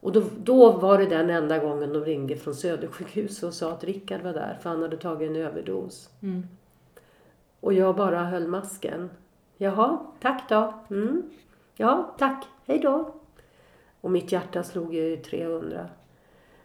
Och 0.00 0.12
då, 0.12 0.22
då 0.38 0.72
var 0.72 0.98
det 0.98 1.06
den 1.06 1.30
enda 1.30 1.58
gången 1.58 1.92
de 1.92 2.04
ringde 2.04 2.36
från 2.36 2.54
Södersjukhuset 2.54 3.44
och 3.44 3.54
sa 3.54 3.72
att 3.72 3.84
Rickard 3.84 4.22
var 4.22 4.32
där 4.32 4.58
för 4.62 4.70
han 4.70 4.82
hade 4.82 4.96
tagit 4.96 5.30
en 5.30 5.36
överdos. 5.36 6.10
Mm. 6.22 6.46
Och 7.60 7.72
jag 7.72 7.96
bara 7.96 8.24
höll 8.24 8.46
masken. 8.48 9.10
Jaha, 9.56 9.98
tack 10.20 10.48
då. 10.48 10.74
Mm. 10.90 11.22
Ja, 11.76 12.14
tack. 12.18 12.46
Hej 12.66 12.78
då. 12.78 13.14
Och 14.00 14.10
mitt 14.10 14.32
hjärta 14.32 14.62
slog 14.62 14.94
ju 14.94 15.16
300. 15.16 15.88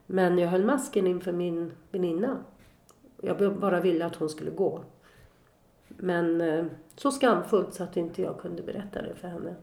Men 0.06 0.38
jag 0.38 0.50
höll 0.50 0.66
masken 0.66 1.08
inför 1.08 1.32
min 1.32 1.72
väninna. 1.92 2.38
Jag 3.22 3.56
bara 3.56 3.80
ville 3.80 4.06
att 4.06 4.16
hon 4.16 4.30
skulle 4.30 4.52
gå. 4.52 4.84
Men 5.88 6.42
eh, 6.42 6.66
så 6.96 7.12
skamfullt 7.12 7.74
så 7.74 7.84
att 7.84 7.98
inte 7.98 8.22
jag 8.22 8.40
kunde 8.40 8.64
berätta 8.64 9.02
det 9.02 9.16
för 9.16 9.28
henne. 9.28 9.56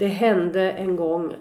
Det 0.00 0.08
hände 0.08 0.72
en 0.72 0.96
gång 0.96 1.36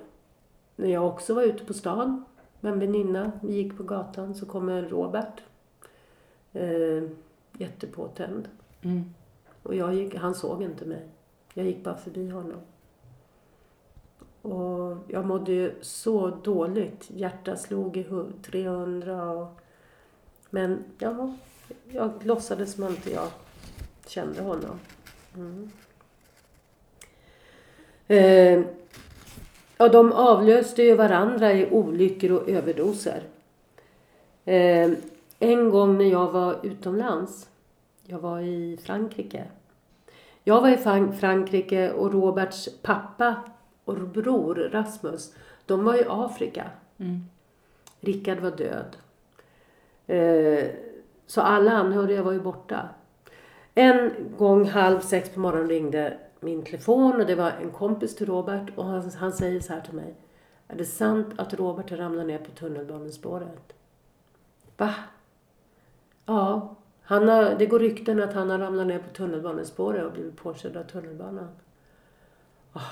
när 0.76 0.90
jag 0.90 1.08
också 1.08 1.34
var 1.34 1.44
ute 1.44 1.66
på 1.66 1.74
stan 1.74 2.26
med 2.60 2.74
en 2.74 2.80
väninna. 2.80 3.32
Vi 3.42 3.54
gick 3.54 3.78
på 3.78 3.84
gatan 3.84 4.36
så 4.36 4.46
kommer 4.46 4.82
Robert. 4.82 5.44
Eh, 6.54 7.04
jättepåtänd. 7.58 8.48
Mm. 8.82 9.14
Och 9.64 9.76
jag 9.76 9.94
gick, 9.94 10.16
han 10.16 10.36
såg 10.36 10.64
inte 10.64 10.86
mig. 10.86 11.08
Jag 11.54 11.66
gick 11.66 11.84
bara 11.84 11.98
förbi 11.98 12.30
honom. 12.30 12.60
Och 14.42 14.98
jag 15.08 15.26
mådde 15.26 15.52
ju 15.52 15.74
så 15.82 16.30
dåligt. 16.30 17.12
Hjärtat 17.12 17.62
slog 17.62 17.98
i 17.98 18.04
hu- 18.04 18.42
300 18.42 19.24
och... 19.32 19.60
Men 20.50 20.84
ja, 20.98 21.36
jag 21.92 22.26
låtsades 22.26 22.74
som 22.74 22.84
inte 22.84 23.12
jag 23.12 23.28
kände 24.08 24.42
honom. 24.42 24.80
Mm. 25.36 25.72
Eh, 28.10 28.62
ja, 29.78 29.88
de 29.92 30.12
avlöste 30.12 30.84
ju 30.84 30.96
varandra 30.96 31.54
i 31.54 31.70
olyckor 31.72 32.32
och 32.32 32.50
överdoser. 32.50 33.24
Eh, 34.46 34.92
en 35.40 35.70
gång 35.70 35.98
när 35.98 36.06
jag 36.06 36.32
var 36.32 36.56
utomlands, 36.64 37.50
jag 38.06 38.20
var 38.20 38.40
i 38.40 38.80
Frankrike. 38.84 39.44
Jag 40.44 40.62
var 40.62 40.70
i 40.70 40.78
Fran- 40.78 41.14
Frankrike 41.14 41.92
och 41.92 42.14
Roberts 42.14 42.70
pappa 42.82 43.36
och 43.86 43.96
bror 43.96 44.56
Rasmus, 44.56 45.34
de 45.66 45.84
var 45.84 45.96
i 45.96 46.06
Afrika. 46.10 46.64
Mm. 46.98 47.20
Rickard 48.00 48.40
var 48.40 48.52
död. 48.52 48.98
Eh, 50.08 50.70
så 51.28 51.42
alla 51.42 51.72
anhöriga 51.72 52.24
var 52.24 52.32
ju 52.32 52.40
borta. 52.40 52.90
En 53.76 54.12
gång 54.38 54.66
halv 54.66 55.00
sex 55.00 55.30
på 55.30 55.40
morgonen 55.40 55.70
ringde 55.70 56.18
min 56.40 56.64
telefon 56.64 57.22
och 57.22 57.26
det 57.26 57.36
var 57.36 57.52
en 57.52 57.72
kompis 57.72 58.16
till 58.16 58.26
Robert 58.26 58.70
och 58.76 58.86
han, 58.86 59.12
han 59.20 59.34
säger 59.34 59.60
så 59.60 59.74
här 59.74 59.82
till 59.82 59.94
mig. 59.94 60.16
Är 60.68 60.76
det 60.76 60.86
sant 60.86 61.28
att 61.38 61.54
Robert 61.54 61.90
har 61.90 61.98
ramlat 61.98 62.26
ner 62.26 62.38
på 62.38 62.52
tunnelbanespåret? 62.52 63.74
Va? 64.78 64.94
Ja, 66.26 66.76
han 67.02 67.28
har, 67.28 67.56
det 67.60 67.66
går 67.66 67.80
rykten 67.80 68.24
att 68.24 68.34
han 68.34 68.50
har 68.50 68.60
ramlat 68.60 68.88
ner 68.88 69.00
på 69.00 69.10
tunnelbanespåret 69.10 70.06
och 70.06 70.12
blivit 70.12 70.38
påkörd 70.38 70.78
av 70.78 70.84
tunnelbanan. 70.84 71.50
Oh. 72.74 72.92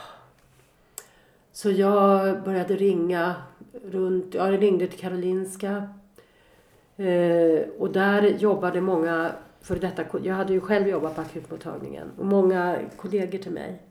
Så 1.52 1.72
jag 1.72 2.44
började 2.44 2.76
ringa 2.76 3.36
runt, 3.84 4.34
jag 4.34 4.62
ringde 4.62 4.88
till 4.88 5.00
Karolinska. 5.00 5.90
Eh, 6.98 7.70
och 7.80 7.92
där 7.92 8.24
jobbade 8.24 8.82
många 8.82 9.32
för 9.68 9.80
detta, 9.80 10.04
jag 10.24 10.36
hade 10.36 10.54
ju 10.54 10.62
själv 10.62 10.88
jobbat 10.88 11.16
på 11.16 11.22
akutmottagningen 11.22 12.12
och 12.18 12.26
många 12.26 12.80
kollegor 12.98 13.40
till 13.40 13.52
mig. 13.52 13.82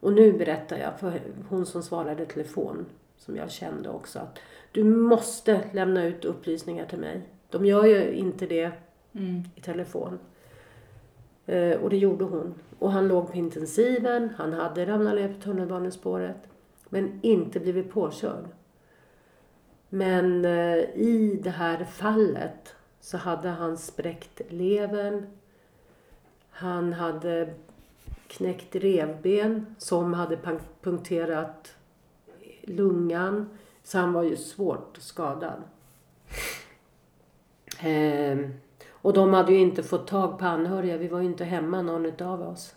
Och 0.00 0.12
nu 0.12 0.32
berättar 0.32 0.78
jag 0.78 1.00
för 1.00 1.20
hon 1.48 1.66
som 1.66 1.82
svarade 1.82 2.22
i 2.22 2.26
telefon, 2.26 2.86
som 3.16 3.36
jag 3.36 3.50
kände 3.50 3.88
också, 3.88 4.18
att 4.18 4.38
du 4.72 4.84
måste 4.84 5.60
lämna 5.72 6.04
ut 6.04 6.24
upplysningar 6.24 6.86
till 6.86 6.98
mig. 6.98 7.22
De 7.50 7.66
gör 7.66 7.84
ju 7.84 8.12
inte 8.12 8.46
det 8.46 8.72
Mm. 9.14 9.42
i 9.54 9.60
telefon. 9.60 10.18
Eh, 11.46 11.80
och 11.80 11.90
det 11.90 11.96
gjorde 11.96 12.24
hon. 12.24 12.54
Och 12.78 12.92
han 12.92 13.08
låg 13.08 13.30
på 13.32 13.36
intensiven, 13.36 14.30
han 14.36 14.52
hade 14.52 14.86
ramlat 14.86 15.14
ner 15.14 15.34
på 15.34 15.40
tunnelbanespåret. 15.40 16.36
Men 16.88 17.18
inte 17.22 17.60
blivit 17.60 17.90
påkörd. 17.92 18.44
Men 19.88 20.44
eh, 20.44 20.78
i 20.94 21.40
det 21.42 21.50
här 21.50 21.84
fallet 21.84 22.74
så 23.02 23.16
hade 23.16 23.48
han 23.48 23.78
spräckt 23.78 24.40
levern. 24.48 25.26
Han 26.50 26.92
hade 26.92 27.54
knäckt 28.26 28.76
revben 28.76 29.76
som 29.78 30.14
hade 30.14 30.38
punkterat 30.82 31.74
lungan. 32.62 33.50
Så 33.82 33.98
han 33.98 34.12
var 34.12 34.22
ju 34.22 34.36
svårt 34.36 34.96
skadad. 35.00 35.62
Ehm, 37.80 38.54
och 38.90 39.12
de 39.12 39.34
hade 39.34 39.52
ju 39.52 39.58
inte 39.58 39.82
fått 39.82 40.06
tag 40.06 40.38
på 40.38 40.44
anhöriga. 40.44 40.96
Vi 40.96 41.08
var 41.08 41.20
ju 41.20 41.26
inte 41.26 41.44
hemma 41.44 41.82
någon 41.82 42.22
av 42.22 42.42
oss. 42.42 42.74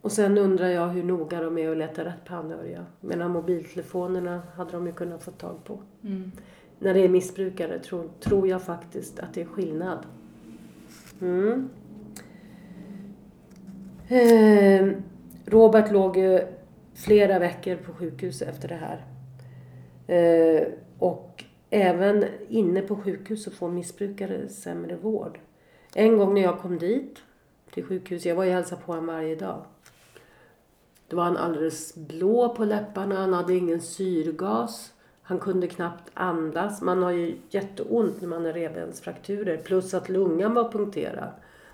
Och 0.00 0.12
sen 0.12 0.38
undrar 0.38 0.68
jag 0.68 0.88
hur 0.88 1.02
noga 1.02 1.40
de 1.40 1.58
är 1.58 1.70
att 1.70 1.76
leta 1.76 2.04
rätt 2.04 2.24
på 2.24 2.34
anhöriga. 2.34 2.86
Medan 3.00 3.30
mobiltelefonerna 3.30 4.42
hade 4.56 4.72
de 4.72 4.86
ju 4.86 4.92
kunnat 4.92 5.22
få 5.22 5.30
tag 5.30 5.64
på. 5.64 5.82
Mm. 6.02 6.32
När 6.78 6.94
det 6.94 7.00
är 7.00 7.08
missbrukare 7.08 7.78
tror, 7.78 8.10
tror 8.20 8.48
jag 8.48 8.62
faktiskt 8.62 9.18
att 9.18 9.34
det 9.34 9.40
är 9.40 9.44
skillnad. 9.44 10.06
Mm. 11.20 11.68
Eh, 14.08 14.92
Robert 15.44 15.92
låg 15.92 16.16
ju 16.16 16.40
flera 16.94 17.38
veckor 17.38 17.76
på 17.76 17.92
sjukhus 17.92 18.42
efter 18.42 18.68
det 18.68 18.74
här. 18.74 19.04
Eh, 20.06 20.68
och 20.98 21.44
även 21.70 22.24
inne 22.48 22.80
på 22.80 22.96
sjukhus 22.96 23.44
så 23.44 23.50
får 23.50 23.68
missbrukare 23.68 24.48
sämre 24.48 24.96
vård. 24.96 25.38
En 25.94 26.16
gång 26.16 26.34
när 26.34 26.42
jag 26.42 26.58
kom 26.58 26.78
dit 26.78 27.18
till 27.74 27.84
sjukhuset... 27.84 28.26
jag 28.26 28.36
var 28.36 28.44
ju 28.44 28.50
hälsade 28.50 28.82
på 28.82 28.92
honom 28.92 29.06
varje 29.06 29.34
dag. 29.34 29.64
Då 31.08 31.16
var 31.16 31.24
han 31.24 31.36
alldeles 31.36 31.94
blå 31.94 32.48
på 32.48 32.64
läpparna, 32.64 33.16
han 33.16 33.32
hade 33.32 33.54
ingen 33.54 33.80
syrgas. 33.80 34.92
Han 35.28 35.38
kunde 35.38 35.66
knappt 35.66 36.10
andas. 36.14 36.82
Man 36.82 37.02
har 37.02 37.10
ju 37.10 37.36
jätteont 37.50 38.20
när 38.20 38.28
man 38.28 38.44
har 38.44 38.52
revbensfrakturer. 38.52 39.56
Plus 39.56 39.94
att 39.94 40.08
lungan 40.08 40.54
var 40.54 40.72
punkterad. 40.72 41.28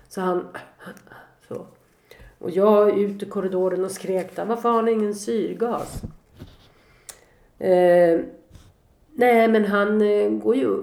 Så 0.07 0.21
han... 0.21 0.47
Så. 1.47 1.65
Och 2.39 2.49
jag 2.49 2.99
ut 2.99 3.23
i 3.23 3.25
korridoren 3.25 3.85
och 3.85 3.91
skrek 3.91 4.35
där, 4.35 4.45
varför 4.45 4.69
har 4.69 4.81
ni 4.81 4.91
ingen 4.91 5.15
syrgas? 5.15 6.01
Eh, 7.59 8.19
nej, 9.13 9.47
men 9.47 9.65
han 9.65 10.01
eh, 10.01 10.29
går 10.29 10.55
ju... 10.55 10.81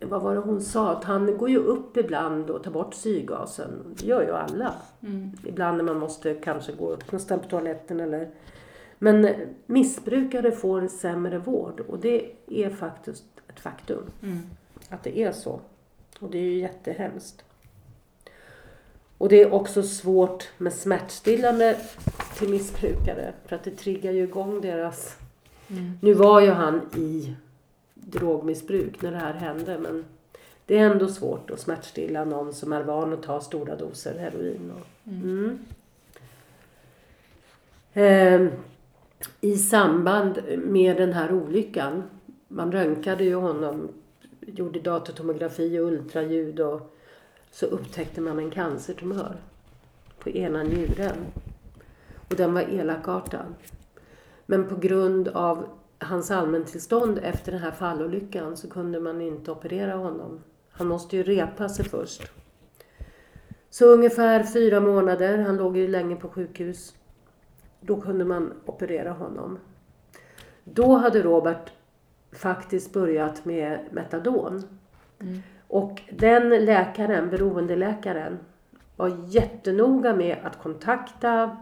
Vad 0.00 0.22
var 0.22 0.34
det 0.34 0.40
hon 0.40 0.60
sa? 0.60 0.92
Att 0.92 1.04
han 1.04 1.38
går 1.38 1.50
ju 1.50 1.58
upp 1.58 1.96
ibland 1.96 2.50
och 2.50 2.62
tar 2.62 2.70
bort 2.70 2.94
syrgasen. 2.94 3.94
Det 4.00 4.06
gör 4.06 4.22
ju 4.22 4.32
alla. 4.32 4.74
Ibland 5.44 5.76
när 5.76 5.84
man 5.84 5.98
måste 5.98 6.34
kanske 6.34 6.72
gå 6.72 6.90
upp 6.90 7.12
någonstans 7.12 7.42
på 7.42 7.48
toaletten 7.48 8.00
eller... 8.00 8.28
Men 8.98 9.24
eh, 9.24 9.36
missbrukare 9.66 10.52
får 10.52 10.88
sämre 10.88 11.38
vård 11.38 11.80
och 11.80 11.98
det 11.98 12.30
är 12.46 12.70
faktiskt 12.70 13.24
ett 13.48 13.60
faktum. 13.60 14.10
Att 14.88 15.02
det 15.02 15.18
är 15.18 15.32
så. 15.32 15.60
Och 16.18 16.30
det 16.30 16.38
är 16.38 16.42
ju 16.42 16.58
jättehemskt. 16.58 17.44
Och 19.18 19.28
det 19.28 19.42
är 19.42 19.52
också 19.52 19.82
svårt 19.82 20.48
med 20.58 20.72
smärtstillande 20.72 21.76
till 22.38 22.48
missbrukare 22.48 23.32
för 23.46 23.56
att 23.56 23.64
det 23.64 23.70
triggar 23.70 24.12
ju 24.12 24.22
igång 24.22 24.60
deras... 24.60 25.16
Nu 26.00 26.14
var 26.14 26.40
ju 26.40 26.50
han 26.50 26.80
i 26.96 27.36
drogmissbruk 27.94 29.02
när 29.02 29.10
det 29.10 29.16
här 29.16 29.32
hände 29.32 29.78
men 29.78 30.04
det 30.66 30.78
är 30.78 30.90
ändå 30.90 31.08
svårt 31.08 31.50
att 31.50 31.60
smärtstilla 31.60 32.24
någon 32.24 32.54
som 32.54 32.72
är 32.72 32.82
van 32.82 33.12
att 33.12 33.22
ta 33.22 33.40
stora 33.40 33.76
doser 33.76 34.18
heroin. 34.18 34.72
Och, 34.76 35.08
mm. 35.08 35.58
Ehm, 37.94 38.50
i 39.40 39.56
samband 39.56 40.42
med 40.58 40.96
den 40.96 41.12
här 41.12 41.32
olyckan, 41.32 42.02
man 42.48 42.72
röntgade 42.72 43.24
ju 43.24 43.34
honom, 43.34 43.88
gjorde 44.40 44.80
datortomografi 44.80 45.78
och 45.78 45.86
ultraljud 45.86 46.60
och 46.60 46.96
så 47.50 47.66
upptäckte 47.66 48.20
man 48.20 48.38
en 48.38 48.50
cancertumör 48.50 49.36
på 50.18 50.30
ena 50.30 50.62
njuren. 50.62 51.16
Och 52.28 52.36
den 52.36 52.54
var 52.54 52.62
elakartad. 52.62 53.54
Men 54.46 54.68
på 54.68 54.76
grund 54.76 55.28
av 55.28 55.66
hans 55.98 56.30
allmäntillstånd 56.30 57.18
efter 57.22 57.52
den 57.52 57.60
här 57.60 57.70
fallolyckan 57.70 58.56
så 58.56 58.70
kunde 58.70 59.00
man 59.00 59.20
inte 59.20 59.50
operera 59.50 59.94
honom. 59.94 60.40
Han 60.70 60.86
måste 60.86 61.16
ju 61.16 61.22
repa 61.22 61.68
sig 61.68 61.84
först. 61.84 62.22
Så 63.70 63.86
ungefär 63.86 64.42
fyra 64.42 64.80
månader, 64.80 65.38
han 65.38 65.56
låg 65.56 65.76
ju 65.76 65.88
länge 65.88 66.16
på 66.16 66.28
sjukhus. 66.28 66.94
Då 67.86 68.00
kunde 68.00 68.24
man 68.24 68.52
operera 68.64 69.12
honom. 69.12 69.58
Då 70.64 70.96
hade 70.96 71.22
Robert 71.22 71.72
faktiskt 72.32 72.92
börjat 72.92 73.44
med 73.44 73.78
metadon. 73.90 74.62
Och 75.68 76.02
den 76.10 76.48
läkaren, 76.48 77.30
beroendeläkaren, 77.30 78.38
var 78.96 79.12
jättenoga 79.26 80.14
med 80.14 80.36
att 80.42 80.62
kontakta 80.62 81.56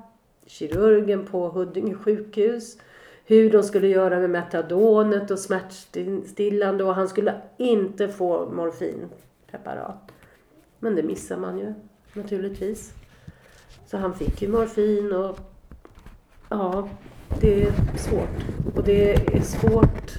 kirurgen 0.47 1.27
på 1.27 1.49
Huddinge 1.49 1.95
sjukhus. 1.95 2.79
Hur 3.25 3.51
de 3.51 3.63
skulle 3.63 3.89
göra 3.89 4.21
med 4.21 4.31
metadonet 4.31 5.31
och 5.31 5.39
smärtstillande 5.39 6.85
och 6.85 6.95
han 6.95 7.09
skulle 7.09 7.41
inte 7.57 8.09
få 8.09 8.51
morfinpreparat. 8.51 10.13
Men 10.79 10.95
det 10.95 11.03
missar 11.03 11.37
man 11.37 11.59
ju 11.59 11.75
naturligtvis. 12.13 12.93
Så 13.87 13.97
han 13.97 14.15
fick 14.15 14.43
ju 14.43 14.49
morfin 14.49 15.13
och 15.13 15.54
ja, 16.59 16.89
det 17.41 17.63
är 17.63 17.73
svårt. 17.97 18.75
Och 18.75 18.85
det 18.85 19.13
är 19.15 19.41
svårt 19.41 20.19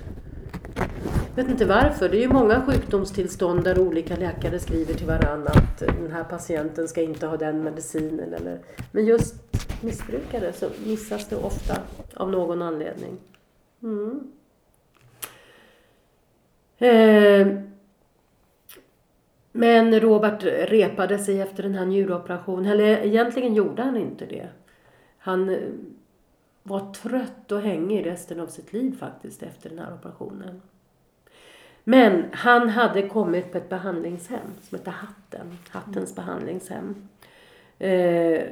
jag 1.35 1.43
vet 1.43 1.51
inte 1.51 1.65
varför. 1.65 2.09
Det 2.09 2.17
är 2.17 2.21
ju 2.21 2.27
många 2.27 2.61
sjukdomstillstånd 2.61 3.63
där 3.63 3.79
olika 3.79 4.15
läkare 4.15 4.59
skriver 4.59 4.93
till 4.93 5.07
varandra 5.07 5.51
att 5.53 5.79
den 5.79 6.11
här 6.11 6.23
patienten 6.23 6.87
ska 6.87 7.01
inte 7.01 7.27
ha 7.27 7.37
den 7.37 7.63
medicinen. 7.63 8.33
Eller... 8.33 8.59
Men 8.91 9.05
just 9.05 9.35
missbrukare 9.81 10.53
så 10.53 10.69
missas 10.85 11.27
det 11.27 11.35
ofta 11.35 11.77
av 12.13 12.31
någon 12.31 12.61
anledning. 12.61 13.17
Mm. 13.83 14.31
Eh, 16.77 17.47
men 19.51 19.99
Robert 19.99 20.43
repade 20.43 21.19
sig 21.19 21.41
efter 21.41 21.63
den 21.63 21.75
här 21.75 21.85
njuroperationen. 21.85 22.71
Eller 22.71 23.05
egentligen 23.05 23.53
gjorde 23.53 23.81
han 23.81 23.97
inte 23.97 24.25
det. 24.25 24.47
Han 25.17 25.57
var 26.67 26.93
trött 26.93 27.51
och 27.51 27.61
hängig 27.61 28.05
resten 28.05 28.39
av 28.39 28.47
sitt 28.47 28.73
liv 28.73 28.97
faktiskt 28.99 29.43
efter 29.43 29.69
den 29.69 29.79
här 29.79 29.93
operationen. 29.93 30.61
Men 31.83 32.25
han 32.31 32.69
hade 32.69 33.09
kommit 33.09 33.51
på 33.51 33.57
ett 33.57 33.69
behandlingshem 33.69 34.47
som 34.61 34.77
hette 34.77 34.89
Hatten. 34.89 35.57
Hattens 35.69 36.15
behandlingshem. 36.15 37.07
Eh, 37.79 38.43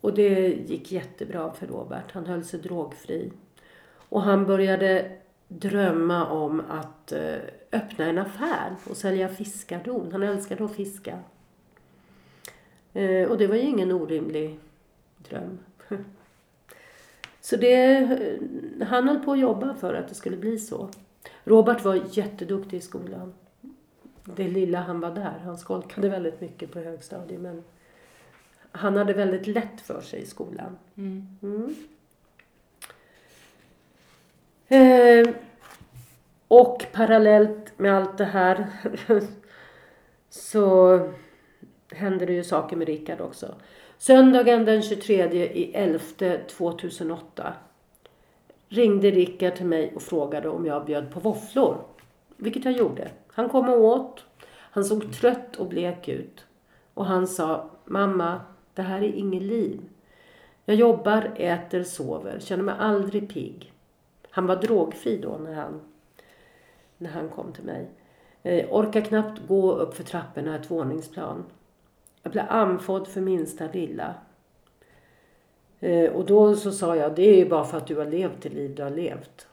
och 0.00 0.14
det 0.14 0.48
gick 0.48 0.92
jättebra 0.92 1.52
för 1.52 1.66
Robert. 1.66 2.12
Han 2.12 2.26
höll 2.26 2.44
sig 2.44 2.60
drogfri. 2.60 3.32
Och 4.08 4.22
han 4.22 4.46
började 4.46 5.18
drömma 5.48 6.26
om 6.26 6.62
att 6.68 7.12
eh, 7.12 7.38
öppna 7.72 8.06
en 8.06 8.18
affär 8.18 8.76
och 8.90 8.96
sälja 8.96 9.28
fiskardon. 9.28 10.12
Han 10.12 10.22
älskade 10.22 10.64
att 10.64 10.76
fiska. 10.76 11.18
Eh, 12.92 13.30
och 13.30 13.38
det 13.38 13.46
var 13.46 13.56
ju 13.56 13.62
ingen 13.62 13.92
orimlig 13.92 14.58
dröm. 15.18 15.58
Så 17.42 17.56
det, 17.56 18.08
han 18.88 19.08
höll 19.08 19.18
på 19.18 19.32
att 19.32 19.38
jobba 19.38 19.74
för 19.74 19.94
att 19.94 20.08
det 20.08 20.14
skulle 20.14 20.36
bli 20.36 20.58
så. 20.58 20.88
Robert 21.44 21.84
var 21.84 22.00
jätteduktig 22.10 22.76
i 22.76 22.80
skolan. 22.80 23.34
Det 24.24 24.48
lilla 24.48 24.80
han 24.80 25.00
var 25.00 25.10
där. 25.10 25.40
Han 25.44 25.58
skolkade 25.58 26.08
väldigt 26.08 26.40
mycket 26.40 26.72
på 26.72 26.78
högstadiet 26.78 27.40
men 27.40 27.64
han 28.72 28.96
hade 28.96 29.12
väldigt 29.12 29.46
lätt 29.46 29.80
för 29.80 30.00
sig 30.00 30.22
i 30.22 30.26
skolan. 30.26 30.78
Mm. 30.96 31.76
Eh, 34.68 35.34
och 36.48 36.86
parallellt 36.92 37.78
med 37.78 37.96
allt 37.96 38.18
det 38.18 38.24
här 38.24 38.66
så 40.30 40.98
hände 41.90 42.26
det 42.26 42.32
ju 42.32 42.44
saker 42.44 42.76
med 42.76 42.86
Rickard 42.86 43.20
också. 43.20 43.54
Söndagen 44.02 44.64
den 44.64 44.82
23 44.82 45.24
i 45.44 45.72
11 45.74 45.98
2008 46.48 47.54
ringde 48.68 49.10
Rickard 49.10 49.54
till 49.54 49.66
mig 49.66 49.92
och 49.94 50.02
frågade 50.02 50.48
om 50.48 50.66
jag 50.66 50.84
bjöd 50.84 51.10
på 51.10 51.20
våfflor. 51.20 51.84
Vilket 52.36 52.64
jag 52.64 52.74
gjorde. 52.74 53.10
Han 53.28 53.48
kom 53.48 53.68
och 53.68 53.80
åt. 53.80 54.24
Han 54.48 54.84
såg 54.84 55.12
trött 55.12 55.56
och 55.56 55.66
blek 55.66 56.08
ut. 56.08 56.44
Och 56.94 57.06
han 57.06 57.26
sa, 57.26 57.70
mamma, 57.84 58.40
det 58.74 58.82
här 58.82 59.02
är 59.02 59.12
inget 59.12 59.42
liv. 59.42 59.80
Jag 60.64 60.76
jobbar, 60.76 61.30
äter, 61.36 61.82
sover, 61.82 62.40
känner 62.40 62.64
mig 62.64 62.74
aldrig 62.78 63.32
pigg. 63.32 63.72
Han 64.30 64.46
var 64.46 64.56
drogfri 64.56 65.18
då 65.18 65.38
när 65.38 65.54
han, 65.54 65.80
när 66.98 67.10
han 67.10 67.28
kom 67.28 67.52
till 67.52 67.64
mig. 67.64 67.88
Eh, 68.42 68.66
orkar 68.70 69.00
knappt 69.00 69.48
gå 69.48 69.72
upp 69.72 69.94
för 69.94 70.04
trapporna 70.04 70.56
ett 70.56 70.70
våningsplan. 70.70 71.44
Jag 72.22 72.32
blir 72.32 72.46
andfådd 72.48 73.08
för 73.08 73.20
minsta 73.20 73.68
lilla. 73.72 74.14
Eh, 75.80 76.12
och 76.12 76.26
då 76.26 76.56
så 76.56 76.72
sa 76.72 76.96
jag, 76.96 77.14
det 77.14 77.22
är 77.22 77.36
ju 77.36 77.48
bara 77.48 77.64
för 77.64 77.78
att 77.78 77.86
du 77.86 77.96
har 77.96 78.06
levt 78.06 78.42
det 78.42 78.48
liv 78.48 78.74
du 78.74 78.82
har 78.82 78.90
levt. 78.90 79.46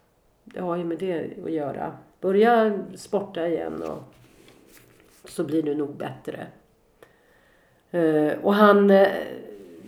Det 0.44 0.62
har 0.62 0.78
ju 0.78 0.84
med 0.84 1.00
det 1.00 1.30
att 1.46 1.52
göra. 1.52 1.98
Börja 2.22 2.80
sporta 2.96 3.48
igen 3.48 3.84
och 3.84 4.04
så 5.26 5.44
blir 5.44 5.64
du 5.64 5.76
nog 5.76 5.96
bättre. 5.96 6.48
Eh, 7.92 8.40
och 8.42 8.54
han, 8.54 8.90
eh, 8.90 9.08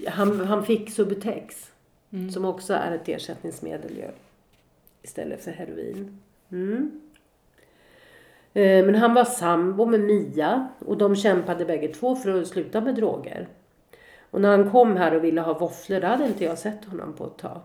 han, 0.08 0.40
han 0.40 0.66
fick 0.66 0.92
Subutex. 0.92 1.72
Mm. 2.14 2.32
Som 2.32 2.46
också 2.46 2.74
är 2.74 2.92
ett 2.92 3.10
ersättningsmedel 3.10 3.98
ju, 3.98 4.08
istället 5.02 5.44
för 5.44 5.52
heroin. 5.52 6.20
Mm. 6.52 7.02
Eh, 8.54 8.86
men 8.86 8.96
han 8.96 9.14
var 9.14 9.26
sambo 9.26 9.86
med 9.86 10.00
Mia 10.00 10.68
och 10.80 10.98
de 10.98 11.16
kämpade 11.16 11.66
bägge 11.66 11.88
två 11.88 12.16
för 12.16 12.42
att 12.42 12.48
sluta 12.48 12.82
med 12.82 12.96
droger. 12.96 13.48
Och 14.32 14.42
när 14.42 14.50
han 14.50 14.72
kom 14.72 14.98
här 14.98 15.16
och 15.16 15.24
ville 15.24 15.42
ha 15.42 15.60
våfflor, 15.60 16.00
det 16.00 16.08
hade 16.08 16.26
inte 16.26 16.44
jag 16.44 16.58
sett 16.58 16.86
honom 16.86 17.14
på 17.14 17.26
ett 17.26 17.38
tag. 17.38 17.62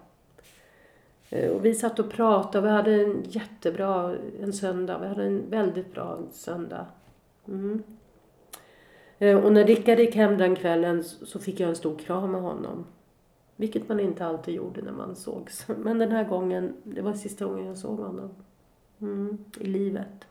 Eh, 1.30 1.50
och 1.50 1.64
vi 1.64 1.74
satt 1.74 1.98
och 1.98 2.10
pratade 2.10 2.58
och 2.58 2.64
vi 2.64 2.70
hade 2.70 2.94
en 2.94 3.22
jättebra 3.28 4.16
en 4.42 4.52
söndag. 4.52 4.98
Vi 4.98 5.06
hade 5.06 5.24
en 5.24 5.50
väldigt 5.50 5.94
bra 5.94 6.18
söndag. 6.32 6.86
Mm. 7.48 7.82
Eh, 9.18 9.36
och 9.36 9.52
när 9.52 9.64
Rickard 9.64 9.98
gick 9.98 10.14
hem 10.14 10.38
den 10.38 10.56
kvällen 10.56 11.04
så 11.04 11.38
fick 11.38 11.60
jag 11.60 11.68
en 11.68 11.76
stor 11.76 11.98
kram 11.98 12.32
med 12.32 12.42
honom. 12.42 12.84
Vilket 13.56 13.88
man 13.88 14.00
inte 14.00 14.26
alltid 14.26 14.54
gjorde 14.54 14.82
när 14.82 14.92
man 14.92 15.16
sågs. 15.16 15.68
Men 15.76 15.98
den 15.98 16.12
här 16.12 16.24
gången, 16.24 16.76
det 16.82 17.02
var 17.02 17.12
sista 17.12 17.44
gången 17.44 17.66
jag 17.66 17.78
såg 17.78 17.98
honom. 17.98 18.30
Mm, 19.00 19.38
I 19.60 19.66
livet. 19.66 20.26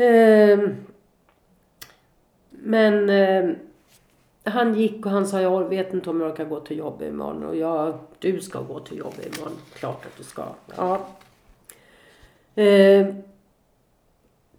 Ehm, 0.00 0.76
men 2.50 3.10
ehm, 3.10 3.56
han 4.44 4.74
gick 4.74 5.06
och 5.06 5.12
han 5.12 5.26
sa 5.26 5.40
jag 5.40 5.68
vet 5.68 5.94
inte 5.94 6.10
om 6.10 6.20
jag 6.20 6.30
orkar 6.30 6.44
gå 6.44 6.60
till 6.60 6.78
jobbet 6.78 7.08
imorgon. 7.08 7.44
Och 7.44 7.56
jag, 7.56 7.98
du 8.18 8.40
ska 8.40 8.62
gå 8.62 8.80
till 8.80 8.98
jobbet 8.98 9.36
imorgon. 9.38 9.58
Klart 9.74 10.06
att 10.06 10.16
du 10.16 10.24
ska. 10.24 10.44
Ja. 10.76 11.06
Ehm, 12.54 13.22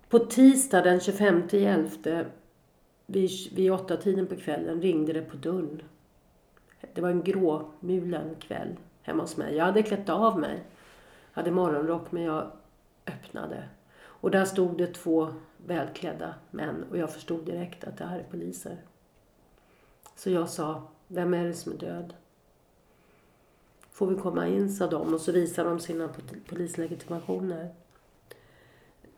på 0.10 0.20
tisdag 0.20 0.82
den 0.82 1.00
25 1.00 1.44
11 1.52 2.26
vid, 3.06 3.32
vid 3.56 3.72
åtta 3.72 3.98
tiden 3.98 4.28
på 4.28 4.36
kvällen 4.36 4.82
ringde 4.82 5.14
det 5.14 5.22
på 5.22 5.38
dörren. 5.38 5.82
Det 6.94 7.02
var 7.02 7.10
en 7.10 7.24
gråmulen 7.24 8.36
kväll 8.40 8.76
hemma 9.02 9.24
hos 9.24 9.38
mig. 9.38 9.56
Jag 9.56 9.66
hade 9.66 9.84
klätt 9.84 10.10
av 10.10 10.40
mig. 10.40 10.60
hade 11.32 11.52
morgonrock 11.52 12.12
men 12.12 12.24
jag 12.24 12.52
öppnade. 13.08 13.64
Och 14.22 14.32
där 14.32 14.46
stod 14.46 14.78
det 14.78 14.88
två 14.88 15.34
välklädda 15.58 16.36
män 16.52 16.86
och 16.90 16.98
jag 16.98 17.14
förstod 17.14 17.46
direkt 17.46 17.84
att 17.84 17.98
det 17.98 18.06
här 18.06 18.20
är 18.20 18.24
poliser. 18.24 18.78
Så 20.16 20.30
jag 20.30 20.50
sa, 20.50 20.88
vem 21.08 21.34
är 21.34 21.46
det 21.46 21.54
som 21.54 21.72
är 21.74 21.78
död? 21.78 22.14
Får 23.92 24.08
vi 24.08 24.16
komma 24.16 24.48
in, 24.48 24.74
sa 24.74 24.88
de 24.88 25.14
och 25.14 25.22
så 25.22 25.32
visade 25.32 25.70
de 25.70 25.80
sina 25.80 26.10
polislegitimationer. 26.48 27.76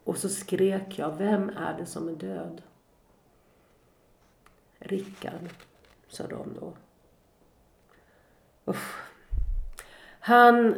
Och 0.03 0.17
så 0.17 0.29
skrek 0.29 0.99
jag, 0.99 1.17
vem 1.17 1.49
är 1.49 1.77
det 1.77 1.85
som 1.85 2.07
är 2.09 2.15
död? 2.15 2.61
Rickard, 4.79 5.49
sa 6.07 6.27
de 6.27 6.53
då. 6.59 6.73
Uff. 8.65 9.01
Han, 10.19 10.75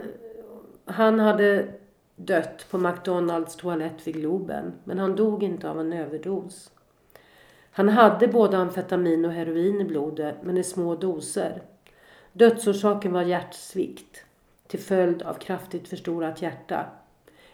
han 0.85 1.19
hade 1.19 1.73
dött 2.15 2.65
på 2.69 2.77
McDonalds 2.77 3.55
toalett 3.55 4.07
vid 4.07 4.15
Globen, 4.15 4.73
men 4.83 4.99
han 4.99 5.15
dog 5.15 5.43
inte 5.43 5.69
av 5.69 5.79
en 5.79 5.93
överdos. 5.93 6.71
Han 7.71 7.89
hade 7.89 8.27
både 8.27 8.57
amfetamin 8.57 9.25
och 9.25 9.31
heroin 9.31 9.81
i 9.81 9.83
blodet, 9.83 10.35
men 10.43 10.57
i 10.57 10.63
små 10.63 10.95
doser. 10.95 11.61
Dödsorsaken 12.33 13.13
var 13.13 13.21
hjärtsvikt 13.21 14.23
till 14.67 14.79
följd 14.79 15.21
av 15.21 15.33
kraftigt 15.33 15.87
förstorat 15.87 16.41
hjärta, 16.41 16.85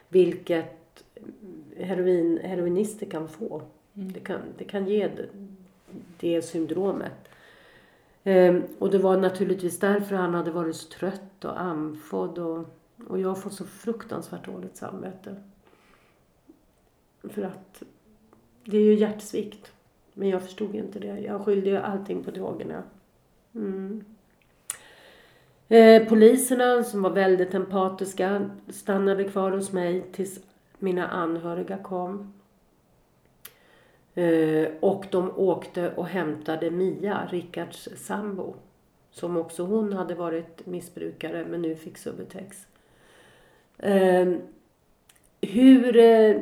vilket 0.10 1.04
heroin, 1.78 2.40
heroinister 2.44 3.06
kan 3.06 3.28
få. 3.28 3.62
Mm. 3.94 4.12
Det, 4.12 4.20
kan, 4.20 4.40
det 4.58 4.64
kan 4.64 4.88
ge 4.88 5.08
det, 5.08 5.26
det 6.20 6.42
syndromet. 6.42 7.30
Ehm, 8.24 8.64
och 8.80 8.92
det 8.92 8.98
var 8.98 9.18
naturligtvis 9.18 9.80
därför 9.80 10.16
han 10.16 10.34
hade 10.34 10.52
varit 10.52 10.76
så 10.76 10.90
trött 10.90 11.46
och 11.46 11.62
andfådd 11.62 12.38
och, 12.38 12.66
och 13.08 13.20
jag 13.20 13.42
får 13.42 13.50
så 13.50 13.66
fruktansvärt 13.66 14.46
dåligt 14.46 14.78
samvete. 14.78 15.36
För 17.24 17.42
att 17.42 17.84
det 18.66 18.78
är 18.78 18.82
ju 18.82 18.94
hjärtsvikt. 18.94 19.72
Men 20.14 20.30
jag 20.30 20.42
förstod 20.42 20.76
inte 20.76 21.00
det. 21.00 21.20
Jag 21.20 21.46
skyllde 21.46 21.70
ju 21.70 21.78
allting 21.78 22.24
på 22.24 22.32
drogerna. 22.32 22.84
Mm. 23.56 24.04
Eh, 25.68 26.08
poliserna 26.08 26.84
som 26.84 27.02
var 27.02 27.10
väldigt 27.10 27.54
empatiska 27.54 28.50
stannade 28.70 29.24
kvar 29.24 29.52
hos 29.52 29.72
mig 29.72 30.02
tills 30.12 30.40
mina 30.80 31.08
anhöriga 31.08 31.78
kom. 31.78 32.34
Eh, 34.14 34.68
och 34.80 35.06
de 35.12 35.32
åkte 35.38 35.94
och 35.96 36.06
hämtade 36.06 36.72
Mia, 36.72 37.28
Rickards 37.32 37.90
sambo. 37.96 38.56
Som 39.12 39.38
också 39.38 39.64
hon 39.64 39.94
hade 39.94 40.16
varit 40.16 40.66
missbrukare 40.66 41.46
men 41.50 41.62
nu 41.62 41.76
fick 41.76 41.98
Subutex. 41.98 42.68
Eh, 43.82 44.34
hur 45.42 45.98
eh, 45.98 46.42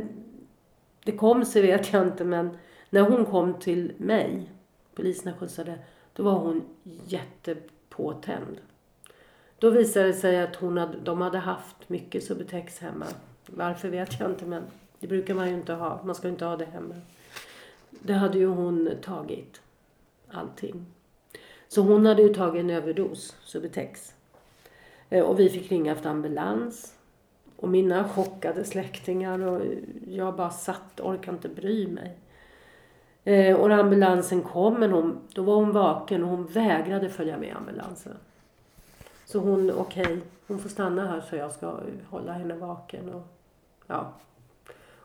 det 1.04 1.12
kom 1.12 1.46
sig 1.46 1.62
vet 1.62 1.94
jag 1.94 2.08
inte 2.08 2.26
men 2.26 2.58
när 2.90 3.02
hon 3.02 3.26
kom 3.26 3.54
till 3.54 3.94
mig, 3.98 4.50
poliserna 4.96 5.38
skjutsade, 5.38 5.80
då 6.14 6.24
var 6.24 6.34
hon 6.34 6.64
jättepåtänd. 7.06 8.58
Då 9.60 9.70
visade 9.70 10.08
det 10.08 10.14
sig 10.14 10.42
att 10.42 10.56
hon 10.56 10.78
hade, 10.78 10.98
de 11.00 11.22
hade 11.22 11.38
haft 11.38 11.90
mycket 11.90 12.24
Subutex 12.24 12.80
hemma. 12.80 13.06
Varför 13.46 13.90
vet 13.90 14.20
jag 14.20 14.30
inte 14.30 14.46
men 14.46 14.64
det 15.00 15.08
brukar 15.08 15.34
man 15.34 15.48
ju 15.50 15.54
inte 15.54 15.74
ha. 15.74 16.02
Man 16.04 16.16
ska 16.16 16.28
inte 16.28 16.46
ha 16.46 16.58
det 16.58 16.66
hemma. 16.66 16.96
Det 17.90 18.14
hade 18.14 18.38
ju 18.38 18.48
hon 18.48 18.90
tagit. 19.02 19.62
Allting. 20.32 20.86
Så 21.68 21.82
hon 21.82 22.06
hade 22.06 22.22
ju 22.22 22.34
tagit 22.34 22.60
en 22.60 22.70
överdos 22.70 23.36
Subutex. 23.44 24.14
Eh, 25.10 25.24
och 25.24 25.40
vi 25.40 25.50
fick 25.50 25.72
ringa 25.72 25.92
efter 25.92 26.10
ambulans. 26.10 26.99
Och 27.60 27.70
mina 27.70 28.10
chockade 28.10 28.64
släktingar 28.64 29.40
och 29.40 29.62
jag 30.08 30.36
bara 30.36 30.50
satt 30.50 31.00
och 31.00 31.10
orkade 31.10 31.38
inte 31.38 31.50
bry 31.50 31.88
mig. 31.88 32.18
Eh, 33.24 33.56
och 33.56 33.70
när 33.70 33.78
ambulansen 33.78 34.42
kom, 34.42 34.80
men 34.80 34.92
hon, 34.92 35.20
då 35.34 35.44
var 35.44 35.56
hon 35.56 35.72
vaken 35.72 36.24
och 36.24 36.30
hon 36.30 36.46
vägrade 36.46 37.10
följa 37.10 37.38
med 37.38 37.56
ambulansen. 37.56 38.18
Så 39.26 39.40
hon, 39.40 39.72
okej, 39.72 40.02
okay, 40.02 40.20
hon 40.48 40.60
får 40.60 40.70
stanna 40.70 41.08
här 41.08 41.22
så 41.22 41.36
jag 41.36 41.52
ska 41.52 41.80
hålla 42.10 42.32
henne 42.32 42.54
vaken. 42.54 43.10
Och, 43.10 43.28
ja. 43.88 44.14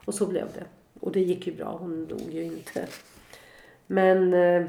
och 0.05 0.13
så 0.13 0.25
blev 0.25 0.47
det. 0.53 0.63
Och 0.99 1.11
det 1.11 1.21
gick 1.21 1.47
ju 1.47 1.55
bra, 1.55 1.77
hon 1.79 2.07
dog 2.07 2.31
ju 2.31 2.43
inte. 2.43 2.87
Men 3.87 4.33
eh, 4.33 4.65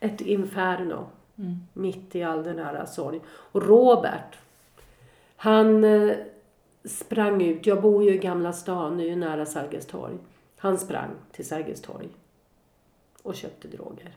ett 0.00 0.20
inferno. 0.20 1.06
Mm. 1.38 1.56
Mitt 1.72 2.16
i 2.16 2.22
all 2.22 2.42
den 2.42 2.58
här 2.58 2.86
sorg. 2.86 3.20
Och 3.26 3.62
Robert, 3.62 4.38
han 5.36 5.84
eh, 5.84 6.16
sprang 6.84 7.42
ut. 7.42 7.66
Jag 7.66 7.82
bor 7.82 8.04
ju 8.04 8.14
i 8.14 8.18
Gamla 8.18 8.52
stan, 8.52 8.96
nu 8.96 9.16
nära 9.16 9.46
Sergels 9.46 9.86
torg. 9.86 10.18
Han 10.56 10.78
sprang 10.78 11.10
till 11.32 11.46
Sergels 11.46 11.80
torg 11.80 12.08
och 13.22 13.34
köpte 13.34 13.68
droger. 13.68 14.16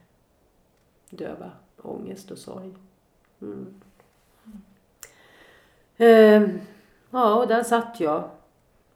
Döva 1.10 1.52
ångest 1.82 2.32
och 2.32 2.38
sorg. 2.38 2.74
Mm. 3.42 3.82
Ehm, 5.98 6.60
ja, 7.10 7.36
och 7.36 7.48
där 7.48 7.64
satt 7.64 8.00
jag. 8.00 8.30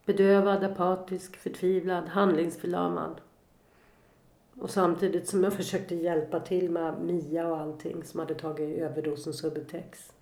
Bedövad, 0.05 0.63
apatisk, 0.63 1.35
förtvivlad, 1.37 2.07
handlingsförlamad. 2.07 3.21
Och 4.59 4.69
samtidigt 4.69 5.27
som 5.27 5.43
jag 5.43 5.53
försökte 5.53 5.95
hjälpa 5.95 6.39
till 6.39 6.71
med 6.71 7.01
Mia 7.01 7.47
och 7.47 7.57
allting 7.57 8.03
som 8.03 8.19
hade 8.19 8.35
tagit 8.35 8.79
överdosen 8.79 9.33
Subutex. 9.33 10.13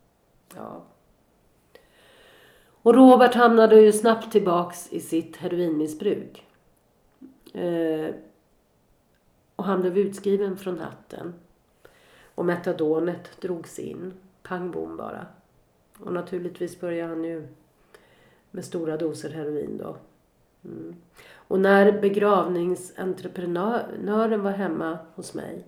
Ja. 0.56 0.84
Och 2.86 2.96
Robert 2.96 3.34
hamnade 3.34 3.82
ju 3.82 3.92
snabbt 3.92 4.32
tillbaks 4.32 4.94
i 4.94 5.00
sitt 5.00 5.38
heroinmissbruk. 5.38 6.46
Eh, 7.54 8.10
och 9.56 9.64
han 9.64 9.82
blev 9.82 9.98
utskriven 9.98 10.58
från 10.58 10.76
natten. 10.76 11.34
Och 12.36 12.46
metadonet 12.46 13.42
drogs 13.42 13.80
in. 13.80 14.14
Pang 14.44 14.72
bom 14.72 14.98
bara. 14.98 15.26
Och 16.00 16.14
naturligtvis 16.14 16.80
började 16.80 17.10
han 17.10 17.24
ju 17.24 17.48
med 18.52 18.66
stora 18.66 18.98
doser 18.98 19.30
heroin 19.30 19.78
då. 19.78 19.98
Mm. 20.66 20.96
Och 21.34 21.60
när 21.60 22.02
begravningsentreprenören 22.02 24.44
var 24.44 24.52
hemma 24.52 24.98
hos 25.16 25.34
mig. 25.34 25.66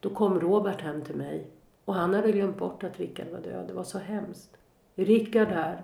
Då 0.00 0.10
kom 0.10 0.40
Robert 0.40 0.80
hem 0.80 1.02
till 1.02 1.16
mig. 1.16 1.46
Och 1.84 1.94
han 1.94 2.14
hade 2.14 2.32
glömt 2.32 2.58
bort 2.58 2.84
att 2.84 3.00
Rickard 3.00 3.28
var 3.28 3.40
död. 3.40 3.64
Det 3.68 3.74
var 3.74 3.84
så 3.84 3.98
hemskt. 3.98 4.56
Rickard 5.04 5.48
här? 5.48 5.82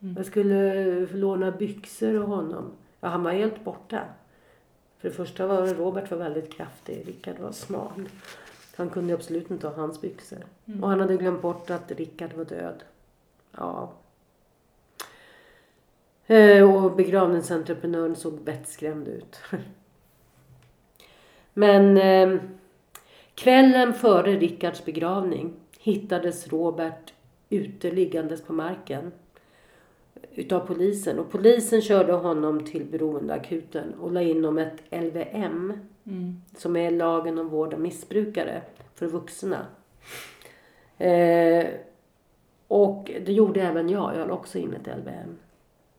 Mm. 0.00 0.14
Jag 0.16 0.26
skulle 0.26 1.06
låna 1.06 1.50
byxor 1.50 2.16
av 2.16 2.26
honom. 2.26 2.72
Ja, 3.00 3.08
han 3.08 3.22
var 3.22 3.32
helt 3.32 3.64
borta. 3.64 4.00
För 4.98 5.08
det 5.08 5.14
första 5.14 5.46
var 5.46 5.66
Robert 5.66 6.10
var 6.10 6.18
väldigt 6.18 6.52
kraftig, 6.52 7.08
Rickard 7.08 7.38
var 7.38 7.52
smal. 7.52 8.08
Han 8.76 8.90
kunde 8.90 9.14
absolut 9.14 9.50
inte 9.50 9.68
ha 9.68 9.74
hans 9.74 10.00
byxor. 10.00 10.44
Mm. 10.66 10.84
Och 10.84 10.90
han 10.90 11.00
hade 11.00 11.16
glömt 11.16 11.42
bort 11.42 11.70
att 11.70 11.90
Rickard 11.90 12.32
var 12.32 12.44
död. 12.44 12.82
Ja. 13.56 13.92
Eh, 16.26 16.74
och 16.74 16.96
begravningsentreprenören 16.96 18.16
såg 18.16 18.40
vettskrämd 18.44 19.08
ut. 19.08 19.40
Men 21.54 21.96
eh, 21.96 22.40
kvällen 23.34 23.94
före 23.94 24.36
Rickards 24.36 24.84
begravning 24.84 25.52
hittades 25.78 26.48
Robert 26.48 27.12
ute 27.50 27.90
liggandes 27.90 28.42
på 28.42 28.52
marken 28.52 29.12
utav 30.34 30.60
polisen. 30.60 31.18
Och 31.18 31.30
polisen 31.30 31.82
körde 31.82 32.12
honom 32.12 32.64
till 32.64 32.84
beroendeakuten 32.84 33.94
och 33.94 34.12
la 34.12 34.22
in 34.22 34.44
om 34.44 34.58
ett 34.58 34.82
LVM. 34.90 35.72
Mm. 36.04 36.42
Som 36.56 36.76
är 36.76 36.90
lagen 36.90 37.38
om 37.38 37.48
vård 37.48 37.74
av 37.74 37.80
missbrukare 37.80 38.62
för 38.94 39.06
vuxna. 39.06 39.66
Eh, 40.98 41.66
och 42.68 43.10
det 43.24 43.32
gjorde 43.32 43.62
även 43.62 43.88
jag. 43.88 44.16
Jag 44.16 44.28
la 44.28 44.34
också 44.34 44.58
in 44.58 44.74
ett 44.74 44.98
LVM 44.98 45.36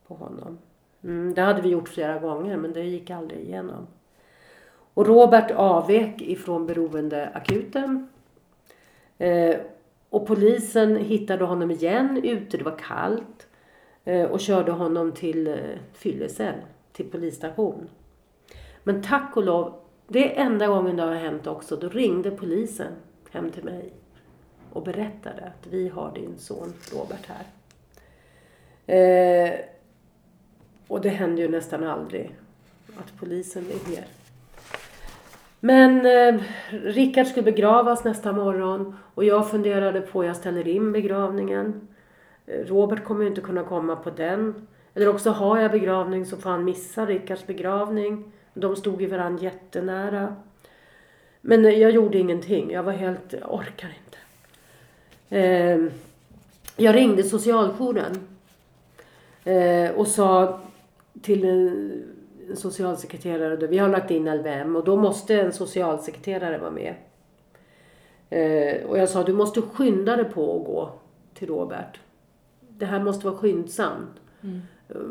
på 0.08 0.14
honom. 0.14 0.58
Mm, 1.04 1.34
det 1.34 1.42
hade 1.42 1.62
vi 1.62 1.70
gjort 1.70 1.90
flera 1.90 2.20
gånger 2.20 2.58
men 2.58 2.74
det 2.74 2.84
gick 2.84 3.10
aldrig 3.10 3.40
igenom. 3.40 3.88
Och 4.94 5.08
Robert 5.08 5.52
avvek 5.52 6.22
ifrån 6.22 6.68
beroendeakuten. 6.68 8.10
Eh, 9.18 9.56
och 10.12 10.28
polisen 10.28 10.96
hittade 10.96 11.44
honom 11.46 11.72
igen 11.72 12.22
ute, 12.24 12.58
det 12.58 12.64
var 12.64 12.78
kallt. 12.78 13.48
Eh, 14.04 14.24
och 14.24 14.40
körde 14.40 14.72
honom 14.72 15.12
till 15.12 15.48
eh, 15.48 15.56
fyllecell, 15.94 16.56
till 16.94 17.12
polisstation. 17.12 17.90
Men 18.84 19.04
tack 19.04 19.38
och 19.38 19.44
lov, 19.44 19.74
det 20.08 20.38
är 20.38 20.46
enda 20.46 20.68
gången 20.68 20.96
det 20.96 21.04
har 21.04 21.16
hänt 21.16 21.48
också. 21.48 21.76
Då 21.76 21.90
ringde 21.90 22.32
polisen 22.32 22.94
hem 23.32 23.52
till 23.52 23.64
mig 23.64 23.94
och 24.74 24.84
berättade 24.84 25.42
att 25.42 25.68
vi 25.68 25.90
har 25.90 26.14
din 26.14 26.38
son 26.38 26.74
Robert 26.94 27.26
här. 27.28 27.46
Eh, 28.96 29.60
och 30.88 31.02
det 31.02 31.10
händer 31.10 31.44
ju 31.44 31.50
nästan 31.50 31.84
aldrig 31.84 32.36
att 32.98 33.20
polisen 33.20 33.66
ringer. 33.66 34.06
Men 35.64 36.06
eh, 36.06 36.42
Rickard 36.70 37.28
skulle 37.28 37.52
begravas 37.52 38.04
nästa 38.04 38.32
morgon 38.32 38.96
och 39.14 39.26
jag 39.26 39.50
funderade 39.50 40.02
på, 40.02 40.26
jag 40.26 40.36
ställer 40.36 40.68
in 40.68 40.92
begravningen. 40.92 41.88
Eh, 42.46 42.66
Robert 42.66 43.04
kommer 43.04 43.22
ju 43.22 43.28
inte 43.28 43.42
kunna 43.42 43.64
komma 43.64 43.96
på 43.96 44.10
den. 44.10 44.68
Eller 44.94 45.08
också 45.08 45.30
har 45.30 45.58
jag 45.58 45.72
begravning 45.72 46.26
så 46.26 46.38
får 46.38 46.50
han 46.50 46.64
missa 46.64 47.06
Rickards 47.06 47.48
begravning. 47.48 48.32
De 48.54 48.76
stod 48.76 49.02
ju 49.02 49.08
varandra 49.08 49.44
jättenära. 49.44 50.36
Men 51.42 51.66
eh, 51.66 51.80
jag 51.80 51.92
gjorde 51.92 52.18
ingenting. 52.18 52.72
Jag 52.72 52.84
var 52.84 52.94
helt, 52.94 53.34
jag 53.34 53.54
orkar 53.54 53.96
inte. 54.06 54.18
Eh, 55.30 55.80
jag 56.78 56.96
ringde 56.96 57.24
socialjouren. 57.24 58.28
Eh, 59.44 59.92
och 59.92 60.08
sa 60.08 60.60
till 61.22 61.44
eh, 61.46 62.11
socialsekreterare, 62.56 63.68
vi 63.68 63.78
har 63.78 63.90
lagt 63.90 64.12
in 64.12 64.36
LVM 64.36 64.76
och 64.76 64.84
då 64.84 64.96
måste 64.96 65.42
en 65.42 65.54
socialsekreterare 65.54 66.58
vara 66.58 66.72
med. 66.72 66.96
Eh, 68.30 68.86
och 68.86 68.98
jag 68.98 69.10
sa, 69.10 69.24
du 69.24 69.34
måste 69.34 69.62
skynda 69.62 70.16
dig 70.16 70.26
på 70.26 70.58
att 70.58 70.66
gå 70.66 70.92
till 71.34 71.48
Robert. 71.48 72.00
Det 72.60 72.86
här 72.86 73.04
måste 73.04 73.26
vara 73.26 73.38
skyndsamt. 73.38 74.22
Mm. 74.42 74.62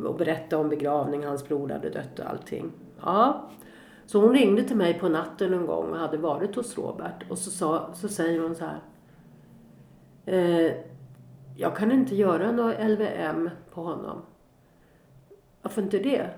Och 0.06 0.14
berätta 0.14 0.58
om 0.58 0.68
begravning, 0.68 1.24
hans 1.24 1.48
bror 1.48 1.68
hade 1.68 1.90
dött 1.90 2.18
och 2.18 2.26
allting. 2.26 2.72
Ja. 3.02 3.50
Så 4.06 4.20
hon 4.20 4.34
ringde 4.34 4.62
till 4.62 4.76
mig 4.76 4.98
på 4.98 5.08
natten 5.08 5.54
en 5.54 5.66
gång 5.66 5.90
och 5.90 5.98
hade 5.98 6.16
varit 6.16 6.56
hos 6.56 6.78
Robert. 6.78 7.30
Och 7.30 7.38
så, 7.38 7.50
sa, 7.50 7.90
så 7.94 8.08
säger 8.08 8.40
hon 8.40 8.54
så 8.54 8.64
här. 8.64 8.80
Eh, 10.26 10.72
jag 11.56 11.76
kan 11.76 11.92
inte 11.92 12.16
göra 12.16 12.52
något 12.52 12.74
LVM 12.80 13.50
på 13.74 13.82
honom. 13.82 14.22
Varför 15.62 15.82
inte 15.82 15.98
det? 15.98 16.30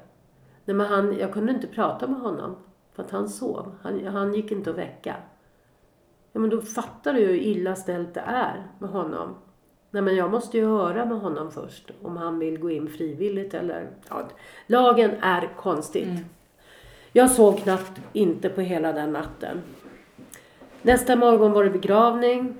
Nej 0.64 0.76
men 0.76 0.86
han, 0.86 1.18
jag 1.18 1.32
kunde 1.32 1.52
inte 1.52 1.66
prata 1.66 2.06
med 2.06 2.20
honom. 2.20 2.56
För 2.92 3.02
att 3.02 3.10
han 3.10 3.28
sov. 3.28 3.74
Han, 3.82 4.06
han 4.06 4.34
gick 4.34 4.52
inte 4.52 4.70
att 4.70 4.78
väcka. 4.78 5.16
Ja 6.32 6.40
men 6.40 6.50
då 6.50 6.62
fattar 6.62 7.12
du 7.14 7.20
ju 7.20 7.26
hur 7.26 7.36
illa 7.36 7.74
ställt 7.74 8.14
det 8.14 8.20
är 8.20 8.66
med 8.78 8.90
honom. 8.90 9.34
Nej 9.90 10.02
men 10.02 10.16
jag 10.16 10.30
måste 10.30 10.58
ju 10.58 10.66
höra 10.66 11.04
med 11.04 11.20
honom 11.20 11.50
först. 11.50 11.90
Om 12.02 12.16
han 12.16 12.38
vill 12.38 12.58
gå 12.58 12.70
in 12.70 12.88
frivilligt 12.88 13.54
eller... 13.54 13.90
Ja, 14.08 14.28
lagen 14.66 15.10
är 15.10 15.50
konstigt. 15.56 16.08
Mm. 16.08 16.24
Jag 17.12 17.30
sov 17.30 17.52
knappt 17.52 18.00
inte 18.12 18.48
på 18.48 18.60
hela 18.60 18.92
den 18.92 19.12
natten. 19.12 19.62
Nästa 20.82 21.16
morgon 21.16 21.52
var 21.52 21.64
det 21.64 21.70
begravning. 21.70 22.54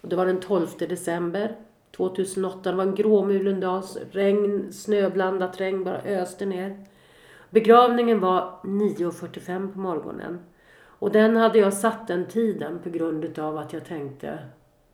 Och 0.00 0.08
det 0.08 0.16
var 0.16 0.26
den 0.26 0.40
12 0.40 0.66
december 0.78 1.56
2008. 1.96 2.70
Det 2.70 2.76
var 2.76 2.84
en 2.84 2.94
gråmulen 2.94 3.60
dag. 3.60 3.82
Regn, 4.10 4.72
snöblandat 4.72 5.60
regn 5.60 5.84
bara 5.84 6.02
öste 6.02 6.46
ner. 6.46 6.84
Begravningen 7.54 8.20
var 8.20 8.58
9.45 8.62 9.72
på 9.72 9.78
morgonen. 9.78 10.38
Och 10.82 11.12
den 11.12 11.36
hade 11.36 11.58
jag 11.58 11.72
satt 11.72 12.08
den 12.08 12.26
tiden 12.26 12.78
på 12.78 12.90
grund 12.90 13.38
av 13.38 13.58
att 13.58 13.72
jag 13.72 13.84
tänkte 13.84 14.38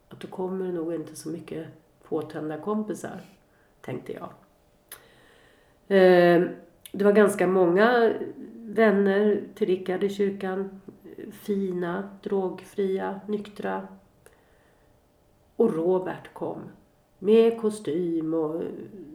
att 0.09 0.21
då 0.21 0.29
kommer 0.29 0.67
det 0.67 0.73
nog 0.73 0.95
inte 0.95 1.17
så 1.17 1.29
mycket 1.29 1.67
påtända 2.09 2.59
kompisar. 2.59 3.21
Tänkte 3.81 4.13
jag. 4.13 4.29
Ehm, 5.89 6.49
det 6.93 7.05
var 7.05 7.13
ganska 7.13 7.47
många 7.47 8.13
vänner 8.57 9.43
till 9.55 9.67
Rickard 9.67 10.05
i 10.05 10.09
kyrkan. 10.09 10.81
Fina, 11.33 12.09
drogfria, 12.23 13.21
nyktra. 13.27 13.89
Och 15.57 15.75
Robert 15.75 16.33
kom. 16.33 16.59
Med 17.19 17.61
kostym 17.61 18.35
och 18.35 18.63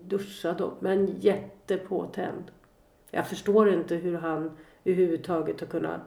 duschad 0.04 0.62
och, 0.62 0.74
men 0.80 1.20
jättepåtänd. 1.20 2.52
Jag 3.16 3.28
förstår 3.28 3.74
inte 3.74 3.95
hur 3.95 4.18
han 4.18 4.51
överhuvudtaget 4.84 5.59
har 5.59 5.68
kunnat 5.68 6.01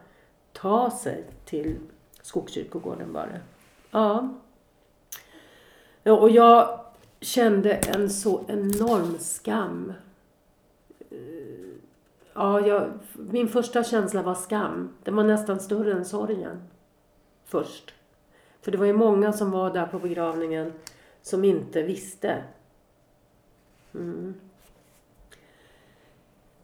ta 0.52 0.90
sig 0.90 1.24
till 1.44 1.76
Skogskyrkogården 2.22 3.12
var 3.12 3.26
det. 3.26 3.40
Ja. 3.90 4.34
ja. 6.02 6.12
Och 6.12 6.30
jag 6.30 6.80
kände 7.20 7.72
en 7.74 8.11
så 8.11 8.44
enorm 8.48 9.18
skam. 9.18 9.92
Eh, 11.11 11.16
ja, 12.32 12.66
jag, 12.66 12.90
min 13.12 13.48
första 13.48 13.84
känsla 13.84 14.22
var 14.22 14.34
skam. 14.34 14.94
Den 15.04 15.16
var 15.16 15.24
nästan 15.24 15.61
större 15.61 15.92
än 15.92 16.04
sorgen. 16.04 16.62
Först. 17.44 17.94
För 18.61 18.72
det 18.72 18.78
var 18.78 18.86
ju 18.86 18.92
många 18.92 19.32
som 19.32 19.50
var 19.50 19.70
där 19.70 19.86
på 19.86 19.98
begravningen 19.98 20.72
som 21.22 21.44
inte 21.44 21.82
visste. 21.82 22.42
Mm. 23.94 24.34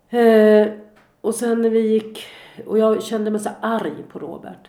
Eh, 0.08 0.72
och 1.20 1.34
sen 1.34 1.62
när 1.62 1.70
vi 1.70 1.80
gick, 1.80 2.24
och 2.66 2.78
jag 2.78 3.02
kände 3.02 3.30
mig 3.30 3.40
så 3.40 3.50
arg 3.60 4.04
på 4.08 4.18
Robert. 4.18 4.68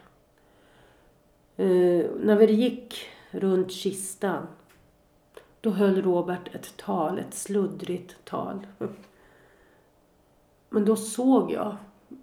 Eh, 1.58 2.06
när 2.20 2.36
vi 2.36 2.54
gick 2.54 3.06
runt 3.32 3.72
kistan, 3.72 4.48
då 5.62 5.70
höll 5.70 6.02
Robert 6.02 6.56
ett 6.56 6.78
tal, 6.78 7.20
ett 7.20 7.34
sluddrigt 7.34 8.16
tal. 8.24 8.68
Men 10.70 10.86
då 10.86 10.96
såg 10.96 11.52
jag 11.52 11.76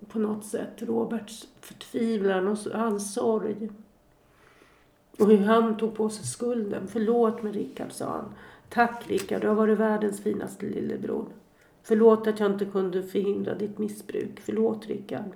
på 0.08 0.18
något 0.18 0.44
sätt 0.44 0.82
Roberts 0.82 1.48
förtvivlan 1.60 2.48
och 2.48 2.58
hans 2.72 3.14
sorg. 3.14 3.68
Och 5.18 5.26
hur 5.26 5.38
han 5.38 5.76
tog 5.76 5.94
på 5.94 6.08
sig 6.08 6.26
skulden. 6.26 6.88
Förlåt 6.88 7.42
mig 7.42 7.52
Rickard, 7.52 7.92
sa 7.92 8.10
han. 8.10 8.34
Tack 8.68 9.10
Rickard, 9.10 9.40
du 9.40 9.48
har 9.48 9.54
varit 9.54 9.78
världens 9.78 10.22
finaste 10.22 10.66
lillebror. 10.66 11.26
Förlåt 11.82 12.26
att 12.26 12.40
jag 12.40 12.52
inte 12.52 12.64
kunde 12.64 13.02
förhindra 13.02 13.54
ditt 13.54 13.78
missbruk. 13.78 14.40
Förlåt 14.40 14.86
Rickard. 14.86 15.32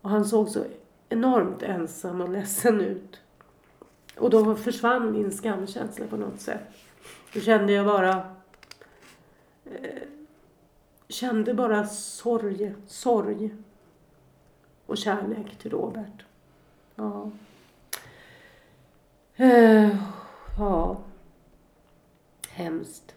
Och 0.00 0.10
han 0.10 0.24
såg 0.24 0.48
så 0.48 0.64
enormt 1.08 1.62
ensam 1.62 2.20
och 2.20 2.28
ledsen 2.28 2.80
ut. 2.80 3.20
Och 4.16 4.30
då 4.30 4.54
försvann 4.54 5.12
min 5.12 5.32
skamkänsla 5.32 6.06
på 6.06 6.16
något 6.16 6.40
sätt. 6.40 6.68
Då 7.34 7.40
kände 7.40 7.72
jag 7.72 7.86
bara 7.86 8.34
eh, 9.64 10.02
kände 11.08 11.54
bara 11.54 11.86
sorg, 11.86 12.74
sorg 12.86 13.54
och 14.86 14.98
kärlek 14.98 15.58
till 15.58 15.70
Robert. 15.70 16.24
Ja. 16.94 17.30
Eh, 19.36 19.96
ja. 20.58 20.96
Hemskt. 22.48 23.13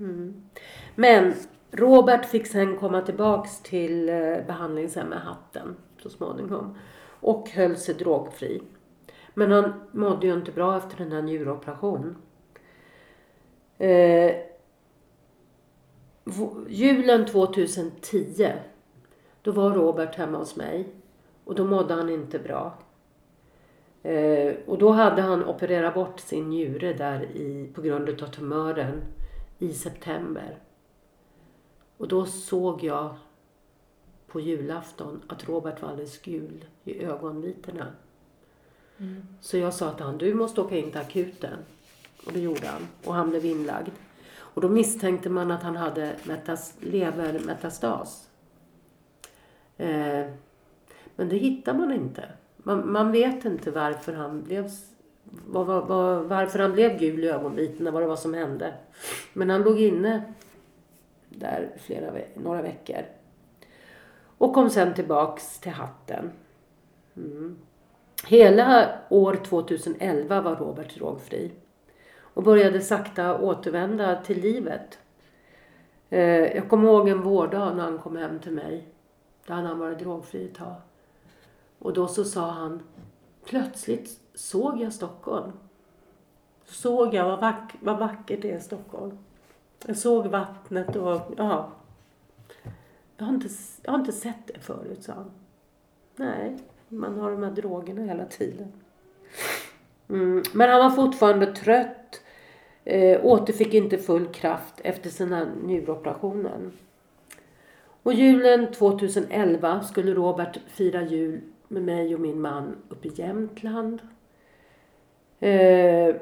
Mm. 0.00 0.34
Men 0.94 1.34
Robert 1.70 2.26
fick 2.26 2.46
sen 2.46 2.76
komma 2.76 3.00
tillbaks 3.00 3.62
till 3.62 4.08
eh, 4.08 4.14
behandlingshem 4.14 4.46
behandlingshemmet 4.46 5.18
Hatten 5.18 5.76
så 6.02 6.10
småningom. 6.10 6.78
Och 7.20 7.50
höll 7.50 7.76
sig 7.76 7.94
drogfri. 7.94 8.62
Men 9.34 9.52
han 9.52 9.72
mådde 9.92 10.26
ju 10.26 10.34
inte 10.34 10.52
bra 10.52 10.76
efter 10.76 10.96
den 10.96 11.12
här 11.12 11.22
njuroperationen. 11.22 12.16
Eh, 13.78 14.36
julen 16.68 17.26
2010 17.26 18.52
då 19.42 19.52
var 19.52 19.70
Robert 19.70 20.14
hemma 20.14 20.38
hos 20.38 20.56
mig 20.56 20.88
och 21.44 21.54
då 21.54 21.64
mådde 21.64 21.94
han 21.94 22.10
inte 22.10 22.38
bra. 22.38 22.74
Eh, 24.02 24.54
och 24.66 24.78
då 24.78 24.90
hade 24.90 25.22
han 25.22 25.44
opererat 25.44 25.94
bort 25.94 26.20
sin 26.20 26.48
njure 26.48 26.92
där 26.92 27.22
i, 27.22 27.70
på 27.74 27.82
grund 27.82 28.22
av 28.22 28.26
tumören 28.26 29.02
i 29.58 29.72
september. 29.72 30.58
Och 31.96 32.08
då 32.08 32.26
såg 32.26 32.82
jag 32.84 33.14
på 34.26 34.40
julafton 34.40 35.22
att 35.26 35.48
Robert 35.48 35.82
var 35.82 35.88
alldeles 35.88 36.22
gul 36.22 36.64
i 36.84 37.04
ögonvitorna. 37.04 37.86
Mm. 38.98 39.26
Så 39.40 39.56
jag 39.56 39.74
sa 39.74 39.92
till 39.92 40.04
honom, 40.04 40.18
du 40.18 40.34
måste 40.34 40.60
åka 40.60 40.76
in 40.76 40.90
till 40.90 41.00
akuten. 41.00 41.58
Och 42.26 42.32
det 42.32 42.40
gjorde 42.40 42.66
han. 42.66 42.88
Och 43.04 43.14
han 43.14 43.30
blev 43.30 43.44
inlagd. 43.44 43.90
Och 44.36 44.62
då 44.62 44.68
misstänkte 44.68 45.30
man 45.30 45.50
att 45.50 45.62
han 45.62 45.76
hade 45.76 46.16
metas, 46.24 46.74
levermetastas. 46.80 48.28
Eh, 49.76 50.26
men 51.16 51.28
det 51.28 51.36
hittar 51.36 51.74
man 51.74 51.92
inte. 51.92 52.28
Man, 52.56 52.92
man 52.92 53.12
vet 53.12 53.44
inte 53.44 53.70
varför 53.70 54.12
han 54.12 54.42
blev 54.42 54.70
var, 55.30 55.64
var, 55.64 55.82
var, 55.82 56.20
varför 56.20 56.58
han 56.58 56.72
blev 56.72 56.98
gul 56.98 57.24
i 57.24 57.28
ögonvitorna, 57.28 57.90
vad 57.90 58.02
det 58.02 58.06
var 58.06 58.16
som 58.16 58.34
hände. 58.34 58.74
Men 59.32 59.50
han 59.50 59.62
låg 59.62 59.80
inne 59.80 60.22
där 61.28 61.70
flera, 61.80 62.12
några 62.34 62.62
veckor. 62.62 63.02
Och 64.38 64.54
kom 64.54 64.70
sen 64.70 64.94
tillbaks 64.94 65.60
till 65.60 65.72
hatten. 65.72 66.30
Mm. 67.16 67.56
Hela 68.26 68.98
år 69.08 69.34
2011 69.44 70.40
var 70.40 70.56
Robert 70.56 70.94
drogfri 70.94 71.52
och 72.18 72.42
började 72.42 72.80
sakta 72.80 73.38
återvända 73.38 74.22
till 74.22 74.40
livet. 74.40 74.98
Eh, 76.10 76.20
jag 76.56 76.68
kommer 76.68 76.88
ihåg 76.88 77.08
en 77.08 77.22
vårdag 77.22 77.76
när 77.76 77.84
han 77.84 77.98
kom 77.98 78.16
hem 78.16 78.38
till 78.38 78.52
mig. 78.52 78.86
Då 79.46 79.54
hade 79.54 79.68
han 79.68 79.78
varit 79.78 79.98
drogfri 79.98 80.44
ett 80.44 80.54
tag. 80.54 80.74
Och 81.78 81.92
då 81.92 82.08
så 82.08 82.24
sa 82.24 82.50
han, 82.50 82.82
plötsligt 83.44 84.20
såg 84.36 84.80
jag 84.80 84.92
Stockholm. 84.92 85.52
Såg 86.64 87.14
jag 87.14 87.24
vad, 87.24 87.40
vack, 87.40 87.74
vad 87.80 87.98
vackert 87.98 88.42
det 88.42 88.50
är 88.50 88.58
Stockholm. 88.58 89.18
Jag 89.86 89.96
såg 89.96 90.26
vattnet 90.26 90.96
och 90.96 91.20
ja. 91.36 91.72
Jag 93.16 93.26
har 93.26 93.34
inte, 93.34 93.48
jag 93.82 93.92
har 93.92 93.98
inte 93.98 94.12
sett 94.12 94.46
det 94.46 94.60
förut, 94.60 95.04
sa 95.04 95.12
han. 95.12 95.30
Nej, 96.16 96.58
man 96.88 97.18
har 97.18 97.30
de 97.30 97.42
här 97.42 97.50
drogerna 97.50 98.02
hela 98.02 98.24
tiden. 98.24 98.72
Mm. 100.08 100.42
Men 100.52 100.70
han 100.70 100.80
var 100.80 100.90
fortfarande 100.90 101.46
trött 101.46 102.22
Eh, 102.88 103.24
återfick 103.24 103.74
inte 103.74 103.98
full 103.98 104.26
kraft 104.26 104.74
efter 104.84 105.10
sina 105.10 105.44
njuroperationen. 105.44 106.72
Och 108.02 108.12
julen 108.12 108.72
2011 108.72 109.82
skulle 109.82 110.14
Robert 110.14 110.60
fira 110.66 111.02
jul 111.02 111.40
med 111.68 111.82
mig 111.82 112.14
och 112.14 112.20
min 112.20 112.40
man 112.40 112.76
uppe 112.88 113.08
i 113.08 113.12
Jämtland. 113.14 114.00
Eh, 115.40 116.16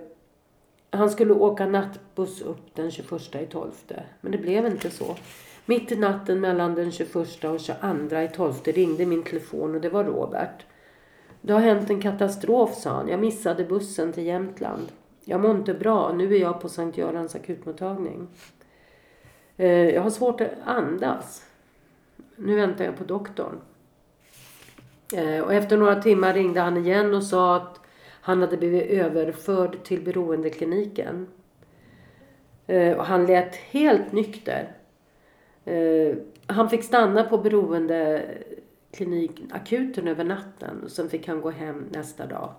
han 0.90 1.10
skulle 1.10 1.32
åka 1.32 1.66
nattbuss 1.66 2.42
upp 2.42 2.74
den 2.74 2.90
21 2.90 3.34
i 3.34 3.46
12. 3.46 3.70
Men 4.20 4.32
det 4.32 4.38
blev 4.38 4.66
inte 4.66 4.90
så. 4.90 5.16
Mitt 5.66 5.92
i 5.92 5.96
natten 5.96 6.40
mellan 6.40 6.74
den 6.74 6.92
21 6.92 7.16
och 7.44 7.60
22 7.60 8.16
i 8.16 8.28
12 8.34 8.54
ringde 8.64 9.06
min 9.06 9.22
telefon 9.22 9.74
och 9.74 9.80
det 9.80 9.88
var 9.88 10.04
Robert. 10.04 10.66
Det 11.40 11.52
har 11.52 11.60
hänt 11.60 11.90
en 11.90 12.00
katastrof, 12.00 12.74
sa 12.74 12.90
han. 12.90 13.08
Jag 13.08 13.20
missade 13.20 13.64
bussen 13.64 14.12
till 14.12 14.26
Jämtland. 14.26 14.88
Jag 15.24 15.40
mår 15.40 15.50
inte 15.50 15.74
bra. 15.74 16.12
Nu 16.12 16.34
är 16.34 16.40
jag 16.40 16.60
på 16.60 16.68
Sankt 16.68 16.98
Görans 16.98 17.34
akutmottagning. 17.34 18.28
Eh, 19.56 19.68
jag 19.68 20.02
har 20.02 20.10
svårt 20.10 20.40
att 20.40 20.50
andas. 20.64 21.44
Nu 22.36 22.56
väntar 22.56 22.84
jag 22.84 22.96
på 22.96 23.04
doktorn. 23.04 23.60
Eh, 25.14 25.40
och 25.40 25.54
efter 25.54 25.76
några 25.76 26.02
timmar 26.02 26.34
ringde 26.34 26.60
han 26.60 26.76
igen 26.76 27.14
och 27.14 27.24
sa 27.24 27.56
att 27.56 27.80
han 28.24 28.40
hade 28.40 28.56
blivit 28.56 28.90
överförd 28.90 29.82
till 29.82 30.04
beroendekliniken. 30.04 31.26
Eh, 32.66 32.96
och 32.96 33.04
han 33.04 33.26
lät 33.26 33.56
helt 33.56 34.12
nykter. 34.12 34.72
Eh, 35.64 36.16
han 36.46 36.70
fick 36.70 36.84
stanna 36.84 37.24
på 37.24 37.38
beroendekliniken, 37.38 39.52
akuten 39.52 40.08
över 40.08 40.24
natten 40.24 40.82
och 40.84 40.90
sen 40.90 41.08
fick 41.08 41.28
han 41.28 41.40
gå 41.40 41.50
hem 41.50 41.84
nästa 41.90 42.26
dag. 42.26 42.50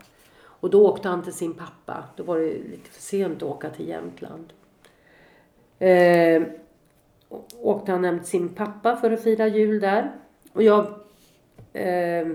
Och 0.43 0.69
då 0.69 0.87
åkte 0.87 1.09
han 1.09 1.23
till 1.23 1.33
sin 1.33 1.53
pappa. 1.53 2.03
Då 2.15 2.23
var 2.23 2.39
det 2.39 2.53
lite 2.53 2.89
för 2.89 3.01
sent 3.01 3.37
att 3.37 3.49
åka 3.49 3.69
till 3.69 3.87
Jämtland. 3.87 4.53
Eh, 5.79 6.43
åkte 7.61 7.91
han 7.91 8.03
hem 8.03 8.19
till 8.19 8.29
sin 8.29 8.49
pappa 8.49 8.95
för 8.95 9.11
att 9.11 9.23
fira 9.23 9.47
jul 9.47 9.79
där. 9.79 10.11
Och 10.53 10.63
jag... 10.63 10.85
Eh, 11.73 12.27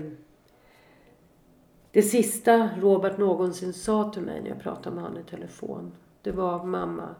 det 1.91 2.01
sista 2.01 2.69
Robert 2.79 3.17
någonsin 3.17 3.73
sa 3.73 4.11
till 4.11 4.21
mig 4.21 4.41
när 4.41 4.49
jag 4.49 4.59
pratade 4.59 4.95
med 4.95 5.03
honom 5.03 5.19
i 5.19 5.23
telefon. 5.23 5.91
Det 6.21 6.31
var 6.31 6.63
mamma, 6.63 7.15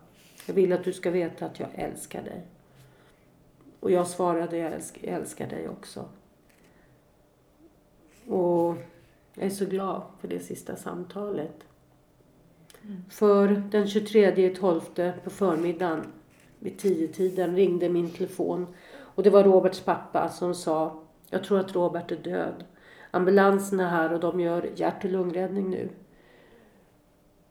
jag 0.46 0.54
vill 0.54 0.74
att 0.74 0.84
du 0.84 0.94
ska 0.94 1.12
veta 1.12 1.46
att 1.46 1.60
jag 1.60 1.70
älskar 1.74 2.24
dig. 2.24 2.42
Och 3.80 3.92
jag 3.92 4.08
svarade 4.08 4.58
jag 4.58 4.72
älskar, 4.72 5.08
jag 5.08 5.16
älskar 5.16 5.48
dig 5.48 5.70
också. 5.70 6.06
Och 8.28 8.76
jag 9.34 9.46
är 9.46 9.50
så 9.50 9.66
glad 9.66 10.02
för 10.20 10.28
det 10.28 10.40
sista 10.40 10.76
samtalet. 10.76 11.64
Mm. 12.84 13.04
För 13.10 13.48
den 13.48 13.88
23 13.88 14.56
12 14.56 14.82
på 15.24 15.30
förmiddagen 15.30 16.06
vid 16.60 16.78
tio 16.78 17.08
tiden 17.08 17.56
ringde 17.56 17.90
min 17.90 18.10
telefon 18.10 18.68
och 18.98 19.24
det 19.24 19.30
var 19.30 19.44
Roberts 19.44 19.80
pappa 19.80 20.30
som 20.30 20.56
sa 20.56 21.00
Jag 21.30 21.44
tror 21.44 21.60
att 21.60 21.76
Robert 21.76 22.12
är 22.12 22.16
död. 22.16 22.64
Ambulansen 23.12 23.80
är 23.80 23.90
här 23.90 24.14
och 24.14 24.20
de 24.20 24.40
gör 24.40 24.70
hjärt 24.76 25.04
och 25.04 25.10
lungräddning 25.10 25.70
nu. 25.70 25.90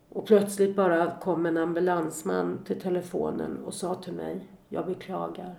Och 0.08 0.26
plötsligt 0.26 0.76
bara 0.76 1.16
kom 1.20 1.46
en 1.46 1.56
ambulansman 1.56 2.58
till 2.64 2.80
telefonen 2.80 3.64
och 3.64 3.74
sa 3.74 3.94
till 3.94 4.12
mig 4.12 4.40
Jag 4.68 4.86
beklagar. 4.86 5.54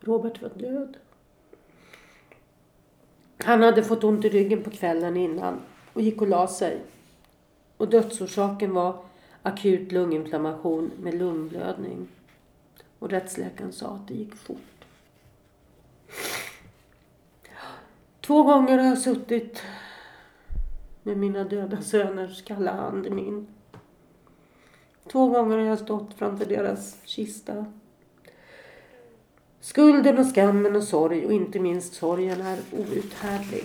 Robert 0.00 0.42
var 0.42 0.50
död. 0.54 0.96
Han 3.38 3.62
hade 3.62 3.82
fått 3.82 4.04
ont 4.04 4.24
i 4.24 4.28
ryggen 4.28 4.62
på 4.62 4.70
kvällen 4.70 5.16
innan 5.16 5.60
och 5.92 6.02
gick 6.02 6.20
och 6.20 6.28
la 6.28 6.46
sig. 6.46 6.82
Och 7.76 7.88
dödsorsaken 7.88 8.74
var 8.74 9.04
akut 9.42 9.92
lunginflammation 9.92 10.90
med 11.02 11.14
lungblödning. 11.14 12.08
Och 12.98 13.10
rättsläkaren 13.10 13.72
sa 13.72 13.94
att 13.94 14.08
det 14.08 14.14
gick 14.14 14.34
fort. 14.34 14.58
Två 18.26 18.42
gånger 18.42 18.78
har 18.78 18.86
jag 18.86 18.98
suttit 18.98 19.62
med 21.02 21.16
mina 21.16 21.44
döda 21.44 21.82
söners 21.82 22.44
kalla 22.44 22.72
hand 22.72 23.06
i 23.06 23.10
min. 23.10 23.46
Två 25.12 25.28
gånger 25.28 25.58
har 25.58 25.64
jag 25.64 25.78
stått 25.78 26.14
framför 26.14 26.44
deras 26.44 26.96
kista 27.04 27.66
Skulden 29.60 30.18
och 30.18 30.26
skammen 30.26 30.76
och 30.76 30.82
sorg 30.82 31.26
och 31.26 31.32
inte 31.32 31.60
minst 31.60 31.94
sorgen 31.94 32.40
är 32.40 32.58
outhärdlig. 32.72 33.64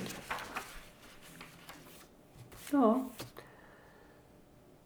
Ja. 2.71 3.09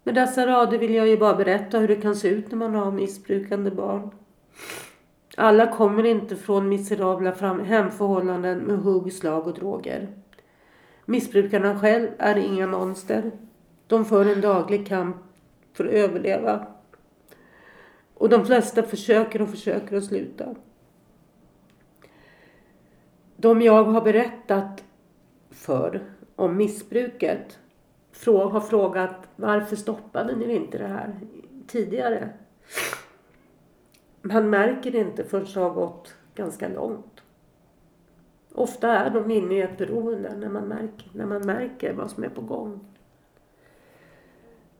Med 0.04 0.16
dessa 0.16 0.48
rader 0.48 0.78
vill 0.78 0.94
jag 0.94 1.08
ju 1.08 1.18
bara 1.18 1.36
berätta 1.36 1.80
hur 1.80 1.88
det 1.88 2.02
kan 2.02 2.16
se 2.16 2.28
ut 2.28 2.52
när 2.52 2.58
man 2.58 2.76
har 2.76 2.92
missbrukande 2.92 3.72
barn. 3.72 4.12
Alla 5.38 5.68
kommer 5.68 6.04
inte 6.04 6.36
från 6.36 6.70
miserabla 6.70 7.32
hemförhållanden 7.64 8.60
med 8.60 8.78
hugg, 8.78 9.14
slag 9.14 9.48
och 9.48 9.54
droger. 9.54 10.08
Missbrukarna 11.06 11.80
själv 11.80 12.08
är 12.18 12.36
inga 12.36 12.68
monster. 12.68 13.32
De 13.88 14.06
för 14.06 14.26
en 14.26 14.42
daglig 14.42 14.88
kamp 14.88 15.18
för 15.74 15.86
att 15.86 15.92
överleva. 15.92 16.68
Och 18.14 18.30
de 18.30 18.46
flesta 18.46 18.84
försöker 18.84 19.42
och 19.42 19.50
försöker 19.50 19.98
att 19.98 20.04
sluta 20.04 20.56
de 23.44 23.62
jag 23.62 23.84
har 23.84 24.02
berättat 24.02 24.84
för 25.52 26.02
om 26.36 26.58
missbruket 26.58 27.60
har 28.26 28.60
frågat 28.60 29.28
varför 29.36 29.76
stoppade 29.76 30.36
ni 30.36 30.56
inte 30.56 30.78
det 30.78 30.88
här 30.88 31.20
tidigare? 31.68 32.30
Man 34.26 34.50
märker 34.50 34.92
det 34.92 34.98
inte 34.98 35.24
förrän 35.24 35.46
det 35.54 35.60
har 35.60 35.70
gått 35.70 36.16
ganska 36.36 36.68
långt. 36.68 37.24
Ofta 38.54 38.90
är 38.92 39.10
de 39.10 39.32
inne 39.32 39.56
i 39.56 39.62
ett 39.62 39.78
beroende 39.78 40.36
när 40.38 40.50
man 40.50 40.68
märker, 40.68 41.10
när 41.14 41.26
man 41.26 41.46
märker 41.46 41.94
vad 41.94 42.12
som 42.12 42.24
är 42.24 42.30
på 42.30 42.42
gång. 42.42 42.80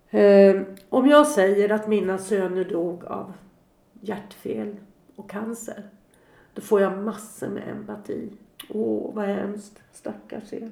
Eh, 0.10 0.62
om 0.90 1.08
jag 1.08 1.28
säger 1.28 1.70
att 1.70 1.88
mina 1.88 2.18
söner 2.18 2.64
dog 2.64 3.06
av 3.06 3.34
hjärtfel 4.02 4.76
och 5.16 5.30
cancer, 5.30 5.84
då 6.54 6.62
får 6.62 6.82
jag 6.82 7.04
massor 7.04 7.48
med 7.48 7.70
empati 7.70 8.32
Åh, 8.70 9.14
vad 9.14 9.26
hemskt. 9.26 9.82
Stackars 9.92 10.54
er. 10.54 10.72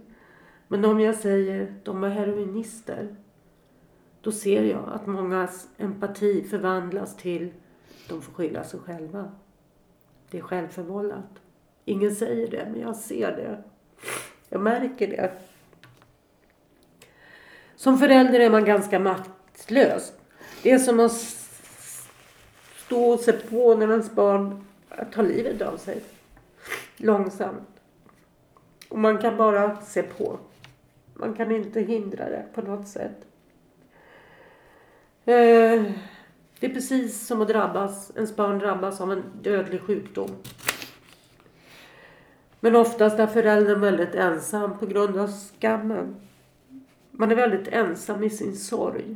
Men 0.67 0.85
om 0.85 0.99
jag 0.99 1.15
säger 1.15 1.75
de 1.83 2.01
var 2.01 2.09
heroinister, 2.09 3.15
då 4.21 4.31
ser 4.31 4.63
jag 4.63 4.89
att 4.93 5.07
mångas 5.07 5.69
empati 5.77 6.43
förvandlas 6.43 7.17
till 7.17 7.51
de 8.11 8.21
får 8.21 8.33
skylla 8.33 8.63
sig 8.63 8.79
själva. 8.79 9.31
Det 10.29 10.37
är 10.37 10.41
självförvållat. 10.41 11.39
Ingen 11.85 12.15
säger 12.15 12.51
det, 12.51 12.67
men 12.71 12.81
jag 12.81 12.95
ser 12.95 13.31
det. 13.31 13.63
Jag 14.49 14.61
märker 14.61 15.07
det. 15.07 15.31
Som 17.75 17.97
förälder 17.97 18.39
är 18.39 18.49
man 18.49 18.65
ganska 18.65 18.99
maktlös. 18.99 20.13
Det 20.63 20.71
är 20.71 20.79
som 20.79 20.99
att 20.99 21.11
stå 22.85 23.09
och 23.11 23.19
se 23.19 23.31
på 23.31 23.75
när 23.75 23.91
ens 23.91 24.11
barn 24.11 24.65
tar 25.13 25.23
livet 25.23 25.61
av 25.61 25.77
sig. 25.77 26.01
Långsamt. 26.97 27.69
Och 28.89 28.99
man 28.99 29.17
kan 29.17 29.37
bara 29.37 29.81
se 29.81 30.03
på. 30.03 30.39
Man 31.13 31.33
kan 31.33 31.51
inte 31.51 31.81
hindra 31.81 32.29
det 32.29 32.45
på 32.53 32.61
något 32.61 32.87
sätt. 32.87 33.25
Eh, 35.25 35.83
det 36.61 36.67
är 36.67 36.73
precis 36.73 37.27
som 37.27 37.41
att 37.41 37.47
drabbas, 37.47 38.11
ens 38.15 38.35
barn 38.35 38.59
drabbas 38.59 39.01
av 39.01 39.11
en 39.11 39.23
dödlig 39.41 39.81
sjukdom. 39.81 40.29
Men 42.59 42.75
oftast 42.75 43.19
är 43.19 43.27
föräldern 43.27 43.81
väldigt 43.81 44.15
ensam 44.15 44.77
på 44.77 44.85
grund 44.85 45.17
av 45.17 45.27
skammen. 45.27 46.15
Man 47.11 47.31
är 47.31 47.35
väldigt 47.35 47.67
ensam 47.67 48.23
i 48.23 48.29
sin 48.29 48.55
sorg. 48.55 49.15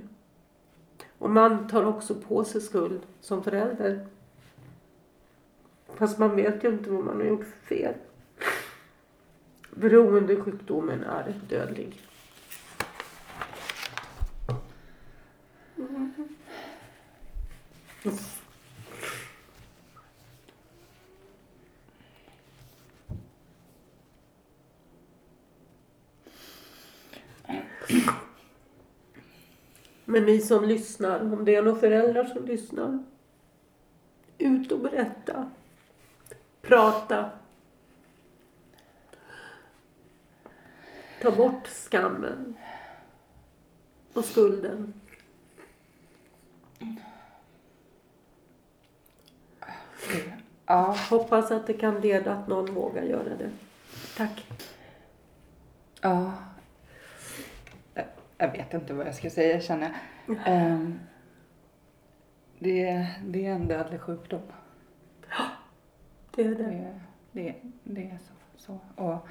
Och 1.17 1.29
man 1.29 1.67
tar 1.67 1.85
också 1.85 2.15
på 2.15 2.43
sig 2.43 2.61
skuld 2.61 3.01
som 3.21 3.43
förälder. 3.43 4.07
Fast 5.87 6.17
man 6.17 6.35
vet 6.35 6.63
ju 6.63 6.69
inte 6.69 6.89
vad 6.89 7.03
man 7.03 7.15
har 7.15 7.23
gjort 7.23 7.45
för 7.45 7.75
fel. 7.75 7.93
Beroendesjukdomen 9.71 11.03
är 11.03 11.33
dödlig. 11.49 12.01
Mm. 15.77 16.11
Men 18.05 18.15
ni 30.25 30.41
som 30.41 30.65
lyssnar, 30.65 31.19
om 31.19 31.45
det 31.45 31.55
är 31.55 31.61
några 31.61 31.79
föräldrar 31.79 32.25
som 32.25 32.45
lyssnar, 32.45 33.03
ut 34.37 34.71
och 34.71 34.79
berätta. 34.79 35.51
Prata. 36.61 37.29
Ta 41.21 41.31
bort 41.31 41.67
skammen 41.67 42.55
och 44.13 44.25
skulden. 44.25 44.93
Ja, 50.65 50.95
Hoppas 51.09 51.51
att 51.51 51.67
det 51.67 51.73
kan 51.73 52.01
leda 52.01 52.33
att 52.33 52.47
någon 52.47 52.73
vågar 52.73 53.03
göra 53.03 53.35
det. 53.35 53.49
Tack. 54.17 54.45
ja. 56.01 56.33
Jag- 58.37 58.51
vet 58.51 58.73
inte 58.73 58.93
vad 58.93 59.07
jag 59.07 59.15
ska 59.15 59.29
säga 59.29 59.61
känner 59.61 59.93
jag. 60.27 60.37
Ehm, 60.45 60.99
det, 62.59 62.87
är- 62.89 63.21
det 63.25 63.45
är 63.45 63.51
en 63.51 63.67
dödlig 63.67 64.01
sjukdom. 64.01 64.41
Det 66.35 66.41
är 66.43 66.49
det. 66.55 66.63
Det, 66.63 66.93
det, 67.31 67.55
det 67.83 68.01
är 68.03 68.17
så. 68.27 68.33
så. 68.57 68.79
Och, 69.03 69.27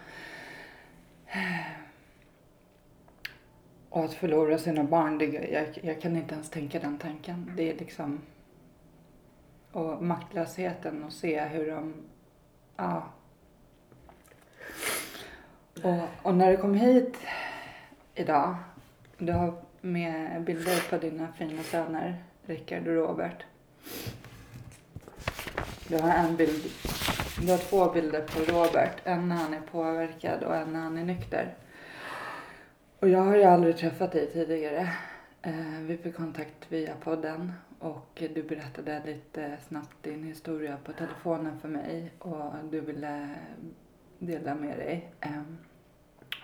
och 3.90 4.05
att 4.05 4.15
förlora 4.15 4.59
sina 4.59 4.85
barn, 4.85 5.19
det, 5.19 5.24
jag, 5.27 5.78
jag 5.82 6.01
kan 6.01 6.16
inte 6.16 6.35
ens 6.35 6.51
tänka 6.51 6.78
den 6.81 6.98
tanken. 6.98 7.52
Det 7.56 7.70
är 7.70 7.74
liksom... 7.78 8.20
Och 9.74 10.02
maktlösheten 10.02 11.05
och 11.05 11.12
se 11.12 11.40
hur 11.40 11.70
de... 11.70 11.94
Ja. 12.76 13.02
Och, 15.82 16.09
och 16.22 16.34
när 16.34 16.51
du 16.51 16.56
kom 16.56 16.74
hit 16.74 17.16
idag, 18.14 18.56
du 19.18 19.32
har 19.32 19.55
med 19.80 20.42
bilder 20.42 20.90
på 20.90 20.96
dina 20.96 21.32
fina 21.32 21.62
söner, 21.62 22.24
Rickard 22.46 22.88
och 22.88 22.94
Robert. 22.94 23.44
Du 25.88 25.98
har 25.98 26.10
en 26.10 26.36
bild 26.36 26.64
du 27.40 27.51
har 27.51 27.59
två 27.59 27.90
bilder 27.90 28.20
på 28.20 28.52
Robert. 28.52 28.92
En 29.05 29.28
när 29.28 29.36
han 29.36 29.55
är 29.55 29.60
påverkad 29.60 30.42
och 30.42 30.56
en 30.56 30.72
när 30.72 30.80
han 30.80 30.98
är 30.98 31.05
nykter. 31.05 31.55
Och 33.01 33.09
jag 33.09 33.20
har 33.20 33.36
ju 33.36 33.42
aldrig 33.42 33.76
träffat 33.76 34.12
dig 34.12 34.30
tidigare. 34.32 34.88
Eh, 35.42 35.80
vi 35.80 35.96
fick 35.96 36.16
kontakt 36.16 36.56
via 36.68 36.94
podden 36.94 37.52
och 37.85 38.23
du 38.35 38.43
berättade 38.43 39.02
lite 39.06 39.56
snabbt 39.69 40.02
din 40.02 40.24
historia 40.24 40.78
på 40.85 40.93
telefonen 40.93 41.61
för 41.61 41.69
mig 41.69 42.12
och 42.19 42.52
du 42.70 42.81
ville 42.81 43.31
dela 44.19 44.55
med 44.55 44.78
dig. 44.78 45.12
Ehm, 45.20 45.59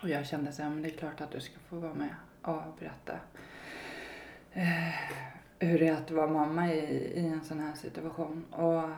och 0.01 0.09
jag 0.09 0.25
kände 0.25 0.51
så 0.51 0.63
här, 0.63 0.69
men 0.69 0.81
det 0.81 0.89
är 0.89 0.97
klart 0.97 1.21
att 1.21 1.31
du 1.31 1.39
ska 1.39 1.59
få 1.59 1.75
vara 1.75 1.93
med 1.93 2.15
och 2.41 2.61
berätta 2.79 3.13
eh, 4.51 4.93
hur 5.59 5.79
det 5.79 5.87
är 5.87 5.93
att 5.93 6.11
vara 6.11 6.27
mamma 6.27 6.73
i, 6.73 6.79
i 7.19 7.27
en 7.27 7.43
sån 7.43 7.59
här 7.59 7.73
situation. 7.73 8.45
Och 8.51 8.89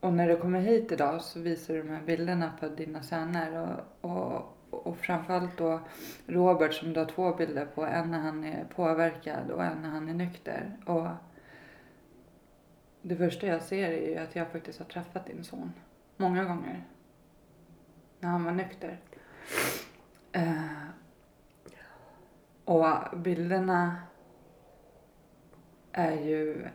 och 0.00 0.12
när 0.12 0.28
du 0.28 0.36
kommer 0.36 0.60
hit 0.60 0.92
idag 0.92 1.22
så 1.22 1.40
visar 1.40 1.74
du 1.74 1.82
de 1.82 1.88
här 1.88 2.02
bilderna 2.02 2.52
på 2.60 2.68
dina 2.68 3.02
söner 3.02 3.78
och, 4.00 4.10
och, 4.10 4.56
och 4.72 4.96
framförallt 4.96 5.58
då 5.58 5.80
Robert 6.26 6.74
som 6.74 6.92
du 6.92 7.00
har 7.00 7.06
två 7.06 7.34
bilder 7.34 7.66
på. 7.66 7.84
En 7.84 8.10
när 8.10 8.18
han 8.18 8.44
är 8.44 8.64
påverkad 8.64 9.50
och 9.50 9.64
en 9.64 9.82
när 9.82 9.88
han 9.88 10.08
är 10.08 10.14
nykter. 10.14 10.76
Och 10.86 11.08
det 13.02 13.16
första 13.16 13.46
jag 13.46 13.62
ser 13.62 13.90
är 13.90 14.08
ju 14.08 14.16
att 14.16 14.36
jag 14.36 14.48
faktiskt 14.48 14.78
har 14.78 14.86
träffat 14.86 15.26
din 15.26 15.44
son 15.44 15.72
många 16.16 16.44
gånger. 16.44 16.84
När 18.20 18.28
han 18.28 18.44
var 18.44 18.52
nykter. 18.52 18.98
Eh, 20.32 20.82
och 22.64 23.18
bilderna 23.18 23.96
är 25.92 26.12
ju 26.12 26.66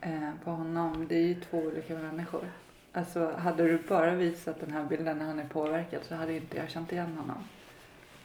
eh, 0.00 0.30
på 0.44 0.50
honom, 0.50 1.06
det 1.08 1.14
är 1.14 1.26
ju 1.26 1.40
två 1.40 1.58
olika 1.58 1.94
människor. 1.94 2.52
Alltså 2.92 3.30
hade 3.30 3.62
du 3.62 3.78
bara 3.88 4.14
visat 4.14 4.60
den 4.60 4.70
här 4.70 4.84
bilden 4.84 5.18
när 5.18 5.26
han 5.26 5.38
är 5.38 5.48
påverkad 5.48 6.04
så 6.04 6.14
hade 6.14 6.36
inte 6.36 6.56
jag 6.56 6.70
känt 6.70 6.92
igen 6.92 7.16
honom. 7.16 7.44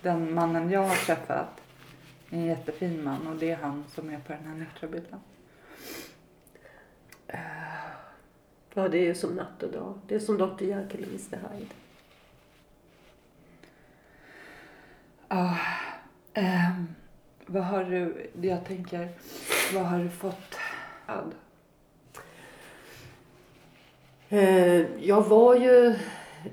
Den 0.01 0.33
mannen 0.33 0.69
jag 0.69 0.83
har 0.83 0.95
träffat 0.95 1.61
är 2.29 2.37
en 2.37 2.45
jättefin 2.45 3.03
man 3.03 3.27
och 3.27 3.35
det 3.35 3.51
är 3.51 3.55
han 3.55 3.85
som 3.87 4.09
är 4.09 4.19
på 4.19 4.33
den 4.33 4.45
här 4.45 4.55
nyktra 4.55 4.87
bilden. 4.87 5.19
Ja, 8.73 8.87
det 8.89 8.97
är 8.97 9.05
ju 9.05 9.15
som 9.15 9.35
natt 9.35 9.63
och 9.63 9.71
dag. 9.71 9.99
Det 10.07 10.15
är 10.15 10.19
som 10.19 10.37
Dr. 10.37 10.63
Jekyll 10.63 11.03
och 11.03 11.09
Mr. 11.09 11.49
Hyde. 11.53 11.73
Ja, 15.27 15.57
ehm, 16.33 16.95
vad 17.45 17.63
har 17.63 17.83
du, 17.83 18.31
jag 18.41 18.65
tänker, 18.65 19.09
vad 19.73 19.85
har 19.85 19.99
du 19.99 20.09
fått? 20.09 20.57
Ad? 21.05 21.31
Eh, 24.33 25.05
Jag 25.07 25.21
var 25.21 25.55
ju... 25.55 25.95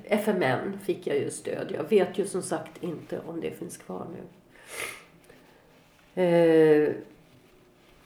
FMN 0.05 0.79
fick 0.83 1.07
jag 1.07 1.19
ju 1.19 1.31
stöd. 1.31 1.73
Jag 1.77 1.85
vet 1.91 2.19
ju 2.19 2.27
som 2.27 2.43
sagt 2.43 2.83
inte 2.83 3.21
om 3.27 3.41
det 3.41 3.51
finns 3.51 3.77
kvar 3.77 4.07
nu. 4.15 4.23
Eh, 6.23 6.95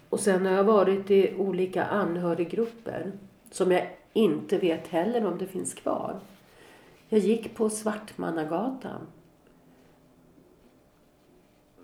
Och 0.09 0.21
sen 0.21 0.47
har 0.47 0.53
jag 0.53 0.65
varit 0.65 1.11
i 1.11 1.35
olika 1.39 1.85
anhöriggrupper 1.85 3.13
som 3.51 3.73
jag 3.73 3.87
inte 4.13 4.59
vet 4.59 4.87
heller 4.89 5.27
om 5.27 5.39
det 5.39 5.47
finns 5.47 5.75
kvar. 5.75 6.21
Jag 7.09 7.21
gick 7.21 7.55
på 7.55 7.71
Svartmannagatan. 7.71 9.07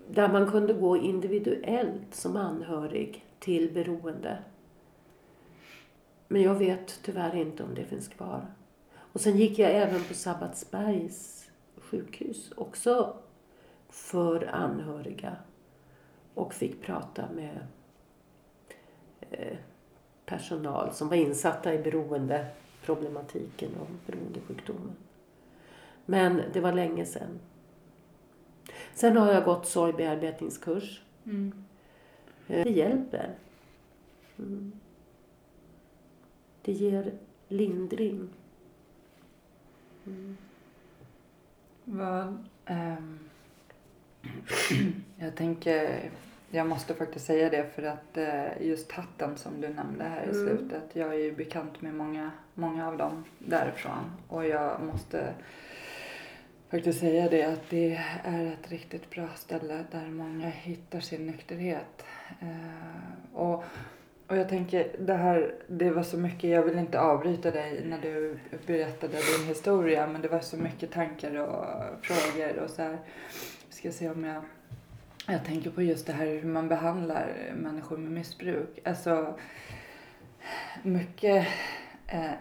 Där 0.07 0.27
man 0.29 0.51
kunde 0.51 0.73
gå 0.73 0.97
individuellt 0.97 2.15
som 2.15 2.37
anhörig 2.37 3.25
till 3.39 3.71
beroende. 3.73 4.37
Men 6.31 6.41
jag 6.41 6.55
vet 6.55 6.99
tyvärr 7.03 7.35
inte 7.35 7.63
om 7.63 7.75
det 7.75 7.85
finns 7.85 8.07
kvar. 8.07 8.45
Och 8.93 9.21
sen 9.21 9.37
gick 9.37 9.59
jag 9.59 9.71
även 9.71 10.03
på 10.03 10.13
Sabbatsbergs 10.13 11.49
sjukhus, 11.77 12.51
också 12.55 13.17
för 13.89 14.49
anhöriga. 14.55 15.35
Och 16.33 16.53
fick 16.53 16.81
prata 16.81 17.25
med 17.35 17.59
eh, 19.31 19.57
personal 20.25 20.93
som 20.93 21.09
var 21.09 21.15
insatta 21.15 21.73
i 21.73 21.77
beroendeproblematiken 21.77 23.69
och 23.81 23.87
beroendesjukdomen. 24.05 24.95
Men 26.05 26.41
det 26.53 26.59
var 26.59 26.73
länge 26.73 27.05
sedan. 27.05 27.39
Sen 28.93 29.17
har 29.17 29.31
jag 29.33 29.43
gått 29.45 29.67
sorgbearbetningskurs. 29.67 31.01
Mm. 31.25 31.65
Eh, 32.47 32.63
Det 32.63 32.71
hjälper. 32.71 33.35
Mm. 34.39 34.71
Det 36.61 36.71
ger 36.71 37.13
lindring. 37.47 38.29
Vad, 41.83 42.45
ehm, 42.65 43.19
jag 45.17 45.35
tänker, 45.35 46.09
jag 46.49 46.67
måste 46.67 46.93
faktiskt 46.93 47.25
säga 47.25 47.49
det 47.49 47.69
för 47.75 47.83
att 47.83 48.17
eh, 48.17 48.67
just 48.67 48.91
hatten 48.91 49.37
som 49.37 49.61
du 49.61 49.69
nämnde 49.69 50.03
här 50.03 50.21
i 50.23 50.29
Mm. 50.29 50.47
slutet. 50.47 50.83
Jag 50.93 51.09
är 51.13 51.19
ju 51.19 51.31
bekant 51.35 51.81
med 51.81 51.93
många, 51.93 52.31
många 52.53 52.87
av 52.87 52.97
dem 52.97 53.23
därifrån. 53.39 54.11
Och 54.27 54.45
jag 54.47 54.81
måste 54.81 55.33
faktiskt 56.69 56.99
säga 56.99 57.29
det 57.29 57.43
att 57.43 57.69
det 57.69 57.95
är 58.23 58.45
ett 58.45 58.71
riktigt 58.71 59.09
bra 59.09 59.27
ställe 59.35 59.85
där 59.91 60.07
många 60.09 60.49
hittar 60.49 60.99
sin 60.99 61.25
nykterhet. 61.27 62.05
Eh, 62.41 63.35
och 63.35 63.63
och 64.31 64.37
jag 64.37 64.49
tänker, 64.49 64.87
det 64.99 65.13
här, 65.13 65.55
det 65.67 65.89
var 65.91 66.03
så 66.03 66.17
mycket, 66.17 66.49
jag 66.49 66.63
vill 66.63 66.77
inte 66.79 66.99
avbryta 66.99 67.51
dig 67.51 67.81
när 67.85 68.01
du 68.01 68.39
berättade 68.67 69.13
din 69.13 69.47
historia, 69.47 70.07
men 70.07 70.21
det 70.21 70.27
var 70.27 70.39
så 70.39 70.57
mycket 70.57 70.91
tankar 70.91 71.35
och 71.35 71.65
frågor 72.05 72.59
och 72.63 72.69
så 72.69 72.81
här. 72.81 72.97
Ska 73.69 73.91
se 73.91 74.09
om 74.09 74.23
jag, 74.23 74.43
jag 75.27 75.45
tänker 75.45 75.69
på 75.69 75.81
just 75.81 76.07
det 76.07 76.13
här 76.13 76.25
hur 76.25 76.43
man 76.43 76.67
behandlar 76.67 77.51
människor 77.55 77.97
med 77.97 78.11
missbruk. 78.11 78.79
Alltså, 78.85 79.33
mycket, 80.83 81.47
eh, 82.07 82.31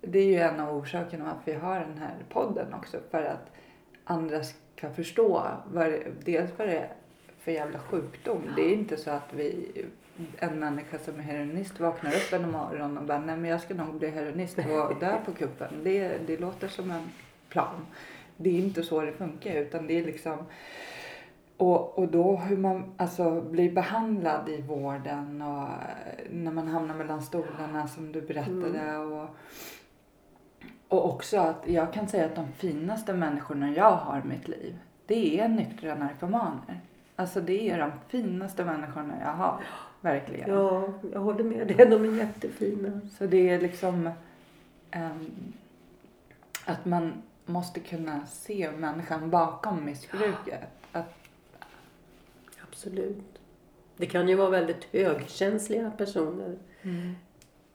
det 0.00 0.18
är 0.18 0.26
ju 0.26 0.38
en 0.38 0.60
av 0.60 0.76
orsakerna 0.76 1.24
varför 1.24 1.52
vi 1.52 1.58
har 1.58 1.80
den 1.80 1.98
här 1.98 2.14
podden 2.28 2.74
också, 2.74 2.96
för 3.10 3.22
att 3.22 3.50
andra 4.04 4.42
ska 4.76 4.90
förstå 4.90 5.46
vad, 5.72 5.86
det- 5.86 6.06
dels 6.24 6.50
vad 6.58 6.68
det 6.68 6.78
är 6.78 6.92
för 7.40 7.52
jävla 7.52 7.78
sjukdom. 7.78 8.42
Det 8.56 8.62
är 8.62 8.74
inte 8.74 8.96
så 8.96 9.10
att 9.10 9.32
vi 9.34 9.68
en 10.38 10.58
människa 10.58 10.98
som 10.98 11.18
är 11.18 11.22
heroinist 11.22 11.80
vaknar 11.80 12.10
upp 12.10 12.32
en 12.32 12.50
morgon 12.50 12.98
och 12.98 13.04
bara 13.04 13.18
nej 13.18 13.36
men 13.36 13.50
jag 13.50 13.60
ska 13.60 13.74
nog 13.74 13.98
bli 13.98 14.10
heroinist 14.10 14.58
och 14.58 15.00
dö 15.00 15.18
på 15.24 15.32
kuppen. 15.32 15.68
Det, 15.82 16.18
det 16.26 16.40
låter 16.40 16.68
som 16.68 16.90
en 16.90 17.10
plan. 17.48 17.86
Det 18.36 18.50
är 18.50 18.58
inte 18.58 18.82
så 18.82 19.00
det 19.00 19.12
funkar 19.12 19.54
utan 19.54 19.86
det 19.86 19.98
är 19.98 20.04
liksom 20.04 20.38
och, 21.56 21.98
och 21.98 22.08
då 22.08 22.36
hur 22.36 22.56
man 22.56 22.94
alltså 22.96 23.40
blir 23.40 23.72
behandlad 23.72 24.48
i 24.48 24.60
vården 24.60 25.42
och 25.42 25.62
eh, 25.62 26.30
när 26.30 26.52
man 26.52 26.68
hamnar 26.68 26.94
mellan 26.94 27.22
stolarna 27.22 27.88
som 27.88 28.12
du 28.12 28.20
berättade 28.20 28.96
och 28.96 29.28
och 30.88 31.14
också 31.14 31.38
att 31.38 31.62
jag 31.66 31.92
kan 31.92 32.08
säga 32.08 32.26
att 32.26 32.36
de 32.36 32.52
finaste 32.52 33.14
människorna 33.14 33.72
jag 33.72 33.96
har 33.96 34.20
i 34.24 34.28
mitt 34.28 34.48
liv, 34.48 34.78
det 35.06 35.40
är 35.40 35.48
nyktra 35.48 35.94
narkomaner. 35.94 36.80
Alltså 37.18 37.40
det 37.40 37.70
är 37.70 37.78
de 37.78 37.92
finaste 38.08 38.64
människorna 38.64 39.14
jag 39.20 39.32
har, 39.32 39.62
verkligen. 40.00 40.50
Ja, 40.50 40.88
jag 41.12 41.20
håller 41.20 41.44
med 41.44 41.66
dig. 41.66 41.76
De 41.76 42.04
är 42.04 42.18
jättefina. 42.18 43.00
Så 43.18 43.26
det 43.26 43.48
är 43.48 43.60
liksom 43.60 44.10
ehm, 44.90 45.52
att 46.64 46.84
man 46.84 47.22
måste 47.46 47.80
kunna 47.80 48.26
se 48.26 48.70
människan 48.70 49.30
bakom 49.30 49.84
missbruket. 49.84 50.60
Att, 50.92 51.14
Absolut. 52.68 53.38
Det 53.96 54.06
kan 54.06 54.28
ju 54.28 54.34
vara 54.34 54.50
väldigt 54.50 54.84
högkänsliga 54.84 55.90
personer. 55.90 56.58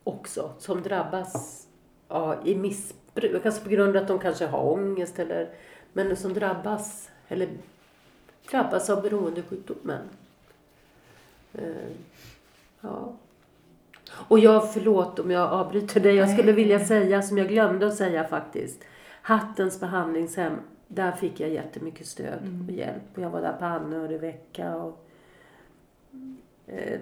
också 0.03 0.53
som 0.59 0.81
drabbas 0.81 1.67
ja, 2.07 2.41
i 2.45 2.55
missbruk. 2.55 3.45
Alltså 3.45 3.63
på 3.63 3.69
grund 3.69 3.95
av 3.95 4.01
att 4.01 4.07
de 4.07 4.19
kanske 4.19 4.45
har 4.45 4.71
ångest 4.73 5.19
eller 5.19 5.49
men 5.93 6.15
som 6.15 6.33
drabbas 6.33 7.09
eller 7.27 7.49
drabbas 8.51 8.89
av 8.89 9.01
beroendesjukdomen. 9.01 10.01
Eh, 11.53 11.91
ja. 12.81 13.13
Och 14.27 14.39
jag, 14.39 14.73
förlåt 14.73 15.19
om 15.19 15.31
jag 15.31 15.51
avbryter 15.51 15.99
dig, 15.99 16.15
jag 16.15 16.29
skulle 16.29 16.51
vilja 16.51 16.85
säga 16.85 17.21
som 17.21 17.37
jag 17.37 17.47
glömde 17.47 17.87
att 17.87 17.95
säga 17.95 18.27
faktiskt. 18.27 18.83
Hattens 19.21 19.79
behandlingshem, 19.79 20.53
där 20.87 21.11
fick 21.11 21.39
jag 21.39 21.49
jättemycket 21.49 22.07
stöd 22.07 22.65
och 22.67 22.73
hjälp. 22.73 23.03
Och 23.15 23.21
jag 23.21 23.29
var 23.29 23.41
där 23.41 23.53
på 23.53 23.65
anhörigvecka 23.65 24.75
och 24.75 25.05
eh, 26.67 26.99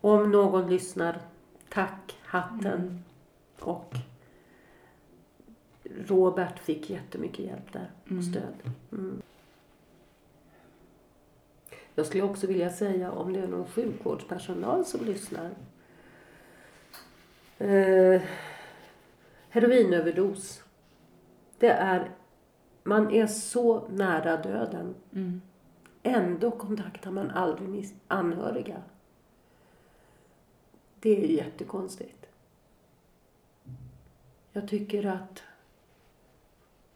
om 0.00 0.30
någon 0.30 0.70
lyssnar, 0.70 1.18
tack 1.68 2.18
Hatten. 2.22 3.04
Och 3.60 3.94
Robert 6.06 6.58
fick 6.58 6.90
jättemycket 6.90 7.44
hjälp 7.44 7.72
där 7.72 7.90
och 8.18 8.24
stöd. 8.24 8.74
Mm. 8.92 9.22
Jag 11.94 12.06
skulle 12.06 12.22
också 12.22 12.46
vilja 12.46 12.70
säga 12.70 13.12
om 13.12 13.32
det 13.32 13.40
är 13.40 13.48
någon 13.48 13.66
sjukvårdspersonal 13.66 14.84
som 14.84 15.04
lyssnar. 15.04 15.50
Eh, 17.58 18.22
heroinöverdos. 19.48 20.62
Det 21.58 21.70
är, 21.70 22.10
man 22.82 23.10
är 23.10 23.26
så 23.26 23.88
nära 23.88 24.36
döden. 24.36 24.94
Mm. 25.12 25.40
Ändå 26.02 26.50
kontaktar 26.50 27.10
man 27.10 27.30
aldrig 27.30 27.88
anhöriga. 28.08 28.82
Det 31.00 31.16
är 31.16 31.28
ju 31.28 31.36
jättekonstigt. 31.36 32.26
Jag 34.52 34.68
tycker 34.68 35.06
att 35.06 35.42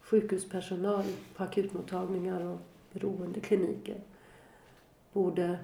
sjukhuspersonal 0.00 1.04
på 1.36 1.44
akutmottagningar 1.44 2.44
och 2.44 2.58
beroendekliniker 2.92 4.00
borde 5.16 5.58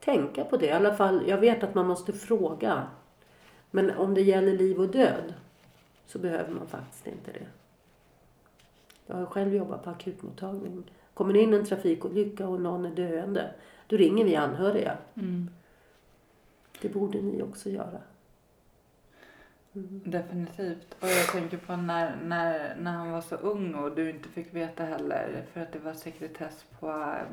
tänka 0.00 0.44
på 0.44 0.56
det. 0.56 0.66
I 0.66 0.70
alla 0.70 0.94
fall, 0.94 1.28
jag 1.28 1.38
vet 1.38 1.62
att 1.62 1.74
man 1.74 1.86
måste 1.86 2.12
fråga. 2.12 2.86
Men 3.70 3.90
om 3.90 4.14
det 4.14 4.22
gäller 4.22 4.52
liv 4.52 4.80
och 4.80 4.88
död 4.88 5.34
så 6.06 6.18
behöver 6.18 6.54
man 6.54 6.66
faktiskt 6.66 7.06
inte 7.06 7.32
det. 7.32 7.46
Jag 9.06 9.16
har 9.16 9.26
själv 9.26 9.54
jobbat 9.54 9.84
på 9.84 9.90
akutmottagning. 9.90 10.84
Kommer 11.14 11.32
det 11.32 11.40
in 11.40 11.54
en 11.54 11.64
trafikolycka 11.64 12.48
och 12.48 12.60
någon 12.60 12.86
är 12.86 12.90
döende, 12.90 13.54
då 13.86 13.96
ringer 13.96 14.24
vi 14.24 14.36
anhöriga. 14.36 14.98
Mm. 15.14 15.50
Det 16.80 16.88
borde 16.88 17.22
ni 17.22 17.42
också 17.42 17.70
göra. 17.70 18.00
Definitivt. 20.04 20.96
Och 21.00 21.08
jag 21.08 21.26
tänker 21.26 21.56
på 21.56 21.76
när, 21.76 22.16
när, 22.16 22.76
när 22.76 22.92
han 22.92 23.10
var 23.10 23.20
så 23.20 23.36
ung 23.36 23.74
och 23.74 23.94
du 23.94 24.10
inte 24.10 24.28
fick 24.28 24.54
veta 24.54 24.84
heller 24.84 25.44
för 25.52 25.60
att 25.60 25.72
det 25.72 25.78
var 25.78 25.94
sekretess 25.94 26.64
på 26.80 26.86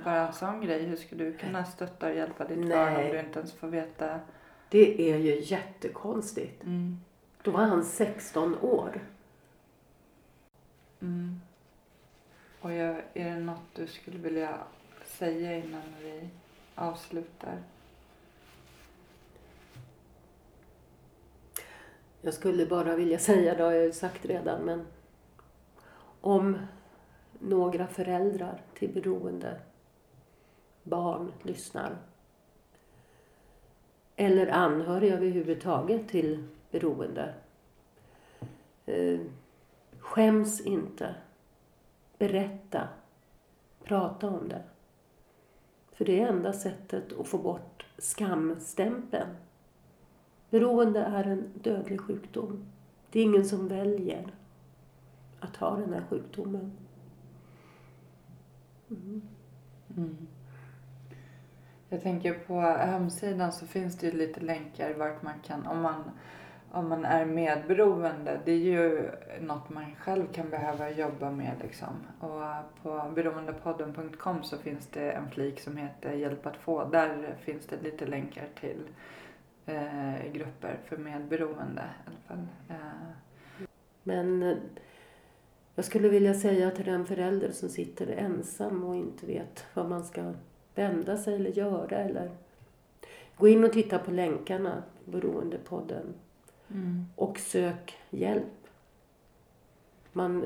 bara 0.04 0.28
en 0.28 0.34
sån 0.34 0.62
grej. 0.62 0.84
Hur 0.84 0.96
ska 0.96 1.16
du 1.16 1.34
kunna 1.34 1.66
stötta 1.66 2.08
och 2.08 2.16
hjälpa 2.16 2.46
ditt 2.46 2.70
barn 2.70 2.88
om 2.88 2.94
Nej. 2.94 3.12
du 3.12 3.20
inte 3.20 3.40
ens 3.40 3.54
får 3.54 3.68
veta? 3.68 4.20
Det 4.70 5.12
är 5.12 5.18
ju 5.18 5.42
jättekonstigt. 5.44 6.64
Mm. 6.64 7.00
Då 7.42 7.52
var 7.52 7.64
han 7.64 7.84
16 7.84 8.58
år. 8.62 9.02
Mm. 11.02 11.42
Och 12.62 12.74
jag, 12.74 12.96
är 13.14 13.36
det 13.36 13.40
något 13.40 13.76
du 13.76 13.88
skulle 13.88 14.18
vilja 14.18 14.58
säga 15.06 15.58
innan 15.58 15.84
vi 16.02 16.30
avslutar? 16.76 17.58
Jag 22.22 22.34
skulle 22.34 22.66
bara 22.66 22.96
vilja 22.96 23.20
säga, 23.30 23.56
det 23.56 23.64
har 23.64 23.72
jag 23.72 23.86
ju 23.86 23.92
sagt 23.92 24.26
redan, 24.26 24.62
men 24.62 24.88
om 26.22 26.58
några 27.40 27.88
föräldrar 27.88 28.62
till 28.74 28.94
beroende 28.94 29.60
barn 30.84 31.32
lyssnar 31.44 31.98
eller 34.22 34.48
anhöriga 34.48 35.14
överhuvudtaget 35.14 36.10
till 36.10 36.48
beroende. 36.72 37.34
Eh, 38.86 39.20
skäms 40.00 40.62
inte. 40.62 41.16
Berätta. 42.18 42.88
Prata 43.84 44.28
om 44.28 44.50
det. 44.50 44.64
För 45.92 46.06
det 46.06 46.22
är 46.22 46.28
enda 46.28 46.54
sättet 46.54 47.20
att 47.20 47.28
få 47.28 47.38
bort 47.38 47.86
skamstämpeln. 47.98 49.30
Beroende 50.52 51.00
är 51.00 51.24
en 51.24 51.52
dödlig 51.54 52.02
sjukdom. 52.02 52.66
Det 53.12 53.20
är 53.20 53.24
ingen 53.24 53.46
som 53.46 53.68
väljer 53.68 54.34
att 55.40 55.56
ha 55.56 55.76
den 55.76 55.94
här 55.94 56.04
sjukdomen. 56.10 56.72
Mm. 58.90 59.22
mm. 59.98 60.28
Jag 61.90 62.02
tänker 62.02 62.34
på 62.34 62.60
hemsidan 62.62 63.52
så 63.52 63.68
finns 63.68 63.98
det 63.98 64.08
ju 64.08 64.14
lite 64.18 64.40
länkar 64.40 64.94
vart 64.94 65.22
man 65.22 65.34
kan, 65.44 65.68
om 65.68 65.82
man, 65.82 66.04
om 66.72 66.90
man 66.90 67.06
är 67.06 67.26
medberoende, 67.26 68.40
det 68.46 68.52
är 68.52 68.58
ju 68.58 69.12
något 69.42 69.70
man 69.70 69.96
själv 69.96 70.28
kan 70.34 70.50
behöva 70.50 70.90
jobba 70.90 71.32
med 71.32 71.54
liksom. 71.62 71.94
Och 72.20 72.42
på 72.84 73.12
beroendepodden.com 73.16 74.44
så 74.44 74.58
finns 74.58 74.88
det 74.88 75.12
en 75.12 75.30
flik 75.30 75.60
som 75.60 75.78
heter 75.78 76.12
Hjälp 76.12 76.46
att 76.46 76.58
få. 76.58 76.86
Där 76.86 77.36
finns 77.42 77.68
det 77.68 77.82
lite 77.82 78.06
länkar 78.06 78.48
till 78.60 78.84
eh, 79.66 80.32
grupper 80.34 80.80
för 80.86 80.98
medberoende 80.98 81.82
i 81.82 82.10
alla 82.10 82.18
fall. 82.28 82.48
Eh, 82.70 83.16
Men 84.04 84.44
eh, 84.44 84.58
jag 85.76 85.86
skulle 85.86 86.10
vilja 86.10 86.34
säga 86.34 86.72
till 86.72 86.86
den 86.86 87.06
förälder 87.06 87.52
som 87.52 87.70
sitter 87.70 88.08
ensam 88.08 88.84
och 88.84 88.96
inte 88.96 89.26
vet 89.26 89.66
vad 89.74 89.90
man 89.90 90.04
ska 90.04 90.34
vända 90.76 91.18
sig 91.18 91.36
eller 91.36 91.52
göra 91.52 91.98
eller 91.98 92.32
gå 93.38 93.48
in 93.48 93.64
och 93.64 93.74
titta 93.74 94.00
på 94.00 94.12
länkarna, 94.12 94.84
Beroendepodden, 95.06 96.14
mm. 96.70 97.06
och 97.16 97.40
sök 97.40 97.98
hjälp. 98.10 98.68
Man, 100.14 100.46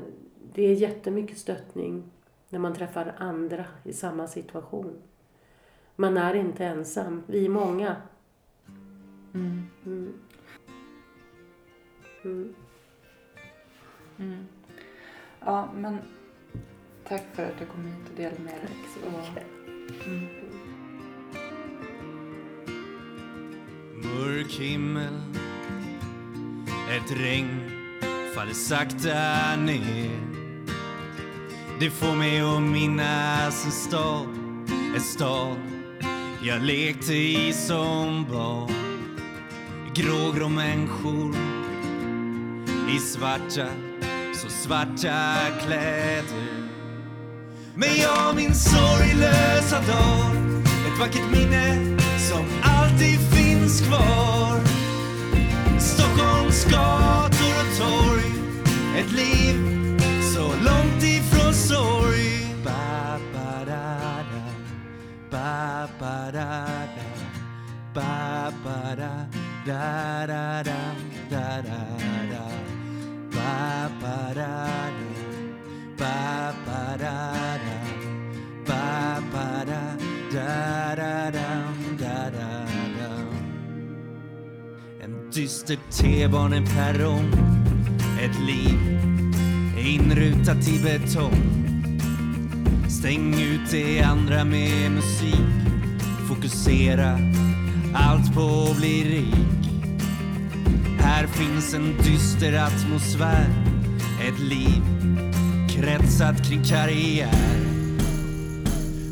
det 0.52 0.62
är 0.62 0.74
jättemycket 0.74 1.38
stöttning 1.38 2.10
när 2.48 2.58
man 2.58 2.74
träffar 2.74 3.14
andra 3.18 3.64
i 3.84 3.92
samma 3.92 4.26
situation. 4.26 4.98
Man 5.96 6.16
är 6.16 6.34
inte 6.34 6.64
ensam, 6.64 7.22
vi 7.26 7.44
är 7.44 7.48
många. 7.48 7.96
Mm. 9.36 9.66
Mm. 12.24 12.54
Mm. 14.18 14.46
Ja, 15.40 15.68
men 15.76 15.98
tack 17.08 17.22
för 17.34 17.42
att 17.42 17.58
du 17.58 17.66
kom 17.66 17.86
hit 17.86 18.10
och 18.10 18.16
delade 18.16 18.42
med 18.42 18.52
dig. 18.52 18.60
Tack 18.62 19.02
så 20.04 20.10
mycket. 20.10 20.46
Mörk 24.04 24.52
himmel 24.52 25.14
Ett 26.90 27.18
regn 27.20 27.70
faller 28.34 28.52
sakta 28.52 29.56
ner 29.56 30.20
Det 31.80 31.90
får 31.90 32.16
mig 32.16 32.40
att 32.40 32.62
minnas 32.62 33.64
en 33.64 33.70
stad 33.70 34.28
En 34.94 35.00
stad 35.00 35.56
jag 36.42 36.62
lekte 36.62 37.14
i 37.14 37.52
som 37.52 38.26
barn 38.32 38.75
Grågrå 39.96 40.48
människor 40.48 41.36
i 42.96 42.98
svarta, 42.98 43.66
så 44.34 44.48
svarta 44.48 45.36
kläder 45.60 46.68
Men 47.74 47.88
jag 47.96 48.36
min 48.36 48.54
sorglösa 48.54 49.76
dag 49.76 50.62
Ett 50.86 51.00
vackert 51.00 51.30
minne 51.32 51.98
som 52.30 52.44
alltid 52.62 53.20
finns 53.20 53.80
kvar 53.80 54.60
Stockholms 55.78 56.64
gator 56.64 57.54
och 57.60 57.78
torg 57.78 58.32
Ett 58.98 59.12
liv 59.12 59.56
så 60.34 60.46
långt 60.46 61.02
ifrån 61.02 61.54
sorg 61.54 62.54
ba, 62.64 63.18
ba, 63.32 63.64
da, 63.66 63.96
da. 64.32 64.44
Ba, 65.30 65.88
ba, 66.00 66.30
da, 66.32 66.66
da. 66.96 67.06
Ba, 67.94 68.52
ba, 68.64 68.96
da, 68.96 69.45
da, 69.66 70.24
da, 70.26 70.62
da, 70.62 70.94
da, 71.28 71.62
da, 71.62 71.80
da. 72.30 72.46
Ba, 73.34 73.90
ba, 74.00 74.34
da, 74.34 74.90
da. 74.96 75.06
Ba, 75.98 76.54
ba, 76.66 76.96
da, 76.96 77.32
da. 77.66 77.78
Ba, 78.64 79.20
ba, 79.32 79.64
da, 79.66 79.96
da, 80.32 80.94
da, 80.94 81.30
dam, 81.30 81.96
da, 81.98 82.30
da, 82.30 82.64
dam. 82.98 83.34
En 85.00 85.30
dyster 85.30 85.78
T-baneperrong 85.90 87.32
Ett 88.20 88.38
liv 88.46 88.80
inrutat 89.76 90.68
i 90.68 90.78
betong 90.78 91.42
Stäng 92.88 93.34
ut 93.34 93.70
det 93.70 94.02
andra 94.02 94.44
med 94.44 94.90
musik 94.90 95.50
Fokusera 96.28 97.18
allt 97.96 98.34
på 98.34 98.68
att 98.70 98.76
bli 98.76 99.04
rik 99.04 99.70
Här 100.98 101.26
finns 101.26 101.74
en 101.74 101.96
dyster 102.02 102.52
atmosfär, 102.52 103.48
ett 104.28 104.38
liv 104.38 104.82
kretsat 105.68 106.48
kring 106.48 106.64
karriär. 106.64 107.56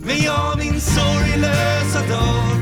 Men 0.07 0.23
jag 0.23 0.59
min 0.59 0.81
sorglösa 0.81 1.99
dag, 2.09 2.57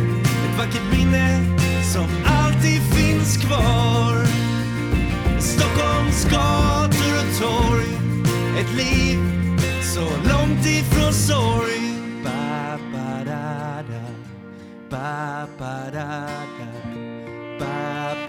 ett 0.45 0.59
vackert 0.59 0.99
minne 0.99 1.59
som 1.93 2.07
alltid 2.27 2.83
finns 2.83 3.37
kvar. 3.37 4.27
Stockholms 5.41 6.25
gator 6.25 7.13
och 7.19 7.41
torg, 7.41 7.87
ett 8.61 8.75
liv 8.77 9.19
så 9.83 10.01
långt 10.01 10.67
ifrån 10.67 11.13
sorg. 11.13 11.92
pa 14.93 15.49
pa 15.59 15.89
da 15.91 16.09
da 16.59 16.69
pa 17.61 17.77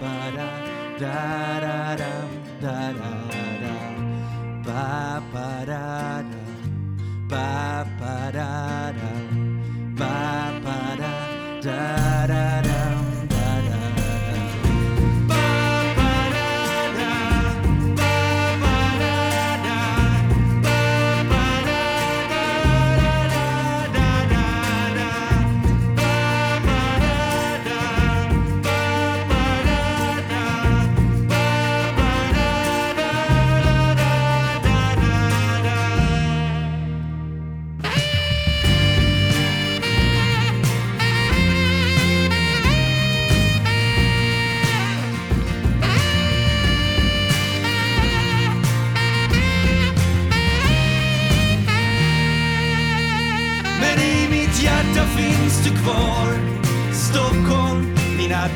pa 0.00 0.14
da 0.36 0.48
da 1.02 1.18
da 1.64 1.76
da 2.00 2.12
da 2.62 2.76
da 3.00 3.12
da 3.64 3.76
pa 4.66 5.20
pa 5.32 5.48
da 5.70 5.82
da 6.30 6.42
pa 7.30 7.84
pa 8.00 8.16
da 8.38 8.48
da 9.00 9.12
pa 9.98 10.16
pa 10.64 10.78
da 11.02 11.23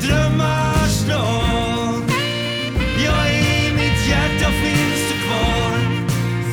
drömmars 0.01 1.07
land. 1.07 2.11
Jag 3.05 3.31
i 3.33 3.73
mitt 3.73 4.07
hjärta 4.09 4.51
finns 4.51 5.09
du 5.09 5.15
kvar. 5.25 5.73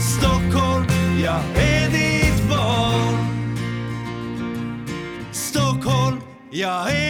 Stockholm, 0.00 0.86
jag 1.24 1.62
är 1.62 1.90
ditt 1.90 2.48
barn. 2.48 3.16
Stockholm, 5.32 6.20
jag 6.50 6.90
är 6.90 7.05